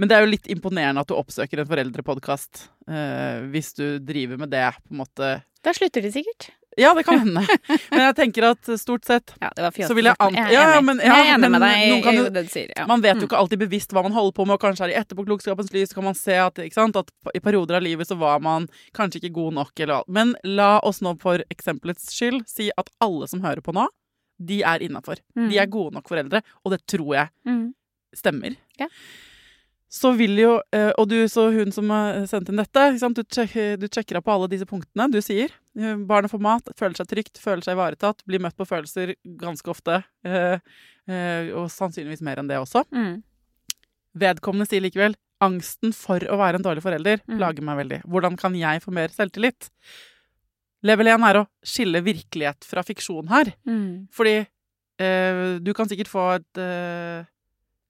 Men 0.00 0.08
det 0.08 0.16
er 0.16 0.24
jo 0.24 0.30
litt 0.30 0.48
imponerende 0.48 1.02
at 1.04 1.10
du 1.10 1.18
oppsøker 1.18 1.60
en 1.60 1.68
foreldrepodkast 1.68 2.62
eh, 2.88 3.42
hvis 3.52 3.74
du 3.76 3.84
driver 4.00 4.40
med 4.40 4.48
det, 4.54 4.64
på 4.86 4.94
en 4.94 5.02
måte. 5.02 5.28
Da 5.60 5.74
slutter 5.76 6.00
de 6.00 6.12
sikkert. 6.14 6.48
Ja, 6.78 6.94
det 6.94 7.02
kan 7.04 7.18
hende. 7.18 7.42
Men 7.90 8.00
jeg 8.06 8.14
tenker 8.16 8.44
at 8.52 8.68
stort 8.78 9.04
sett 9.04 9.32
Ja, 9.40 9.48
det 9.56 9.62
var 9.64 9.72
fjort, 9.74 9.88
Så 9.90 9.94
vil 9.98 10.04
jeg 10.06 10.14
anta- 10.22 10.52
Ja, 10.52 10.60
enig. 10.78 10.84
men- 10.86 11.00
ja, 11.02 11.14
jeg 11.16 11.26
er 11.26 11.34
enig 11.38 11.50
med 11.50 11.60
deg 11.60 11.78
i, 11.82 12.28
det 12.30 12.42
du 12.46 12.48
sier. 12.52 12.70
Ja. 12.76 12.86
Man 12.86 13.00
vet 13.02 13.16
jo 13.16 13.20
Mm. 13.22 13.28
ikke 13.28 13.38
alltid 13.40 13.58
bevisst 13.58 13.90
hva 13.92 14.02
man 14.04 14.12
holder 14.12 14.32
på 14.32 14.46
med, 14.46 14.54
og 14.54 14.60
kanskje 14.60 14.84
er 14.86 14.92
i 14.94 14.98
etterpåklokskapens 15.02 15.72
lys 15.74 15.92
kan 15.92 16.04
man 16.04 16.14
se 16.14 16.32
at, 16.38 16.54
sant, 16.72 16.96
at 16.96 17.10
i 17.34 17.40
perioder 17.40 17.76
av 17.76 17.82
livet 17.82 18.06
så 18.06 18.16
var 18.16 18.38
man 18.40 18.68
kanskje 18.94 19.20
ikke 19.20 19.32
god 19.34 19.54
nok. 19.54 19.72
Eller, 19.80 20.02
men 20.06 20.36
la 20.44 20.78
oss 20.82 21.00
nå 21.02 21.16
for 21.20 21.42
eksempelets 21.50 22.06
skyld 22.14 22.46
si 22.48 22.70
at 22.78 22.88
alle 23.00 23.26
som 23.26 23.40
hører 23.42 23.60
på 23.62 23.74
nå, 23.74 23.88
de 24.40 24.62
er 24.62 24.78
innafor. 24.78 25.18
Mm. 25.36 25.50
De 25.50 25.58
er 25.58 25.66
gode 25.66 25.92
nok 25.92 26.06
foreldre, 26.08 26.40
og 26.64 26.70
det 26.72 26.86
tror 26.86 27.14
jeg 27.14 27.28
Mm. 27.46 27.74
stemmer. 28.14 28.56
Ja. 28.78 28.86
Så 29.90 30.12
vil 30.14 30.36
jo 30.38 30.50
eh, 30.76 30.92
Og 30.98 31.08
du, 31.10 31.16
så 31.26 31.48
hun 31.50 31.72
som 31.74 31.88
har 31.90 32.20
sendt 32.30 32.48
inn 32.52 32.60
dette? 32.60 32.84
Du, 33.16 33.22
sjek, 33.34 33.54
du 33.80 33.88
sjekker 33.90 34.20
av 34.20 34.22
på 34.26 34.34
alle 34.36 34.46
disse 34.52 34.68
punktene 34.70 35.08
du 35.10 35.18
sier. 35.24 35.50
Eh, 35.78 35.96
Barnet 36.06 36.30
får 36.30 36.42
mat, 36.44 36.70
føler 36.78 36.94
seg 37.00 37.08
trygt, 37.10 37.40
føler 37.42 37.64
seg 37.66 37.74
ivaretatt, 37.74 38.22
blir 38.28 38.42
møtt 38.44 38.54
på 38.58 38.68
følelser 38.70 39.16
ganske 39.40 39.72
ofte. 39.72 40.02
eh, 40.22 41.50
og 41.58 41.66
sannsynligvis 41.74 42.22
mer 42.22 42.38
enn 42.38 42.46
det 42.50 42.60
også. 42.62 42.84
Mm. 42.94 43.16
Vedkommende 44.20 44.68
sier 44.70 44.82
likevel 44.84 45.16
angsten 45.42 45.94
for 45.96 46.20
å 46.28 46.36
være 46.38 46.60
en 46.60 46.64
dårlig 46.66 46.82
forelder 46.84 47.22
Mm. 47.26 47.38
plager 47.38 47.62
meg 47.64 47.78
veldig. 47.80 48.00
Hvordan 48.06 48.36
kan 48.38 48.54
jeg 48.54 48.82
få 48.84 48.92
mer 48.92 49.08
selvtillit? 49.08 49.70
Level 50.86 51.08
1 51.08 51.24
er 51.28 51.38
å 51.40 51.46
skille 51.64 52.00
virkelighet 52.04 52.64
fra 52.64 52.82
fiksjon 52.86 53.28
her. 53.28 53.50
Mm. 53.66 54.06
Fordi 54.12 54.46
eh, 55.00 55.58
du 55.60 55.72
kan 55.74 55.88
sikkert 55.88 56.08
få 56.12 56.26
et, 56.36 56.60
eh, 56.60 57.24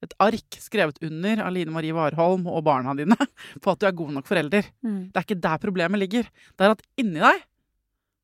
et 0.01 0.13
ark 0.23 0.57
skrevet 0.61 0.97
under 1.05 1.43
av 1.45 1.53
Line 1.53 1.73
Marie 1.73 1.93
Warholm 1.93 2.47
og 2.49 2.63
barna 2.65 2.95
dine 2.97 3.17
på 3.61 3.73
at 3.73 3.81
du 3.81 3.87
er 3.87 3.97
god 3.97 4.15
nok 4.17 4.29
forelder. 4.29 4.67
Mm. 4.81 5.01
Det 5.11 5.19
er 5.19 5.27
ikke 5.27 5.41
der 5.43 5.61
problemet 5.61 6.01
ligger. 6.01 6.29
Det 6.57 6.67
er 6.67 6.75
at 6.75 6.85
inni 7.01 7.21
deg 7.21 7.43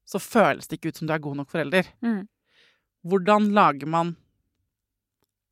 så 0.07 0.21
føles 0.23 0.69
det 0.69 0.79
ikke 0.79 0.93
ut 0.93 1.01
som 1.01 1.09
du 1.09 1.13
er 1.13 1.23
god 1.23 1.41
nok 1.41 1.51
forelder. 1.51 1.89
Mm. 2.05 2.23
Hvordan 3.07 3.49
lager 3.55 3.89
man 3.91 4.13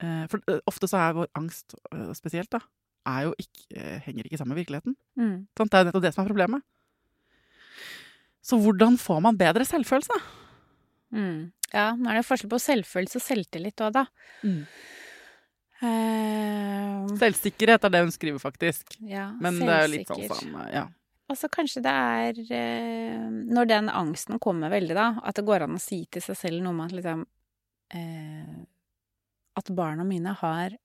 eh, 0.02 0.24
For 0.32 0.40
eh, 0.52 0.62
ofte 0.70 0.88
så 0.90 1.02
er 1.02 1.18
vår 1.18 1.28
angst 1.38 1.76
eh, 1.92 2.14
spesielt, 2.18 2.50
da, 2.56 2.62
er 3.12 3.28
jo 3.28 3.36
ikke, 3.42 3.66
eh, 3.76 4.00
henger 4.08 4.26
ikke 4.28 4.40
sammen 4.40 4.56
med 4.56 4.64
virkeligheten. 4.64 4.96
Mm. 5.20 5.36
Sånn, 5.60 5.70
Det 5.70 5.78
er 5.78 5.84
jo 5.84 5.90
nettopp 5.92 6.08
det 6.08 6.14
som 6.16 6.24
er 6.24 6.32
problemet. 6.32 6.66
Så 8.46 8.58
hvordan 8.62 8.98
får 9.02 9.22
man 9.26 9.38
bedre 9.38 9.66
selvfølelse? 9.68 10.18
Mm. 11.16 11.52
Ja, 11.74 11.92
nå 11.98 12.12
er 12.12 12.20
det 12.20 12.28
forskjell 12.28 12.52
på 12.52 12.62
selvfølelse 12.62 13.20
og 13.20 13.26
selvtillit 13.26 13.82
òg, 13.84 13.96
da. 13.96 14.06
Eh, 15.84 17.16
Selvsikkerhet 17.20 17.84
er 17.84 17.92
det 17.92 18.04
hun 18.06 18.14
skriver, 18.14 18.40
faktisk. 18.40 18.96
ja, 19.04 19.32
Men 19.42 19.60
det 19.60 19.74
er 19.74 19.82
jo 19.84 19.92
litt 19.92 20.12
sånn 20.12 20.30
sånn 20.32 20.56
Ja. 20.72 20.86
Altså 21.26 21.50
kanskje 21.50 21.82
det 21.82 21.90
er 21.92 22.38
uh, 22.38 23.30
Når 23.50 23.66
den 23.66 23.90
angsten 23.90 24.38
kommer 24.40 24.70
veldig, 24.70 24.94
da, 24.94 25.08
at 25.26 25.40
det 25.40 25.46
går 25.48 25.66
an 25.66 25.80
å 25.80 25.82
si 25.82 26.04
til 26.06 26.22
seg 26.22 26.38
selv 26.38 26.62
noe 26.62 26.76
om 26.76 26.84
at 26.86 26.94
liksom 26.94 27.26
uh, 27.26 28.60
At 29.58 29.72
barna 29.74 30.06
mine 30.06 30.36
har, 30.38 30.78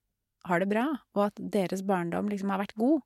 har 0.49 0.63
det 0.63 0.69
bra, 0.71 0.87
og 1.13 1.23
at 1.27 1.41
deres 1.53 1.85
barndom 1.85 2.31
liksom 2.31 2.49
har 2.49 2.63
vært 2.63 2.77
god. 2.79 3.01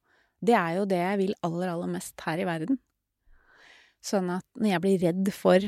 Det 0.45 0.55
er 0.55 0.77
jo 0.79 0.88
det 0.88 1.01
jeg 1.01 1.21
vil 1.23 1.38
aller, 1.43 1.73
aller 1.73 1.91
mest 1.91 2.21
her 2.23 2.39
i 2.39 2.47
verden. 2.47 2.79
Sånn 4.05 4.29
at 4.29 4.45
når 4.53 4.75
jeg 4.75 4.83
blir 4.83 5.01
redd 5.01 5.31
for 5.33 5.65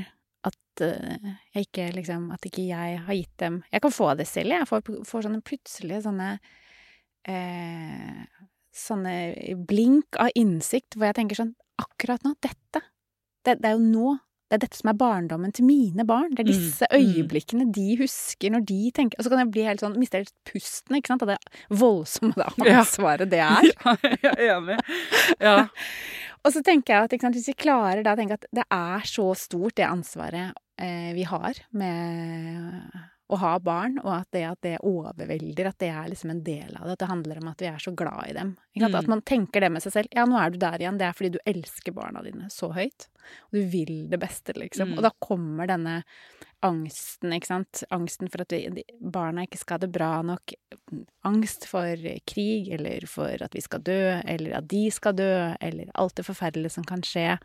at 0.47 0.83
eh, 0.85 1.31
jeg 1.55 1.67
ikke 1.67 1.87
liksom 1.95 2.29
At 2.35 2.45
ikke 2.47 2.67
jeg 2.67 2.99
har 3.05 3.17
gitt 3.17 3.33
dem 3.41 3.61
Jeg 3.71 3.83
kan 3.83 3.93
få 3.93 4.11
det 4.19 4.27
selv, 4.29 4.53
jeg. 4.55 4.67
får, 4.69 4.83
får 5.07 5.27
sånne 5.27 5.43
plutselige 5.45 6.03
sånne 6.05 6.29
eh, 7.27 8.21
sånne 8.77 9.15
blink 9.69 10.19
av 10.21 10.31
innsikt 10.37 10.97
hvor 10.97 11.09
jeg 11.09 11.19
tenker 11.21 11.41
sånn 11.41 11.55
Akkurat 11.81 12.23
nå, 12.25 12.33
dette 12.41 12.81
det, 13.45 13.59
det 13.61 13.69
er 13.69 13.77
jo 13.77 13.83
nå 13.83 14.15
Det 14.47 14.55
er 14.55 14.61
dette 14.63 14.79
som 14.79 14.91
er 14.91 14.99
barndommen 14.99 15.51
til 15.51 15.67
mine 15.67 16.05
barn. 16.07 16.31
Det 16.31 16.45
er 16.45 16.47
Mm, 16.47 16.53
disse 16.53 16.87
mm. 16.87 16.95
øyeblikkene 16.95 17.65
de 17.75 17.87
husker 17.99 18.53
når 18.53 18.63
de 18.67 18.91
tenker 18.95 19.19
Og 19.19 19.25
så 19.25 19.31
kan 19.33 19.41
jeg 19.43 19.51
bli 19.51 19.65
helt 19.67 19.81
sånn 19.83 19.97
Miste 19.99 20.21
helt 20.21 20.33
pusten, 20.47 20.95
ikke 20.95 21.11
sant, 21.11 21.25
av 21.25 21.33
det 21.33 21.37
voldsomme 21.67 22.31
det 22.63 22.77
ansvaret 22.83 23.29
det 23.31 23.41
er. 23.43 23.67
ja, 23.85 23.97
jeg 24.23 24.31
er 24.37 24.55
enig. 24.55 24.79
Ja. 25.43 25.57
Og 26.47 26.53
så 26.55 26.63
tenker 26.63 26.93
jeg 26.93 27.09
at 27.09 27.25
sant, 27.25 27.35
hvis 27.35 27.49
vi 27.51 27.57
klarer 27.59 28.05
da 28.05 28.13
å 28.15 28.19
tenke 28.19 28.37
at 28.39 28.47
det 28.55 28.63
er 28.71 29.03
så 29.09 29.33
stort, 29.35 29.75
det 29.75 29.87
ansvaret 29.89 30.55
eh, 30.79 31.11
vi 31.17 31.25
har 31.27 31.59
med 31.75 33.16
å 33.27 33.37
ha 33.41 33.57
barn, 33.59 33.97
og 34.03 34.11
at 34.13 34.29
det 34.31 34.43
at 34.47 34.59
det 34.63 34.77
overvelder, 34.87 35.67
at 35.67 35.79
det 35.83 35.89
er 35.91 36.07
liksom 36.11 36.31
en 36.31 36.43
del 36.45 36.77
av 36.77 36.85
det. 36.87 36.95
At 36.95 37.01
det 37.01 37.09
handler 37.09 37.41
om 37.41 37.49
at 37.51 37.63
vi 37.63 37.67
er 37.67 37.81
så 37.83 37.91
glad 37.97 38.29
i 38.29 38.35
dem. 38.37 38.53
Ikke 38.71 38.85
sant? 38.85 38.93
Mm. 38.93 38.99
At 39.01 39.11
man 39.11 39.23
tenker 39.27 39.63
det 39.65 39.69
med 39.73 39.83
seg 39.83 39.95
selv. 39.97 40.13
Ja, 40.15 40.23
nå 40.29 40.37
er 40.39 40.53
du 40.53 40.59
der 40.61 40.79
igjen. 40.79 40.99
Det 40.99 41.09
er 41.09 41.17
fordi 41.17 41.33
du 41.35 41.41
elsker 41.51 41.95
barna 41.97 42.23
dine 42.23 42.47
så 42.53 42.71
høyt. 42.75 43.09
Og 43.49 43.59
du 43.59 43.67
vil 43.73 43.97
det 44.11 44.21
beste, 44.21 44.55
liksom. 44.55 44.93
Mm. 44.93 44.99
Og 44.99 45.07
da 45.09 45.11
kommer 45.23 45.67
denne 45.67 45.97
angsten, 46.65 47.35
ikke 47.35 47.51
sant. 47.51 47.83
Angsten 47.93 48.31
for 48.31 48.45
at 48.45 48.55
vi, 48.55 48.87
barna 49.03 49.43
ikke 49.43 49.59
skal 49.59 49.77
ha 49.77 49.83
det 49.83 49.91
bra 49.99 50.13
nok. 50.25 50.55
Angst 51.27 51.67
for 51.67 52.07
krig, 52.31 52.71
eller 52.79 53.11
for 53.11 53.43
at 53.43 53.59
vi 53.59 53.67
skal 53.67 53.83
dø, 53.83 54.01
eller 54.23 54.57
at 54.61 54.71
de 54.71 54.87
skal 54.93 55.19
dø, 55.19 55.31
eller 55.59 55.91
alt 55.99 56.15
det 56.15 56.29
forferdelige 56.31 56.77
som 56.79 56.87
kan 56.87 57.03
skje. 57.03 57.35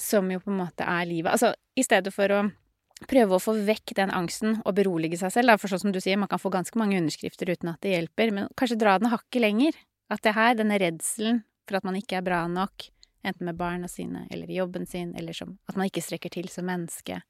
Som 0.00 0.32
jo 0.32 0.40
på 0.40 0.50
en 0.50 0.62
måte 0.64 0.88
er 0.88 1.04
livet. 1.06 1.36
Altså, 1.36 1.52
i 1.76 1.84
stedet 1.84 2.16
for 2.16 2.32
å 2.32 2.44
prøve 3.10 3.36
å 3.36 3.42
få 3.42 3.56
vekk 3.66 3.94
den 3.98 4.12
angsten 4.14 4.60
og 4.62 4.76
berolige 4.78 5.18
seg 5.20 5.32
selv. 5.34 5.58
For 5.60 5.72
sånn 5.72 5.86
som 5.86 5.94
du 5.94 6.00
sier, 6.02 6.18
man 6.20 6.30
kan 6.30 6.42
få 6.42 6.52
ganske 6.54 6.78
mange 6.80 6.98
underskrifter 7.00 7.50
uten 7.50 7.72
at 7.72 7.82
det 7.84 7.96
hjelper, 7.96 8.32
men 8.34 8.48
kanskje 8.58 8.80
dra 8.80 8.96
den 9.00 9.12
hakket 9.12 9.42
lenger. 9.42 9.78
At 10.12 10.22
det 10.24 10.34
her, 10.36 10.56
denne 10.58 10.78
redselen 10.80 11.42
for 11.68 11.78
at 11.78 11.86
man 11.86 11.98
ikke 11.98 12.20
er 12.20 12.26
bra 12.26 12.44
nok, 12.50 12.88
enten 13.24 13.48
med 13.48 13.56
barna 13.56 13.88
sine 13.88 14.26
eller 14.30 14.50
i 14.52 14.58
jobben 14.58 14.86
sin, 14.86 15.14
eller 15.16 15.36
som 15.36 15.56
at 15.70 15.78
man 15.80 15.88
ikke 15.88 16.04
strekker 16.04 16.32
til 16.34 16.50
som 16.52 16.68
menneske. 16.68 17.22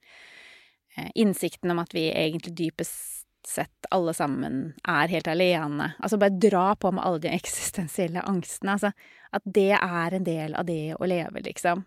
Eh, 0.97 1.11
innsikten 1.15 1.71
om 1.71 1.83
at 1.83 1.95
vi 1.95 2.09
egentlig 2.11 2.55
dypest 2.59 3.23
sett 3.47 3.87
alle 3.93 4.15
sammen 4.17 4.73
er 4.89 5.11
helt 5.13 5.29
alene. 5.29 5.93
Altså 5.99 6.19
bare 6.19 6.39
dra 6.41 6.73
på 6.81 6.91
med 6.97 7.05
alle 7.05 7.23
de 7.27 7.35
eksistensielle 7.39 8.25
angstene. 8.25 8.77
Altså 8.77 8.93
at 9.35 9.45
det 9.45 9.73
er 9.77 10.17
en 10.17 10.27
del 10.27 10.55
av 10.55 10.67
det 10.69 10.95
å 10.97 11.09
leve, 11.09 11.43
liksom. 11.45 11.85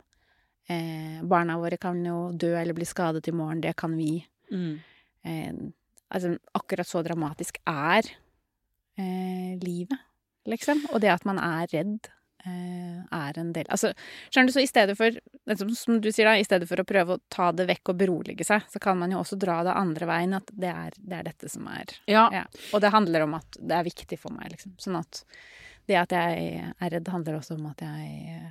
Eh, 0.67 1.23
barna 1.23 1.57
våre 1.57 1.77
kan 1.79 1.99
jo 2.05 2.31
dø 2.35 2.51
eller 2.59 2.75
bli 2.75 2.85
skadet 2.85 3.27
i 3.27 3.35
morgen, 3.35 3.61
det 3.63 3.75
kan 3.79 3.95
vi. 3.97 4.19
Mm. 4.51 4.79
Eh, 5.23 5.53
altså 6.09 6.33
akkurat 6.51 6.87
så 6.87 7.03
dramatisk 7.03 7.61
er 7.65 8.09
eh, 8.97 9.55
livet, 9.63 9.97
liksom. 10.45 10.83
Og 10.91 11.01
det 11.03 11.13
at 11.13 11.25
man 11.27 11.39
er 11.39 11.71
redd, 11.71 12.09
eh, 12.43 12.99
er 13.15 13.39
en 13.39 13.53
del 13.55 13.71
Altså, 13.71 13.93
skjønner 14.27 14.51
du, 14.51 14.55
så 14.57 14.63
i 14.63 14.69
stedet 14.69 14.97
for 14.99 15.15
Som 15.79 16.01
du 16.03 16.11
sier, 16.11 16.27
da, 16.27 16.35
i 16.35 16.43
stedet 16.43 16.67
for 16.67 16.83
å 16.83 16.87
prøve 16.87 17.15
å 17.15 17.23
ta 17.31 17.53
det 17.55 17.69
vekk 17.71 17.93
og 17.93 17.99
berolige 18.03 18.43
seg, 18.47 18.67
så 18.67 18.83
kan 18.83 18.99
man 18.99 19.15
jo 19.15 19.23
også 19.23 19.39
dra 19.39 19.61
det 19.63 19.75
andre 19.79 20.11
veien, 20.11 20.35
at 20.35 20.51
det 20.51 20.73
er, 20.73 20.99
det 20.99 21.21
er 21.21 21.29
dette 21.31 21.51
som 21.51 21.67
er 21.71 21.95
Ja. 22.11 22.27
ja. 22.33 22.43
Og 22.73 22.83
det 22.83 22.91
handler 22.91 23.23
om 23.23 23.39
at 23.39 23.59
det 23.59 23.79
er 23.79 23.87
viktig 23.87 24.19
for 24.19 24.35
meg, 24.35 24.51
liksom. 24.51 24.75
Sånn 24.83 24.99
at 24.99 25.23
det 25.87 25.95
at 25.95 26.11
jeg 26.11 26.65
er 26.67 26.89
redd, 26.91 27.07
handler 27.07 27.39
også 27.39 27.55
om 27.55 27.69
at 27.71 27.79
jeg 27.87 28.41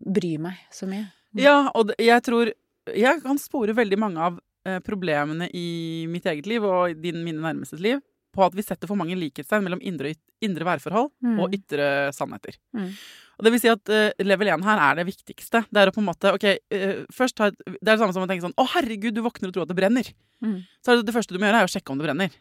bryr 0.00 0.40
meg 0.42 0.58
så 0.74 0.88
mye. 0.90 1.06
Ja, 1.38 1.70
og 1.74 1.90
jeg 1.98 2.22
tror 2.22 2.52
Jeg 2.94 3.22
kan 3.24 3.38
spore 3.40 3.72
veldig 3.74 3.96
mange 3.98 4.20
av 4.20 4.34
eh, 4.66 4.78
problemene 4.84 5.48
i 5.56 6.04
mitt 6.10 6.26
eget 6.28 6.46
liv 6.46 6.62
og 6.68 6.90
i 6.90 6.94
din, 7.00 7.22
mine 7.24 7.40
nærmestes 7.40 7.80
liv 7.80 8.02
på 8.34 8.42
at 8.44 8.52
vi 8.54 8.62
setter 8.66 8.90
for 8.90 8.98
mange 8.98 9.14
likhetstegn 9.16 9.62
mellom 9.64 9.80
indre, 9.80 10.10
indre 10.42 10.66
værforhold 10.66 11.08
Mm. 11.22 11.38
og 11.40 11.54
ytre 11.54 11.86
sannheter. 12.12 12.58
Mm. 12.76 12.90
Og 13.38 13.44
det 13.46 13.52
vil 13.54 13.60
si 13.62 13.68
at 13.72 13.88
uh, 13.88 14.10
level 14.22 14.48
1 14.52 14.64
her 14.66 14.78
er 14.90 14.98
det 15.00 15.06
viktigste. 15.08 15.64
Det 15.70 15.80
er 15.80 15.88
å 15.88 15.94
på 15.94 16.02
en 16.02 16.08
måte 16.10 16.32
Ok, 16.34 16.44
uh, 16.44 17.04
først 17.14 17.40
et, 17.46 17.56
Det 17.64 17.88
er 17.88 17.94
det 17.94 18.00
samme 18.02 18.12
som 18.12 18.22
å 18.22 18.28
tenke 18.28 18.44
sånn 18.44 18.54
Å, 18.60 18.66
herregud, 18.76 19.14
du 19.16 19.22
våkner 19.24 19.48
og 19.48 19.54
tror 19.56 19.64
at 19.64 19.72
det 19.72 19.78
brenner. 19.78 20.10
Mm. 20.44 20.60
Så 20.84 20.98
det, 20.98 21.06
det 21.08 21.14
første 21.16 21.32
du 21.34 21.40
må 21.40 21.48
gjøre, 21.48 21.62
er 21.64 21.70
å 21.70 21.72
sjekke 21.72 21.90
om 21.94 21.98
det 22.02 22.06
brenner. 22.10 22.36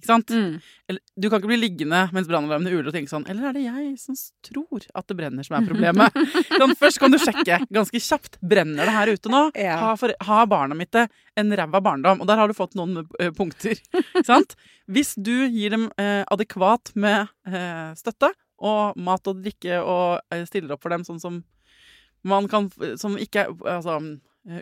Ikke 0.00 0.08
sant? 0.08 0.30
Mm. 0.32 0.54
Eller, 0.88 1.00
du 1.20 1.26
kan 1.28 1.42
ikke 1.42 1.50
bli 1.50 1.58
liggende 1.60 1.98
mens 2.16 2.28
brannalarmene 2.30 2.72
uler 2.72 2.88
og 2.88 2.94
tenke 2.96 3.10
sånn 3.12 3.26
Eller 3.28 3.50
er 3.50 3.56
det 3.58 3.64
jeg 3.66 3.90
som 4.00 4.16
tror 4.48 4.86
at 4.96 5.10
det 5.10 5.16
brenner, 5.18 5.44
som 5.44 5.58
er 5.58 5.66
problemet? 5.68 6.16
sånn, 6.60 6.72
først 6.80 7.02
kan 7.02 7.12
du 7.12 7.18
sjekke 7.20 7.58
ganske 7.68 8.00
kjapt. 8.00 8.38
Brenner 8.40 8.88
det 8.88 8.94
her 8.96 9.12
ute 9.12 9.32
nå? 9.32 9.42
Ja. 9.60 9.76
Har, 9.82 9.98
for, 10.00 10.14
har 10.24 10.48
barna 10.48 10.78
mitt 10.78 10.96
en 10.96 11.52
ræva 11.60 11.82
barndom? 11.84 12.24
Og 12.24 12.30
der 12.30 12.40
har 12.40 12.48
du 12.48 12.56
fått 12.56 12.78
noen 12.80 13.02
uh, 13.04 13.28
punkter. 13.36 13.76
Ikke 14.00 14.24
sant? 14.24 14.56
Hvis 14.88 15.12
du 15.20 15.34
gir 15.52 15.76
dem 15.76 15.90
uh, 16.00 16.24
adekvat 16.32 16.94
med 16.96 17.28
uh, 17.52 17.92
støtte 18.00 18.32
og 18.60 18.96
mat 19.00 19.28
og 19.30 19.44
drikke 19.44 19.78
og 19.84 20.40
stiller 20.48 20.74
opp 20.74 20.82
for 20.84 20.92
dem 20.96 21.04
sånn 21.06 21.20
som 21.20 21.38
man 22.28 22.48
kan 22.52 22.66
Som 23.00 23.14
ikke 23.16 23.46
er 23.46 23.54
altså, 23.78 23.94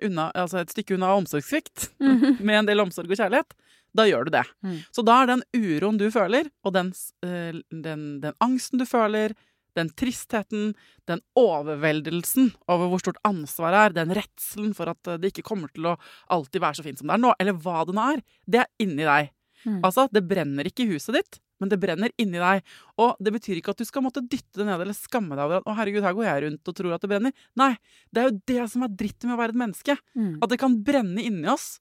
unna, 0.06 0.28
altså 0.34 0.60
et 0.60 0.70
stykke 0.70 0.94
unna 0.98 1.14
omsorgssvikt, 1.18 1.88
Mhm. 1.98 2.36
med 2.46 2.58
en 2.60 2.68
del 2.68 2.82
omsorg 2.84 3.10
og 3.10 3.18
kjærlighet, 3.18 3.56
da 3.96 4.06
gjør 4.08 4.28
du 4.28 4.34
det. 4.36 4.44
Mm. 4.64 4.78
Så 4.94 5.04
da 5.06 5.22
er 5.22 5.30
den 5.32 5.44
uroen 5.56 6.00
du 6.00 6.08
føler, 6.14 6.50
og 6.66 6.74
den, 6.76 6.92
eh, 7.26 7.60
den, 7.72 8.08
den 8.24 8.36
angsten 8.44 8.82
du 8.82 8.86
føler, 8.88 9.34
den 9.78 9.90
tristheten, 9.94 10.72
den 11.08 11.22
overveldelsen 11.38 12.52
over 12.70 12.90
hvor 12.90 13.02
stort 13.02 13.20
ansvaret 13.28 13.88
er, 13.88 13.96
den 14.00 14.14
redselen 14.16 14.74
for 14.76 14.90
at 14.92 15.10
eh, 15.10 15.20
det 15.22 15.32
ikke 15.32 15.46
kommer 15.50 15.72
til 15.72 15.92
å 15.92 15.98
alltid 16.34 16.64
være 16.64 16.80
så 16.80 16.86
fint 16.86 17.00
som 17.00 17.10
det 17.10 17.18
er 17.18 17.26
nå, 17.26 17.34
eller 17.38 17.58
hva 17.64 17.84
det 17.86 17.96
nå 17.96 18.06
er, 18.14 18.24
det 18.46 18.64
er 18.64 18.72
inni 18.84 19.06
deg. 19.06 19.34
Mm. 19.66 19.82
Altså, 19.82 20.06
det 20.14 20.26
brenner 20.28 20.68
ikke 20.68 20.84
i 20.84 20.92
huset 20.92 21.16
ditt, 21.18 21.40
men 21.58 21.70
det 21.72 21.80
brenner 21.82 22.12
inni 22.22 22.38
deg. 22.38 22.62
Og 23.02 23.18
det 23.22 23.32
betyr 23.34 23.58
ikke 23.58 23.74
at 23.74 23.80
du 23.82 23.86
skal 23.88 24.04
måtte 24.04 24.22
dytte 24.22 24.60
det 24.60 24.68
ned 24.68 24.78
eller 24.84 24.94
skamme 24.96 25.34
deg 25.34 25.44
over 25.44 25.58
at 25.58 25.66
'Å, 25.66 25.74
herregud, 25.80 26.04
her 26.06 26.14
går 26.14 26.28
jeg 26.28 26.44
rundt 26.44 26.70
og 26.70 26.76
tror 26.78 26.94
at 26.94 27.02
det 27.02 27.10
brenner'. 27.10 27.34
Nei, 27.58 27.72
det 28.14 28.22
er 28.22 28.28
jo 28.28 28.40
det 28.52 28.70
som 28.70 28.86
er 28.86 28.94
dritten 28.94 29.30
med 29.30 29.38
å 29.38 29.42
være 29.42 29.56
et 29.56 29.62
menneske. 29.64 29.98
Mm. 30.14 30.38
At 30.42 30.50
det 30.52 30.60
kan 30.62 30.78
brenne 30.86 31.24
inni 31.24 31.50
oss. 31.50 31.80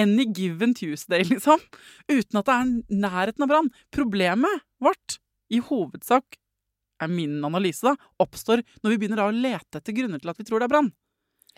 Any 0.00 0.26
given 0.34 0.74
Tuesday, 0.74 1.24
liksom. 1.32 1.60
Uten 2.10 2.40
at 2.40 2.48
det 2.48 2.54
er 2.54 2.72
nærheten 3.04 3.46
av 3.46 3.52
brann. 3.52 3.70
Problemet 3.94 4.64
vårt, 4.82 5.18
i 5.52 5.60
hovedsak, 5.62 6.38
er 7.02 7.10
min 7.10 7.42
analyse, 7.44 7.84
da, 7.84 7.94
oppstår 8.22 8.62
når 8.82 8.92
vi 8.92 9.00
begynner 9.02 9.24
å 9.24 9.32
lete 9.34 9.80
etter 9.80 9.96
grunner 9.96 10.22
til 10.22 10.30
at 10.32 10.40
vi 10.40 10.46
tror 10.48 10.62
det 10.62 10.68
er 10.68 10.72
brann. 10.72 10.90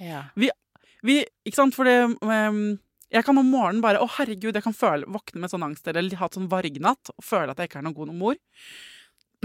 Ja. 0.03 0.24
Vi, 0.37 1.20
ikke 1.47 1.59
sant, 1.59 1.76
for 1.76 1.89
det 1.89 1.95
ehm, 2.05 2.76
Jeg 3.12 3.24
kan 3.24 3.39
om 3.39 3.47
morgenen 3.49 3.80
bare 3.84 4.01
Å, 4.03 4.09
herregud, 4.18 4.57
jeg 4.57 4.64
kan 4.64 4.74
føle, 4.76 5.09
våkne 5.09 5.41
med 5.41 5.53
sånn 5.53 5.64
angst 5.64 5.87
eller 5.89 6.18
ha 6.18 6.28
et 6.28 6.37
sånn 6.37 6.51
vargnatt 6.51 7.12
og 7.14 7.24
føle 7.24 7.53
at 7.53 7.61
jeg 7.62 7.70
ikke 7.70 7.80
er 7.80 7.87
noen 7.87 7.97
god 7.97 8.12
mor. 8.16 8.41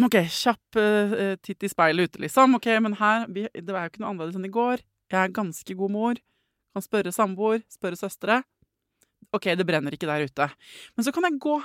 OK, 0.01 0.17
kjapp 0.31 0.79
uh, 0.79 1.35
titt 1.43 1.67
i 1.67 1.69
speilet 1.69 2.09
ute, 2.09 2.23
liksom. 2.23 2.57
Ok, 2.57 2.67
Men 2.81 2.95
her 2.99 3.27
vi, 3.29 3.45
Det 3.53 3.69
var 3.69 3.85
jo 3.85 3.93
ikke 3.93 4.03
noe 4.03 4.13
annerledes 4.13 4.39
enn 4.39 4.47
i 4.47 4.55
går. 4.55 4.83
Jeg 5.11 5.19
er 5.21 5.35
ganske 5.35 5.77
god 5.77 5.93
mor. 5.93 6.21
Kan 6.71 6.85
spørre 6.85 7.11
samboer, 7.13 7.61
spørre 7.69 7.99
søstre. 7.99 8.41
OK, 9.31 9.49
det 9.55 9.65
brenner 9.67 9.93
ikke 9.95 10.09
der 10.09 10.25
ute. 10.27 10.47
Men 10.97 11.05
så 11.07 11.13
kan 11.15 11.27
jeg 11.29 11.39
gå 11.41 11.57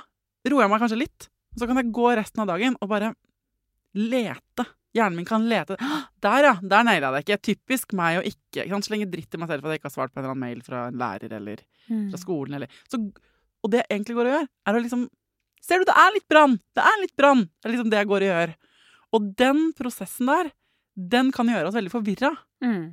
Roer 0.47 0.63
jeg 0.63 0.71
meg 0.71 0.79
kanskje 0.79 0.99
litt, 1.01 1.25
så 1.59 1.67
kan 1.67 1.75
jeg 1.81 1.89
gå 1.91 2.11
resten 2.15 2.39
av 2.39 2.47
dagen 2.47 2.77
og 2.79 2.87
bare 2.87 3.09
lete. 3.97 4.63
Hjernen 4.95 5.17
min 5.19 5.25
kan 5.27 5.43
lete. 5.49 5.75
Der, 6.23 6.45
ja! 6.47 6.53
Der 6.61 6.85
naila 6.87 7.09
jeg 7.09 7.15
det 7.17 7.23
ikke. 7.25 7.37
Typisk 7.51 7.93
meg 7.97 8.19
å 8.19 8.23
ikke, 8.25 8.63
ikke? 8.63 8.79
Slenge 8.85 9.09
dritt 9.11 9.35
i 9.35 9.41
meg 9.41 9.49
selv 9.51 9.65
for 9.65 9.69
at 9.69 9.75
jeg 9.75 9.81
ikke 9.81 9.89
har 9.89 9.95
svart 9.97 10.13
på 10.13 10.21
en 10.21 10.23
eller 10.23 10.33
annen 10.33 10.45
mail 10.45 10.61
fra 10.65 10.85
en 10.91 11.01
lærer 11.01 11.33
eller 11.39 11.65
Mm. 11.87 12.09
fra 12.11 12.17
skolen. 12.19 12.53
Eller. 12.57 12.67
Så, 12.91 12.97
og 13.63 13.69
det 13.71 13.79
jeg 13.79 13.87
egentlig 13.93 14.15
går 14.17 14.27
og 14.27 14.33
gjør, 14.33 14.47
er 14.67 14.75
å 14.75 14.79
liksom 14.83 15.05
Ser 15.63 15.79
du, 15.79 15.85
det 15.87 15.93
er 15.99 16.11
litt 16.13 16.25
brann! 16.29 16.57
Det 16.75 16.83
er 16.83 16.97
litt 17.01 17.13
brann! 17.15 17.45
Det 17.47 17.67
er 17.67 17.71
liksom 17.73 17.89
det 17.91 17.97
jeg 18.01 18.07
går 18.07 18.23
og 18.25 18.27
gjør. 18.29 18.51
Og 19.17 19.29
den 19.39 19.61
prosessen 19.75 20.29
der, 20.29 20.49
den 20.95 21.31
kan 21.35 21.47
gjøre 21.47 21.67
oss 21.71 21.75
veldig 21.75 21.91
forvirra. 21.91 22.29
Mm. 22.63 22.83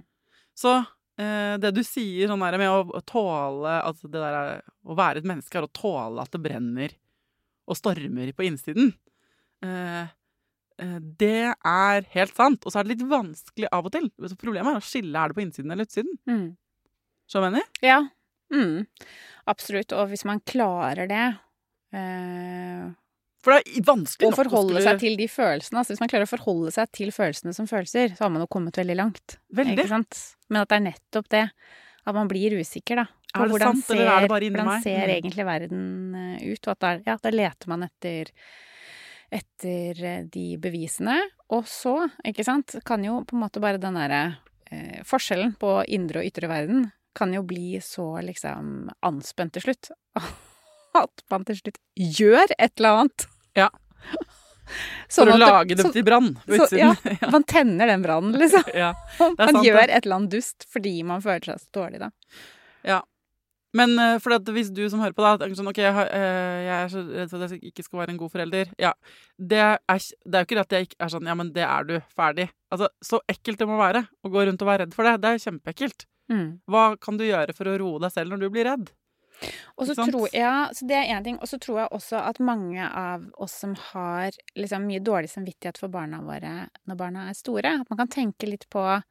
Så 0.59 0.73
eh, 1.19 1.55
det 1.63 1.71
du 1.77 1.83
sier 1.87 2.29
sånn 2.31 2.43
der 2.45 2.57
med 2.61 2.71
å, 2.71 3.01
tåle 3.07 3.77
altså 3.85 4.09
det 4.11 4.21
der, 4.21 4.35
er- 4.41 4.63
Å 4.85 4.97
være 4.99 5.23
et 5.23 5.29
menneske 5.29 5.59
er 5.61 5.67
å 5.69 5.73
tåle 5.73 6.23
at 6.23 6.31
det 6.35 6.43
brenner 6.45 6.93
og 7.67 7.79
stormer 7.79 8.33
på 8.37 8.45
innsiden. 8.45 8.91
Eh, 9.65 10.03
eh, 10.83 10.99
det 11.01 11.55
er 11.55 12.05
helt 12.13 12.35
sant. 12.37 12.67
Og 12.67 12.73
så 12.75 12.81
er 12.81 12.85
det 12.85 12.97
litt 12.99 13.07
vanskelig 13.09 13.71
av 13.73 13.87
og 13.89 13.93
til. 13.95 14.11
Så 14.29 14.37
problemet 14.37 14.75
er 14.75 14.83
å 14.83 14.85
skille 14.85 15.17
er 15.17 15.33
det 15.33 15.39
på 15.39 15.45
innsiden 15.47 15.73
eller 15.73 15.89
utsiden. 15.89 16.19
Mm. 16.29 16.45
Skjønner 17.31 17.57
du? 17.57 17.79
Ja. 17.87 18.03
Mm. 18.53 18.85
Absolutt. 19.49 19.95
Og 19.97 20.11
hvis 20.13 20.27
man 20.29 20.43
klarer 20.45 21.09
det 21.09 21.23
eh, 21.97 22.85
For 23.45 23.53
det 23.53 23.63
er 23.77 23.85
vanskelig 23.85 24.31
nok 24.31 24.39
å 24.39 24.41
forholde 24.41 24.73
skulle- 24.73 24.85
seg 24.89 25.01
til 25.03 25.17
de 25.21 25.27
følelsene. 25.29 25.79
Altså, 25.81 25.93
hvis 25.93 26.01
man 26.01 26.09
klarer 26.09 26.25
å 26.29 26.33
forholde 26.33 26.73
seg 26.73 26.93
til 26.97 27.11
følelsene 27.13 27.55
som 27.55 27.67
følelser, 27.69 28.15
så 28.17 28.25
har 28.25 28.31
man 28.33 28.41
jo 28.43 28.49
kommet 28.49 28.79
veldig 28.81 28.97
langt. 28.97 29.37
Veldig. 29.53 29.85
Men 30.49 30.63
at 30.63 30.69
det 30.73 30.79
er 30.79 30.87
nettopp 30.89 31.29
det. 31.29 31.51
At 32.07 32.15
man 32.17 32.29
blir 32.29 32.57
usikker, 32.57 32.97
da. 33.03 33.07
På 33.35 33.49
hvordan 33.51 33.81
sant, 33.83 33.91
er 33.99 34.29
inni 34.39 34.51
hvordan 34.55 34.83
ser 34.83 35.09
Mm. 35.09 35.15
egentlig 35.17 35.45
verden 35.45 36.15
eh, 36.15 36.53
ut? 36.53 36.69
Og 36.69 36.71
at 36.73 36.81
der, 36.81 37.03
ja, 37.07 37.17
da 37.21 37.31
leter 37.31 37.69
man 37.69 37.83
etter 37.83 38.31
etter 39.33 40.05
eh, 40.05 40.23
de 40.31 40.57
bevisene. 40.63 41.19
Og 41.51 41.65
så, 41.67 42.11
ikke 42.25 42.45
sant, 42.47 42.77
kan 42.87 43.03
jo 43.05 43.25
på 43.25 43.35
en 43.35 43.43
måte 43.43 43.61
bare 43.61 43.81
den 43.83 43.95
derre 43.99 44.39
eh, 44.71 45.03
forskjellen 45.03 45.57
på 45.59 45.85
indre 45.89 46.23
og 46.23 46.29
ytre 46.31 46.49
verden 46.49 46.93
kan 47.15 47.33
jo 47.35 47.43
bli 47.47 47.79
så 47.83 48.21
liksom 48.27 48.89
anspent 49.07 49.53
til 49.53 49.63
slutt. 49.69 49.91
At 50.95 51.25
man 51.31 51.45
til 51.45 51.59
slutt 51.59 51.79
gjør 51.99 52.47
et 52.59 52.73
eller 52.79 53.01
annet. 53.05 53.27
Ja. 53.57 53.69
Sånn 55.15 55.29
For 55.29 55.35
å 55.35 55.39
det- 55.39 55.47
lage 55.47 55.77
dem 55.77 55.87
så- 55.87 55.93
til 55.93 56.03
brann 56.07 56.35
på 56.47 56.57
så- 56.57 56.65
utsiden. 56.67 57.19
ja, 57.21 57.31
man 57.31 57.45
tenner 57.45 57.87
den 57.87 58.03
brannen, 58.03 58.33
liksom. 58.43 58.65
ja. 58.75 58.95
Man 59.21 59.37
sant, 59.37 59.65
gjør 59.67 59.87
det. 59.87 59.91
et 59.91 60.07
eller 60.07 60.17
annet 60.17 60.31
dust 60.31 60.65
fordi 60.73 61.03
man 61.05 61.21
føler 61.23 61.45
seg 61.45 61.61
så 61.61 61.71
dårlig, 61.79 62.01
da. 62.01 62.11
Ja. 62.85 63.03
Men 63.75 63.99
eh, 63.99 64.19
for 64.23 64.31
hvis 64.55 64.71
du 64.73 64.89
som 64.89 65.01
hører 65.03 65.15
på, 65.15 65.23
da 65.39 65.47
sånn 65.55 65.69
OK, 65.69 65.79
eh, 65.83 66.65
jeg 66.65 66.75
er 66.79 66.89
så 66.93 67.01
redd 67.11 67.31
for 67.31 67.43
at 67.43 67.51
jeg 67.57 67.73
ikke 67.73 67.83
skal 67.85 67.99
være 68.05 68.11
en 68.15 68.19
god 68.21 68.31
forelder. 68.31 68.69
Ja. 68.79 68.93
Det 69.37 69.59
er, 69.59 69.79
det 69.91 70.35
er 70.39 70.45
jo 70.45 70.47
ikke 70.47 70.59
det 70.61 70.65
at 70.67 70.75
jeg 70.79 70.87
ikke 70.89 71.01
er 71.03 71.09
sånn 71.15 71.27
Ja, 71.27 71.35
men 71.35 71.53
det 71.53 71.65
er 71.67 71.85
du. 71.89 71.95
Ferdig. 72.17 72.49
Altså, 72.71 72.89
så 73.03 73.19
ekkelt 73.29 73.59
det 73.59 73.67
må 73.67 73.77
være 73.79 74.05
å 74.25 74.31
gå 74.31 74.47
rundt 74.47 74.63
og 74.63 74.69
være 74.71 74.85
redd 74.87 74.95
for 74.95 75.03
det. 75.05 75.17
Det 75.23 75.33
er 75.33 75.43
kjempeekkelt. 75.43 76.07
Mm. 76.31 76.47
Hva 76.71 76.85
kan 77.03 77.19
du 77.19 77.25
gjøre 77.27 77.53
for 77.55 77.67
å 77.67 77.75
roe 77.83 77.99
deg 78.07 78.15
selv 78.15 78.31
når 78.31 78.45
du 78.47 78.51
blir 78.55 78.65
redd? 78.71 78.93
Og 79.77 79.87
så 79.89 79.95
tror, 79.99 80.29
ja, 80.33 80.69
så 80.73 80.87
det 80.87 80.97
er 80.97 81.11
én 81.17 81.25
ting. 81.25 81.39
Og 81.43 81.49
så 81.51 81.59
tror 81.59 81.79
jeg 81.83 81.89
også 81.91 82.21
at 82.29 82.39
mange 82.41 82.85
av 82.87 83.25
oss 83.43 83.53
som 83.65 83.75
har 83.93 84.31
liksom 84.57 84.87
mye 84.87 85.01
dårlig 85.03 85.31
samvittighet 85.33 85.79
for 85.79 85.89
barna 85.89 86.21
våre 86.23 86.69
når 86.87 86.97
barna 86.97 87.29
er 87.31 87.35
store, 87.35 87.81
at 87.81 87.91
man 87.91 87.99
kan 87.99 88.09
tenke 88.09 88.47
litt 88.47 88.69
på 88.71 89.03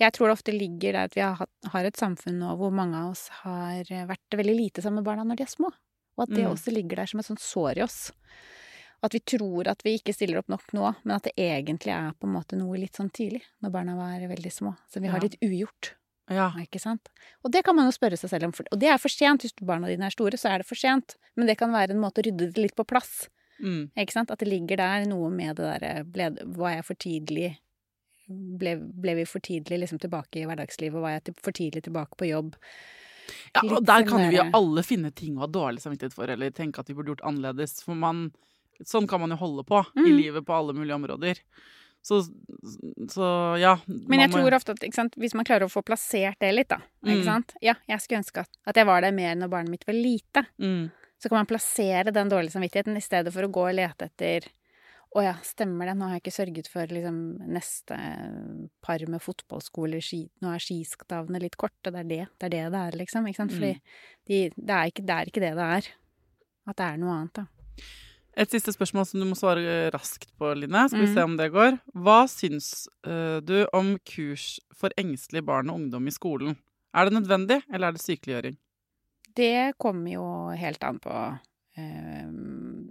Jeg 0.00 0.12
tror 0.16 0.28
det 0.28 0.32
ofte 0.38 0.52
ligger 0.56 0.92
der 0.96 1.04
at 1.04 1.14
vi 1.14 1.20
har, 1.20 1.34
hatt, 1.36 1.50
har 1.74 1.84
et 1.84 1.96
samfunn 1.96 2.38
nå 2.40 2.54
hvor 2.56 2.70
mange 2.72 2.96
av 2.96 3.10
oss 3.10 3.28
har 3.42 3.84
vært 3.84 4.32
veldig 4.32 4.54
lite 4.56 4.80
sammen 4.82 5.02
med 5.02 5.04
barna 5.04 5.24
når 5.28 5.36
de 5.36 5.42
er 5.44 5.52
små. 5.52 5.68
Og 6.16 6.22
at 6.24 6.34
det 6.34 6.44
Mm. 6.46 6.54
også 6.54 6.72
ligger 6.72 6.96
der 6.96 7.06
som 7.06 7.20
et 7.20 7.26
sånt 7.26 7.40
sår 7.40 7.76
i 7.78 7.82
oss. 7.82 8.10
At 9.02 9.12
vi 9.12 9.20
tror 9.20 9.68
at 9.68 9.82
vi 9.84 9.98
ikke 9.98 10.14
stiller 10.14 10.38
opp 10.38 10.48
nok 10.48 10.72
nå, 10.72 10.94
men 11.04 11.16
at 11.16 11.22
det 11.24 11.32
egentlig 11.36 11.92
er 11.92 12.12
på 12.12 12.26
en 12.26 12.32
måte 12.34 12.56
noe 12.56 12.76
litt 12.78 12.96
sånn 12.96 13.10
tidlig, 13.12 13.42
når 13.62 13.70
barna 13.72 13.96
var 13.96 14.20
veldig 14.28 14.52
små. 14.52 14.76
Så 14.88 15.00
vi 15.00 15.08
har 15.08 15.18
Ja. 15.20 15.28
litt 15.28 15.36
ugjort. 15.42 15.94
Ja. 16.30 16.52
Ikke 16.62 16.78
sant? 16.80 17.08
Og 17.44 17.50
det 17.52 17.64
kan 17.66 17.74
man 17.76 17.88
jo 17.90 17.94
spørre 17.96 18.16
seg 18.18 18.30
selv 18.30 18.44
om. 18.48 18.52
Og 18.70 18.78
det 18.78 18.88
er 18.92 18.98
for 19.02 19.10
sent. 19.12 19.42
Hvis 19.42 19.54
barna 19.66 19.88
dine 19.90 20.06
er 20.06 20.14
store, 20.14 20.38
så 20.38 20.52
er 20.52 20.62
det 20.62 20.68
for 20.68 20.78
sent. 20.78 21.16
Men 21.36 21.50
det 21.50 21.58
kan 21.58 21.72
være 21.74 21.90
en 21.96 22.00
måte 22.02 22.22
å 22.22 22.26
rydde 22.26 22.52
det 22.52 22.62
litt 22.62 22.76
på 22.78 22.86
plass. 22.86 23.28
Mm. 23.60 23.90
Ikke 23.98 24.14
sant? 24.14 24.30
At 24.30 24.38
det 24.40 24.48
ligger 24.48 24.78
der 24.80 25.04
noe 25.10 25.28
med 25.34 25.56
det 25.58 25.66
derre 25.66 26.04
ble, 26.06 26.30
Var 26.56 26.76
jeg 26.78 26.84
for 26.86 26.94
tidlig 27.02 27.50
ble, 28.30 28.76
ble 28.78 29.16
vi 29.18 29.24
for 29.26 29.42
tidlig 29.42 29.80
liksom 29.82 29.98
tilbake 30.00 30.38
i 30.40 30.46
hverdagslivet? 30.46 31.02
Var 31.02 31.16
jeg 31.16 31.24
til, 31.26 31.34
for 31.42 31.56
tidlig 31.56 31.82
tilbake 31.88 32.16
på 32.16 32.30
jobb? 32.30 32.54
ja 33.54 33.62
Litt 33.62 33.72
og 33.76 33.84
der 33.86 34.04
sånn 34.04 34.08
kan 34.08 34.24
vi 34.30 34.36
jo 34.38 34.46
alle 34.54 34.82
finne 34.86 35.10
ting 35.14 35.36
å 35.36 35.44
ha 35.44 35.50
dårlig 35.50 35.82
samvittighet 35.82 36.14
for, 36.14 36.30
eller 36.30 36.50
tenke 36.54 36.78
at 36.82 36.88
vi 36.90 36.94
burde 36.94 37.12
gjort 37.14 37.26
annerledes. 37.26 37.82
For 37.82 37.98
man 37.98 38.30
Sånn 38.80 39.04
kan 39.06 39.20
man 39.20 39.28
jo 39.28 39.36
holde 39.36 39.60
på 39.68 39.76
i 39.92 40.00
Mm. 40.08 40.16
livet 40.16 40.46
på 40.46 40.54
alle 40.56 40.72
mulige 40.72 40.94
områder. 40.96 41.36
Så, 42.02 42.22
så 43.12 43.26
ja. 43.60 43.74
Men 43.86 44.20
jeg 44.20 44.30
må- 44.30 44.38
tror 44.40 44.54
ofte 44.56 44.72
at 44.72 44.94
sant, 44.94 45.14
hvis 45.20 45.34
man 45.36 45.44
klarer 45.44 45.66
å 45.68 45.72
få 45.72 45.82
plassert 45.84 46.38
det 46.40 46.54
litt, 46.54 46.68
da 46.68 46.78
Mm. 47.04 47.44
Ja, 47.62 47.74
jeg 47.88 48.00
skulle 48.00 48.20
ønske 48.22 48.40
at, 48.40 48.48
at 48.66 48.76
jeg 48.76 48.86
var 48.86 49.00
der 49.02 49.12
mer 49.12 49.34
når 49.34 49.48
barnet 49.50 49.70
mitt 49.70 49.84
var 49.86 49.94
lite. 49.94 50.46
mm. 50.58 50.90
Så 51.20 51.28
kan 51.28 51.36
man 51.36 51.46
plassere 51.46 52.10
den 52.12 52.30
dårlige 52.30 52.52
samvittigheten 52.56 52.96
i 52.96 53.00
stedet 53.04 53.30
for 53.32 53.42
å 53.42 53.50
gå 53.52 53.68
og 53.68 53.74
lete 53.76 54.06
etter 54.08 54.48
Å 55.12 55.22
ja, 55.24 55.32
stemmer 55.42 55.86
det, 55.86 55.96
nå 55.98 56.06
har 56.06 56.20
jeg 56.20 56.22
ikke 56.22 56.38
sørget 56.38 56.68
for 56.70 56.86
liksom 56.86 57.38
neste 57.50 57.96
par 58.80 58.98
med 59.08 59.20
fotballskole, 59.20 59.98
ski, 60.00 60.30
nå 60.40 60.54
er 60.54 60.58
skistavene 60.62 61.40
litt 61.42 61.56
korte, 61.58 61.90
det 61.90 61.96
er 61.98 62.04
det 62.04 62.28
det 62.38 62.46
er 62.46 62.48
det 62.54 62.72
det 62.72 62.80
er, 62.80 62.92
liksom. 62.96 63.26
Ikke 63.26 63.36
sant? 63.42 63.50
Fordi 63.50 63.72
Mm. 63.74 63.80
de, 64.28 64.50
det, 64.56 64.70
er 64.70 64.86
ikke, 64.92 65.04
det 65.04 65.10
er 65.16 65.24
ikke 65.26 65.40
det 65.42 65.54
det 65.58 65.66
er. 65.66 65.88
At 66.68 66.76
det 66.76 66.86
er 66.86 66.96
noe 66.98 67.10
annet, 67.18 67.32
da. 67.34 67.46
Et 68.40 68.48
siste 68.48 68.72
spørsmål 68.72 69.04
som 69.04 69.20
du 69.20 69.26
må 69.28 69.36
svare 69.36 69.90
raskt 69.92 70.30
på, 70.40 70.54
Line. 70.56 70.86
Skal 70.88 71.02
vi 71.02 71.06
Mm. 71.10 71.14
se 71.14 71.22
om 71.26 71.36
det 71.36 71.50
går. 71.52 71.78
Hva 71.94 72.22
syns 72.26 72.88
eh, 73.04 73.40
du 73.44 73.66
om 73.74 73.98
kurs 73.98 74.58
for 74.72 74.88
engstelige 74.96 75.44
barn 75.44 75.68
og 75.68 75.76
ungdom 75.76 76.06
i 76.08 76.10
skolen? 76.14 76.56
Er 76.94 77.04
det 77.04 77.12
nødvendig, 77.20 77.62
eller 77.72 77.88
er 77.88 77.92
det 77.92 78.00
sykeliggjøring? 78.00 78.56
Det 79.36 79.74
kommer 79.78 80.10
jo 80.12 80.24
helt 80.56 80.82
an 80.84 80.98
på. 80.98 81.38
eh, 81.76 82.26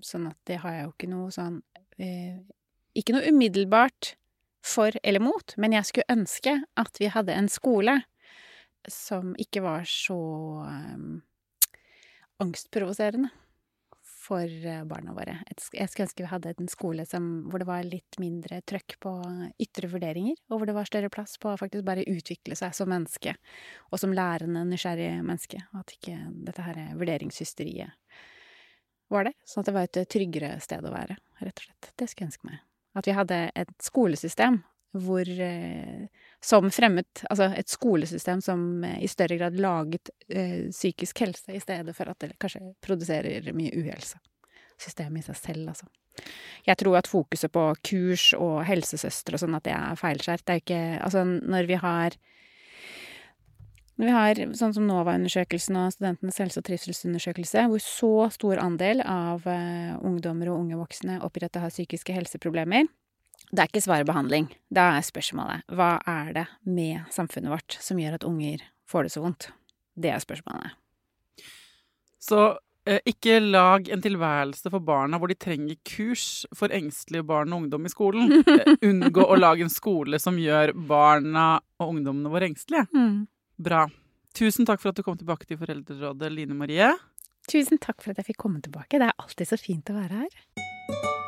sånn 0.01 0.27
at 0.29 0.37
det 0.45 0.59
har 0.59 0.71
jeg 0.71 0.83
jo 0.85 0.91
ikke 0.93 1.09
noe 1.09 1.29
sånn 1.29 1.61
eh, 1.99 2.39
Ikke 2.95 3.11
noe 3.13 3.27
umiddelbart 3.27 4.15
for 4.63 4.91
eller 5.03 5.19
mot, 5.19 5.53
men 5.57 5.71
jeg 5.73 5.83
skulle 5.85 6.09
ønske 6.09 6.63
at 6.77 6.97
vi 6.99 7.07
hadde 7.07 7.29
en 7.35 7.47
skole 7.49 8.03
som 8.87 9.35
ikke 9.35 9.61
var 9.61 9.81
så 9.83 10.65
eh, 10.65 11.21
angstprovoserende 12.41 13.29
for 14.29 14.45
eh, 14.45 14.83
barna 14.87 15.13
våre. 15.17 15.39
Jeg 15.49 15.89
skulle 15.89 16.05
ønske 16.05 16.23
vi 16.23 16.29
hadde 16.29 16.53
en 16.53 16.71
skole 16.71 17.05
som, 17.09 17.27
hvor 17.49 17.61
det 17.61 17.69
var 17.69 17.87
litt 17.87 18.19
mindre 18.21 18.61
trøkk 18.69 18.99
på 19.03 19.13
ytre 19.61 19.89
vurderinger, 19.91 20.37
og 20.49 20.61
hvor 20.61 20.69
det 20.69 20.75
var 20.77 20.89
større 20.89 21.11
plass 21.13 21.37
på 21.41 21.51
å 21.51 21.57
faktisk 21.59 21.85
bare 21.87 22.05
utvikle 22.09 22.57
seg 22.59 22.75
som 22.77 22.91
menneske 22.91 23.35
og 23.89 24.01
som 24.01 24.13
lærende, 24.15 24.65
nysgjerrig 24.69 25.11
menneske. 25.23 25.63
og 25.73 25.83
At 25.83 25.95
ikke 25.97 26.17
dette 26.47 26.65
her 26.65 26.81
vurderingshysteriet 26.99 28.17
var 29.09 29.25
det. 29.25 29.33
Sånn 29.47 29.63
at 29.63 29.69
det 29.71 29.77
var 29.77 29.87
et 29.89 30.01
tryggere 30.13 30.55
sted 30.61 30.85
å 30.85 30.93
være, 30.93 31.17
rett 31.41 31.63
og 31.63 31.65
slett. 31.65 31.93
Det 31.97 32.09
skulle 32.09 32.27
jeg 32.27 32.33
ønske 32.33 32.51
meg. 32.51 32.65
At 32.99 33.09
vi 33.09 33.15
hadde 33.17 33.39
et 33.57 33.73
skolesystem 33.81 34.61
hvor 34.91 35.29
eh, 35.41 36.07
Som 36.41 36.71
fremmet 36.71 37.23
Altså 37.29 37.51
et 37.57 37.69
skolesystem 37.69 38.41
som 38.41 38.83
eh, 38.83 39.03
i 39.03 39.07
større 39.07 39.37
grad 39.37 39.59
laget 39.59 40.09
eh, 40.29 40.69
psykisk 40.71 41.21
helse, 41.21 41.53
i 41.53 41.61
stedet 41.61 41.95
for 41.95 42.09
at 42.09 42.19
det 42.23 42.37
kanskje 42.39 42.73
produserer 42.81 43.51
mye 43.53 43.73
uhelse. 43.75 44.17
Systemet 44.79 45.21
i 45.21 45.27
seg 45.27 45.37
selv, 45.37 45.69
altså. 45.73 45.85
Jeg 46.65 46.79
tror 46.79 46.97
at 46.97 47.07
fokuset 47.07 47.51
på 47.51 47.65
kurs 47.85 48.31
og 48.35 48.63
helsesøstre 48.67 49.35
og 49.37 49.43
sånn, 49.43 49.55
at 49.55 49.67
det 49.67 49.75
er 49.75 49.99
feilskjært. 49.99 50.43
Det 50.45 50.55
er 50.55 50.63
ikke 50.63 50.81
Altså, 51.03 51.23
når 51.23 51.67
vi 51.67 51.79
har 51.79 52.17
Vi 53.99 54.09
har 54.15 54.39
sånn 54.55 54.73
som 54.73 54.87
NOVA-undersøkelsen 54.87 55.75
og 55.75 55.91
Studentenes 55.91 56.39
helse- 56.39 56.63
og 56.63 56.65
trivselsundersøkelse, 56.69 57.65
hvor 57.67 57.83
så 57.83 58.29
stor 58.31 58.63
andel 58.63 59.03
av 59.03 59.43
ungdommer 59.99 60.47
og 60.53 60.63
unge 60.63 60.79
voksne 60.79 61.19
oppgir 61.19 61.49
at 61.49 61.53
de 61.53 61.65
har 61.65 61.75
psykiske 61.75 62.15
helseproblemer. 62.15 62.87
Det 63.49 63.63
er 63.63 63.69
ikke 63.71 63.81
svaret 63.81 64.05
behandling. 64.05 64.47
Da 64.69 64.91
er 64.97 65.05
spørsmålet 65.05 65.65
hva 65.73 65.95
er 66.07 66.33
det 66.35 66.45
med 66.69 67.07
samfunnet 67.13 67.49
vårt 67.53 67.77
som 67.81 67.97
gjør 67.97 68.19
at 68.19 68.25
unger 68.27 68.61
får 68.89 69.07
det 69.07 69.13
så 69.15 69.23
vondt? 69.23 69.49
Det 69.99 70.11
er 70.13 70.21
spørsmålet. 70.21 70.75
Så 72.21 72.39
eh, 72.85 72.99
ikke 73.09 73.39
lag 73.41 73.89
en 73.89 74.03
tilværelse 74.03 74.69
for 74.69 74.83
barna 74.85 75.17
hvor 75.19 75.31
de 75.31 75.37
trenger 75.39 75.79
kurs 75.87 76.45
for 76.55 76.69
engstelige 76.75 77.25
barn 77.25 77.53
og 77.55 77.63
ungdom 77.63 77.89
i 77.89 77.93
skolen. 77.93 78.37
Eh, 78.59 78.75
Unngå 78.85 79.23
å 79.25 79.37
lage 79.39 79.65
en 79.65 79.73
skole 79.73 80.19
som 80.21 80.37
gjør 80.39 80.75
barna 80.89 81.55
og 81.79 81.95
ungdommene 81.95 82.31
våre 82.31 82.49
engstelige. 82.51 82.85
Bra. 83.59 83.87
Tusen 84.37 84.67
takk 84.67 84.83
for 84.83 84.91
at 84.91 84.99
du 84.99 85.03
kom 85.03 85.17
tilbake 85.17 85.49
til 85.49 85.57
Foreldrerådet, 85.59 86.29
Line 86.35 86.55
Marie. 86.57 86.91
Tusen 87.49 87.81
takk 87.81 87.97
for 88.03 88.13
at 88.13 88.21
jeg 88.21 88.29
fikk 88.29 88.43
komme 88.45 88.61
tilbake. 88.61 88.99
Det 89.01 89.09
er 89.09 89.17
alltid 89.17 89.49
så 89.49 89.57
fint 89.57 89.89
å 89.89 89.97
være 89.97 90.21
her. 90.27 91.25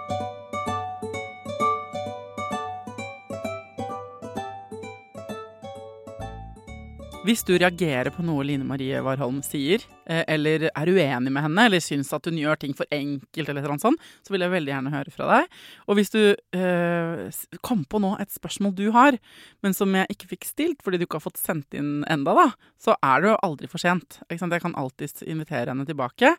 Hvis 7.22 7.44
du 7.46 7.52
reagerer 7.54 8.10
på 8.10 8.24
noe 8.26 8.42
Line 8.42 8.66
Marie 8.66 8.98
Warholm 9.06 9.44
sier, 9.46 9.84
eh, 10.10 10.24
eller 10.34 10.64
er 10.72 10.90
uenig 10.90 11.30
med 11.30 11.44
henne, 11.46 11.66
eller 11.68 11.84
syns 11.84 12.10
at 12.18 12.26
hun 12.26 12.40
gjør 12.40 12.58
ting 12.58 12.72
for 12.74 12.90
enkelt, 12.90 13.46
eller 13.52 13.68
noe 13.70 13.78
sånt, 13.78 14.02
så 14.26 14.34
vil 14.34 14.42
jeg 14.42 14.50
veldig 14.50 14.72
gjerne 14.72 14.94
høre 14.96 15.14
fra 15.14 15.28
deg. 15.30 15.60
Og 15.86 16.00
hvis 16.00 16.10
du 16.10 16.18
eh, 16.34 17.44
kom 17.62 17.84
på 17.86 18.02
nå 18.02 18.16
et 18.18 18.34
spørsmål 18.34 18.74
du 18.74 18.88
har, 18.96 19.20
men 19.62 19.78
som 19.78 19.94
jeg 19.94 20.10
ikke 20.10 20.32
fikk 20.32 20.48
stilt 20.50 20.82
fordi 20.82 20.98
du 20.98 21.06
ikke 21.06 21.20
har 21.20 21.28
fått 21.28 21.38
sendt 21.38 21.78
inn 21.78 22.00
enda, 22.10 22.34
da, 22.34 22.48
så 22.82 22.98
er 22.98 23.22
det 23.22 23.30
jo 23.30 23.38
aldri 23.46 23.70
for 23.70 23.84
sent. 23.86 24.18
Jeg 24.26 24.42
kan 24.42 24.74
alltids 24.74 25.22
invitere 25.22 25.76
henne 25.76 25.86
tilbake. 25.86 26.34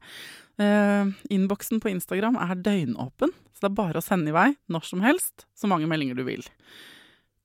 Eh, 0.59 1.14
Innboksen 1.30 1.78
på 1.78 1.93
Instagram 1.95 2.41
er 2.43 2.59
døgnåpen, 2.59 3.30
så 3.55 3.68
det 3.68 3.70
er 3.70 3.78
bare 3.85 4.03
å 4.03 4.05
sende 4.09 4.35
i 4.35 4.35
vei 4.35 4.49
når 4.66 4.91
som 4.91 5.07
helst, 5.07 5.47
så 5.55 5.70
mange 5.70 5.87
meldinger 5.87 6.18
du 6.18 6.26
vil. 6.26 6.43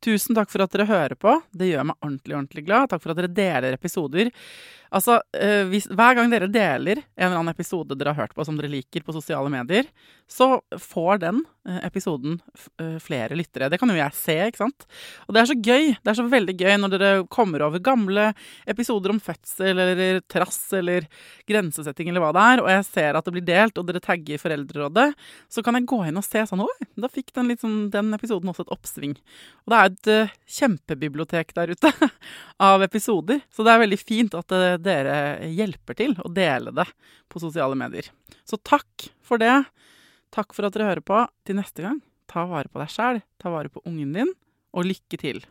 Tusen 0.03 0.37
takk 0.37 0.51
for 0.53 0.61
at 0.61 0.73
dere 0.73 0.85
hører 0.89 1.15
på. 1.17 1.33
Det 1.57 1.71
gjør 1.71 1.87
meg 1.89 1.97
ordentlig 2.05 2.35
ordentlig 2.37 2.65
glad. 2.67 2.91
Takk 2.91 3.03
for 3.03 3.13
at 3.13 3.21
dere 3.21 3.33
deler 3.33 3.77
episoder. 3.77 4.29
Altså, 4.93 5.19
eh, 5.35 5.65
hvis, 5.71 5.87
Hver 5.91 6.15
gang 6.17 6.31
dere 6.31 6.49
deler 6.51 7.01
en 7.03 7.27
eller 7.27 7.41
annen 7.41 7.53
episode 7.53 7.97
dere 7.97 8.13
har 8.13 8.27
hørt 8.27 8.35
på 8.37 8.45
som 8.47 8.57
dere 8.59 8.71
liker 8.71 9.03
på 9.05 9.15
sosiale 9.15 9.51
medier, 9.51 9.89
så 10.27 10.59
får 10.79 11.21
den 11.23 11.41
eh, 11.67 11.79
episoden 11.87 12.39
eh, 12.81 12.97
flere 13.03 13.35
lyttere. 13.35 13.69
Det 13.71 13.79
kan 13.79 13.91
jo 13.91 13.97
jeg 13.97 14.15
se, 14.15 14.37
ikke 14.47 14.61
sant? 14.63 14.87
Og 15.27 15.35
det 15.35 15.41
er 15.41 15.49
så 15.51 15.57
gøy. 15.57 15.91
Det 15.95 16.11
er 16.11 16.19
så 16.19 16.27
veldig 16.31 16.55
gøy 16.59 16.73
når 16.81 16.93
dere 16.95 17.11
kommer 17.33 17.63
over 17.67 17.83
gamle 17.83 18.29
episoder 18.67 19.13
om 19.13 19.21
fødsel 19.23 19.83
eller 19.83 20.21
trass 20.31 20.61
eller 20.77 21.07
grensesetting 21.47 22.11
eller 22.11 22.23
hva 22.23 22.33
det 22.35 22.45
er, 22.53 22.63
og 22.63 22.71
jeg 22.71 22.87
ser 22.89 23.19
at 23.19 23.27
det 23.27 23.35
blir 23.35 23.47
delt, 23.47 23.77
og 23.79 23.87
dere 23.87 24.03
tagger 24.03 24.41
Foreldrerådet, 24.41 25.07
så 25.51 25.63
kan 25.63 25.77
jeg 25.77 25.87
gå 25.89 26.01
inn 26.07 26.19
og 26.19 26.25
se 26.25 26.43
sånn 26.47 26.63
Oi, 26.67 26.87
da 26.99 27.09
fikk 27.11 27.31
den, 27.35 27.53
sånn, 27.59 27.77
den 27.93 28.11
episoden 28.15 28.51
også 28.51 28.65
et 28.65 28.73
oppsving. 28.75 29.15
Og 29.65 29.73
det 29.73 29.77
er 29.77 29.93
et 29.93 30.35
kjempebibliotek 30.57 31.53
der 31.55 31.71
ute 31.71 31.91
av 32.69 32.83
episoder, 32.83 33.41
så 33.53 33.63
det 33.63 33.73
er 33.73 33.83
veldig 33.83 33.99
fint 34.01 34.35
at 34.37 34.53
eh, 34.55 34.76
dere 34.83 35.47
hjelper 35.51 35.97
til 35.97 36.15
å 36.23 36.31
dele 36.33 36.73
det 36.75 36.87
på 37.31 37.41
sosiale 37.43 37.77
medier. 37.79 38.09
Så 38.47 38.59
takk 38.61 39.09
for 39.23 39.41
det. 39.41 39.63
Takk 40.33 40.53
for 40.55 40.67
at 40.67 40.75
dere 40.75 40.91
hører 40.91 41.05
på. 41.05 41.23
Til 41.47 41.59
neste 41.59 41.85
gang, 41.85 42.01
ta 42.29 42.45
vare 42.49 42.71
på 42.71 42.81
deg 42.81 42.91
sjæl, 42.91 43.21
ta 43.41 43.53
vare 43.53 43.71
på 43.71 43.83
ungen 43.87 44.13
din, 44.15 44.33
og 44.75 44.87
lykke 44.89 45.19
til. 45.21 45.43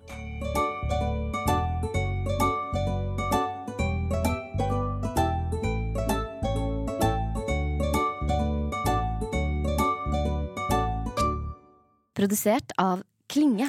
Produsert 12.16 12.72
av 12.80 13.02
Klinge. 13.28 13.68